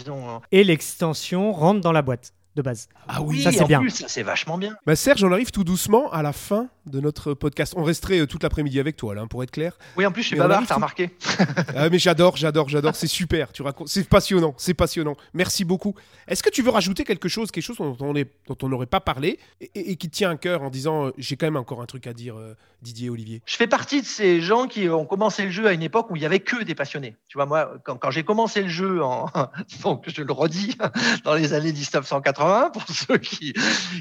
Ont... 0.08 0.40
Et 0.52 0.64
l'extension 0.64 1.52
rentre 1.52 1.80
dans 1.80 1.92
la 1.92 2.02
boîte 2.02 2.32
de 2.56 2.62
base. 2.62 2.88
Ah 3.08 3.20
oui. 3.22 3.42
Ça, 3.42 3.50
c'est 3.52 3.62
en 3.62 3.66
bien. 3.66 3.80
plus, 3.80 3.90
ça, 3.90 4.06
c'est 4.08 4.22
vachement 4.22 4.58
bien. 4.58 4.76
Bah 4.86 4.94
Serge, 4.96 5.24
on 5.24 5.32
arrive 5.32 5.50
tout 5.50 5.64
doucement 5.64 6.10
à 6.12 6.22
la 6.22 6.32
fin 6.32 6.68
de 6.86 7.00
notre 7.00 7.34
podcast. 7.34 7.74
On 7.76 7.82
resterait 7.82 8.20
euh, 8.20 8.26
toute 8.26 8.42
l'après-midi 8.42 8.78
avec 8.78 8.96
toi, 8.96 9.14
là, 9.14 9.22
hein, 9.22 9.26
pour 9.26 9.42
être 9.42 9.50
clair. 9.50 9.76
Oui, 9.96 10.04
en 10.06 10.12
plus, 10.12 10.22
je 10.22 10.28
suis 10.28 10.36
bavard, 10.36 10.60
t'as 10.60 10.66
tout- 10.68 10.74
remarqué. 10.74 11.10
Ah, 11.76 11.88
mais 11.88 11.98
j'adore, 11.98 12.36
j'adore, 12.36 12.68
j'adore. 12.68 12.94
C'est 12.94 13.06
super. 13.08 13.50
Tu 13.52 13.62
racontes, 13.62 13.88
c'est 13.88 14.08
passionnant, 14.08 14.54
c'est 14.58 14.74
passionnant. 14.74 15.16
Merci 15.32 15.64
beaucoup. 15.64 15.94
Est-ce 16.28 16.42
que 16.42 16.50
tu 16.50 16.62
veux 16.62 16.70
rajouter 16.70 17.04
quelque 17.04 17.28
chose, 17.28 17.50
quelque 17.50 17.64
chose 17.64 17.78
dont 17.78 17.96
on 18.00 18.14
est- 18.14 18.30
dont 18.46 18.56
on 18.62 18.68
n'aurait 18.68 18.86
pas 18.86 19.00
parlé 19.00 19.38
et, 19.60 19.70
et- 19.74 19.90
et 19.92 19.96
qui 19.96 20.08
tient 20.10 20.30
à 20.30 20.36
cœur 20.36 20.62
en 20.62 20.70
disant, 20.70 21.06
euh, 21.06 21.10
j'ai 21.18 21.36
quand 21.36 21.46
même 21.46 21.56
encore 21.56 21.82
un 21.82 21.86
truc 21.86 22.06
à 22.06 22.12
dire, 22.12 22.36
euh, 22.38 22.54
Didier 22.82 23.08
Olivier? 23.08 23.40
Je 23.46 23.56
fais 23.56 23.66
partie 23.66 24.02
de 24.02 24.06
ces 24.06 24.40
gens 24.42 24.66
qui 24.66 24.88
ont 24.90 25.06
commencé 25.06 25.44
le 25.44 25.50
jeu 25.50 25.66
à 25.66 25.72
une 25.72 25.82
époque 25.82 26.10
où 26.10 26.16
il 26.16 26.22
y 26.22 26.26
avait 26.26 26.40
que 26.40 26.62
des 26.62 26.74
passionnés. 26.74 27.16
Tu 27.28 27.38
vois, 27.38 27.46
moi, 27.46 27.72
quand, 27.84 27.96
quand 27.96 28.10
j'ai 28.10 28.24
commencé 28.24 28.62
le 28.62 28.68
jeu, 28.68 29.02
en, 29.02 29.26
donc 29.82 30.04
je 30.06 30.22
le 30.22 30.32
redis, 30.32 30.76
dans 31.24 31.34
les 31.34 31.54
années 31.54 31.72
1980, 31.72 32.43
pour 32.72 32.82
ceux 32.88 33.18
qui, 33.18 33.54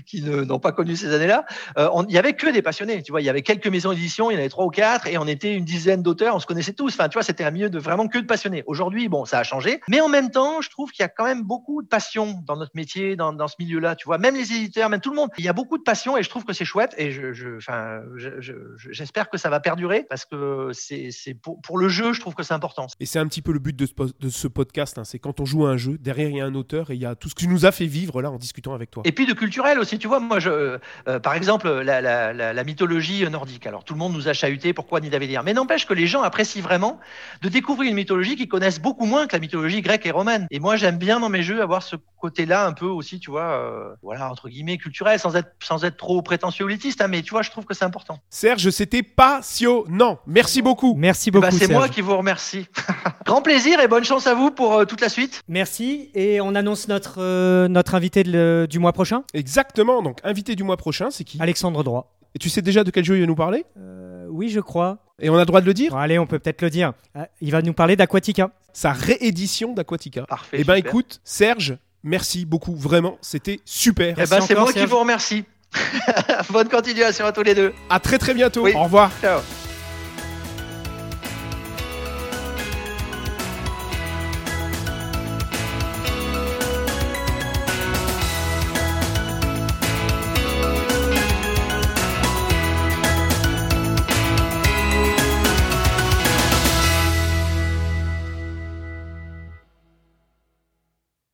qui 0.05 0.21
n'ont 0.21 0.59
pas 0.59 0.71
connu 0.71 0.95
ces 0.95 1.13
années-là, 1.13 1.45
euh, 1.77 1.89
il 2.07 2.13
y 2.13 2.17
avait 2.17 2.33
que 2.33 2.51
des 2.51 2.61
passionnés. 2.61 3.01
Tu 3.03 3.11
vois, 3.11 3.21
il 3.21 3.25
y 3.25 3.29
avait 3.29 3.41
quelques 3.41 3.67
maisons 3.67 3.91
d'édition, 3.91 4.29
il 4.31 4.35
y 4.35 4.37
en 4.37 4.39
avait 4.39 4.49
trois 4.49 4.65
ou 4.65 4.69
quatre, 4.69 5.07
et 5.07 5.17
on 5.17 5.27
était 5.27 5.53
une 5.55 5.65
dizaine 5.65 6.01
d'auteurs, 6.03 6.35
on 6.35 6.39
se 6.39 6.45
connaissait 6.45 6.73
tous. 6.73 6.93
Enfin, 6.93 7.09
tu 7.09 7.13
vois, 7.13 7.23
c'était 7.23 7.43
un 7.43 7.51
milieu 7.51 7.69
de 7.69 7.79
vraiment 7.79 8.07
que 8.07 8.17
de 8.19 8.25
passionnés. 8.25 8.63
Aujourd'hui, 8.67 9.09
bon, 9.09 9.25
ça 9.25 9.39
a 9.39 9.43
changé, 9.43 9.81
mais 9.89 10.01
en 10.01 10.09
même 10.09 10.31
temps, 10.31 10.61
je 10.61 10.69
trouve 10.69 10.91
qu'il 10.91 11.03
y 11.03 11.05
a 11.05 11.09
quand 11.09 11.25
même 11.25 11.43
beaucoup 11.43 11.81
de 11.81 11.87
passion 11.87 12.41
dans 12.45 12.57
notre 12.57 12.71
métier, 12.75 13.15
dans, 13.15 13.33
dans 13.33 13.47
ce 13.47 13.55
milieu-là. 13.59 13.95
Tu 13.95 14.05
vois, 14.05 14.17
même 14.17 14.35
les 14.35 14.51
éditeurs, 14.53 14.89
même 14.89 15.01
tout 15.01 15.09
le 15.09 15.15
monde, 15.15 15.29
il 15.37 15.45
y 15.45 15.49
a 15.49 15.53
beaucoup 15.53 15.77
de 15.77 15.83
passion, 15.83 16.17
et 16.17 16.23
je 16.23 16.29
trouve 16.29 16.43
que 16.45 16.53
c'est 16.53 16.65
chouette. 16.65 16.93
Et 16.97 17.11
je, 17.11 17.57
enfin, 17.57 18.01
je- 18.15 18.39
je- 18.41 18.53
je- 18.77 18.91
j'espère 18.91 19.29
que 19.29 19.37
ça 19.37 19.49
va 19.49 19.59
perdurer 19.59 20.05
parce 20.09 20.25
que 20.25 20.69
c'est, 20.73 21.09
pour, 21.41 21.61
pour 21.61 21.77
le 21.77 21.87
jeu, 21.89 22.13
je 22.13 22.19
trouve 22.19 22.35
que 22.35 22.43
c'est 22.43 22.53
important. 22.53 22.87
Et 22.99 23.05
c'est 23.05 23.19
un 23.19 23.27
petit 23.27 23.41
peu 23.41 23.51
le 23.51 23.59
but 23.59 23.75
de 23.75 23.85
ce, 23.85 23.93
de 24.19 24.29
ce 24.29 24.47
podcast. 24.47 24.97
hein, 24.97 25.03
c'est 25.03 25.19
quand 25.19 25.39
on 25.39 25.45
joue 25.45 25.65
à 25.65 25.69
un 25.71 25.77
jeu, 25.77 25.97
derrière 25.97 26.29
il 26.29 26.37
y 26.37 26.41
a 26.41 26.45
un 26.45 26.55
auteur 26.55 26.91
et 26.91 26.95
il 26.95 27.01
y 27.01 27.05
a 27.05 27.15
tout 27.15 27.29
ce 27.29 27.35
que 27.35 27.41
tu 27.41 27.47
nous 27.47 27.65
as 27.65 27.71
fait 27.71 27.85
vivre 27.85 28.21
là 28.21 28.29
en 28.33 28.37
discutant 28.37 28.73
avec 28.73 28.91
toi. 28.91 29.03
Et 29.05 29.11
puis 29.11 29.25
de 29.25 29.33
culturel 29.33 29.79
aussi, 29.79 29.97
tu 29.99 30.07
vois, 30.07 30.19
moi, 30.19 30.39
je, 30.39 30.77
euh, 31.07 31.19
par 31.19 31.33
exemple, 31.35 31.69
la, 31.69 32.01
la, 32.01 32.33
la, 32.33 32.53
la 32.53 32.63
mythologie 32.63 33.27
nordique. 33.29 33.65
Alors 33.67 33.83
tout 33.83 33.93
le 33.93 33.99
monde 33.99 34.13
nous 34.13 34.27
a 34.27 34.33
chahuté, 34.33 34.73
pourquoi 34.73 34.99
Nidavellir 34.99 35.43
Mais 35.43 35.53
n'empêche 35.53 35.85
que 35.85 35.93
les 35.93 36.07
gens 36.07 36.21
apprécient 36.23 36.61
vraiment 36.61 36.99
de 37.41 37.49
découvrir 37.49 37.89
une 37.89 37.95
mythologie 37.95 38.35
qu'ils 38.35 38.47
connaissent 38.49 38.79
beaucoup 38.81 39.05
moins 39.05 39.27
que 39.27 39.33
la 39.35 39.39
mythologie 39.39 39.81
grecque 39.81 40.05
et 40.05 40.11
romaine. 40.11 40.47
Et 40.51 40.59
moi, 40.59 40.75
j'aime 40.75 40.97
bien 40.97 41.19
dans 41.19 41.29
mes 41.29 41.43
jeux 41.43 41.61
avoir 41.61 41.83
ce 41.83 41.95
côté-là 42.19 42.65
un 42.65 42.73
peu 42.73 42.85
aussi, 42.85 43.19
tu 43.19 43.31
vois, 43.31 43.51
euh, 43.51 43.93
voilà, 44.01 44.29
entre 44.31 44.49
guillemets, 44.49 44.77
culturel, 44.77 45.19
sans 45.19 45.35
être, 45.35 45.51
sans 45.61 45.83
être 45.83 45.97
trop 45.97 46.21
prétentieux 46.21 46.65
ou 46.65 46.69
élitiste, 46.69 47.01
hein, 47.01 47.07
mais 47.09 47.21
tu 47.21 47.31
vois, 47.31 47.41
je 47.41 47.51
trouve 47.51 47.65
que 47.65 47.73
c'est 47.73 47.85
important. 47.85 48.19
Serge, 48.29 48.69
c'était 48.69 49.03
passionnant. 49.03 50.19
Merci 50.25 50.61
beaucoup. 50.61 50.95
Merci 50.95 51.29
Eh 51.29 51.31
beaucoup. 51.31 51.45
ben, 51.47 51.51
c'est 51.51 51.67
moi 51.67 51.89
qui 51.89 52.01
vous 52.01 52.15
remercie. 52.17 52.67
Grand 53.25 53.41
plaisir 53.41 53.79
et 53.79 53.87
bonne 53.87 54.03
chance 54.03 54.27
à 54.27 54.33
vous 54.33 54.51
pour 54.51 54.73
euh, 54.73 54.85
toute 54.85 55.01
la 55.01 55.09
suite. 55.09 55.41
Merci. 55.47 56.09
Et 56.15 56.41
on 56.41 56.55
annonce 56.55 56.87
notre, 56.87 57.15
euh, 57.21 57.67
notre 57.67 57.95
invité 57.95 58.23
de 58.23 58.31
le- 58.31 58.67
du 58.67 58.79
mois 58.79 58.93
prochain, 58.93 59.23
Exactement. 59.33 60.01
Donc, 60.01 60.19
invité 60.23 60.55
du 60.55 60.63
mois 60.63 60.77
prochain, 60.77 61.09
c'est 61.11 61.23
qui? 61.23 61.37
Alexandre 61.41 61.83
Droit. 61.83 62.11
Et 62.35 62.39
tu 62.39 62.49
sais 62.49 62.61
déjà 62.61 62.83
de 62.83 62.89
quel 62.91 63.05
jeu 63.05 63.15
il 63.17 63.21
va 63.21 63.27
nous 63.27 63.35
parler? 63.35 63.63
Euh, 63.77 64.25
oui, 64.29 64.49
je 64.49 64.59
crois. 64.59 64.97
Et 65.19 65.29
on 65.29 65.35
a 65.35 65.39
le 65.39 65.45
droit 65.45 65.61
de 65.61 65.65
le 65.67 65.73
dire? 65.73 65.91
Bon, 65.91 65.97
allez, 65.97 66.17
on 66.17 66.25
peut 66.25 66.39
peut-être 66.39 66.61
le 66.63 66.69
dire. 66.71 66.93
Il 67.41 67.51
va 67.51 67.61
nous 67.61 67.73
parler 67.73 67.95
d'Aquatica. 67.95 68.49
Sa 68.73 68.91
réédition 68.91 69.73
d'Aquatica. 69.73 70.23
Parfait. 70.23 70.57
Eh 70.59 70.63
ben 70.63 70.75
super. 70.77 70.89
écoute, 70.89 71.21
Serge, 71.23 71.77
merci 72.03 72.45
beaucoup. 72.45 72.75
Vraiment, 72.75 73.17
c'était 73.21 73.59
super. 73.65 74.15
Eh 74.17 74.25
ben, 74.27 74.41
c'est 74.41 74.55
moi 74.57 74.73
qui 74.73 74.83
vous 74.85 74.97
remercie. 74.99 75.45
Bonne 76.49 76.69
continuation 76.69 77.25
à 77.25 77.31
tous 77.31 77.43
les 77.43 77.53
deux. 77.55 77.71
À 77.89 77.99
très 77.99 78.17
très 78.17 78.33
bientôt. 78.33 78.63
Oui. 78.63 78.73
Au 78.75 78.83
revoir. 78.83 79.11
Ciao. 79.21 79.39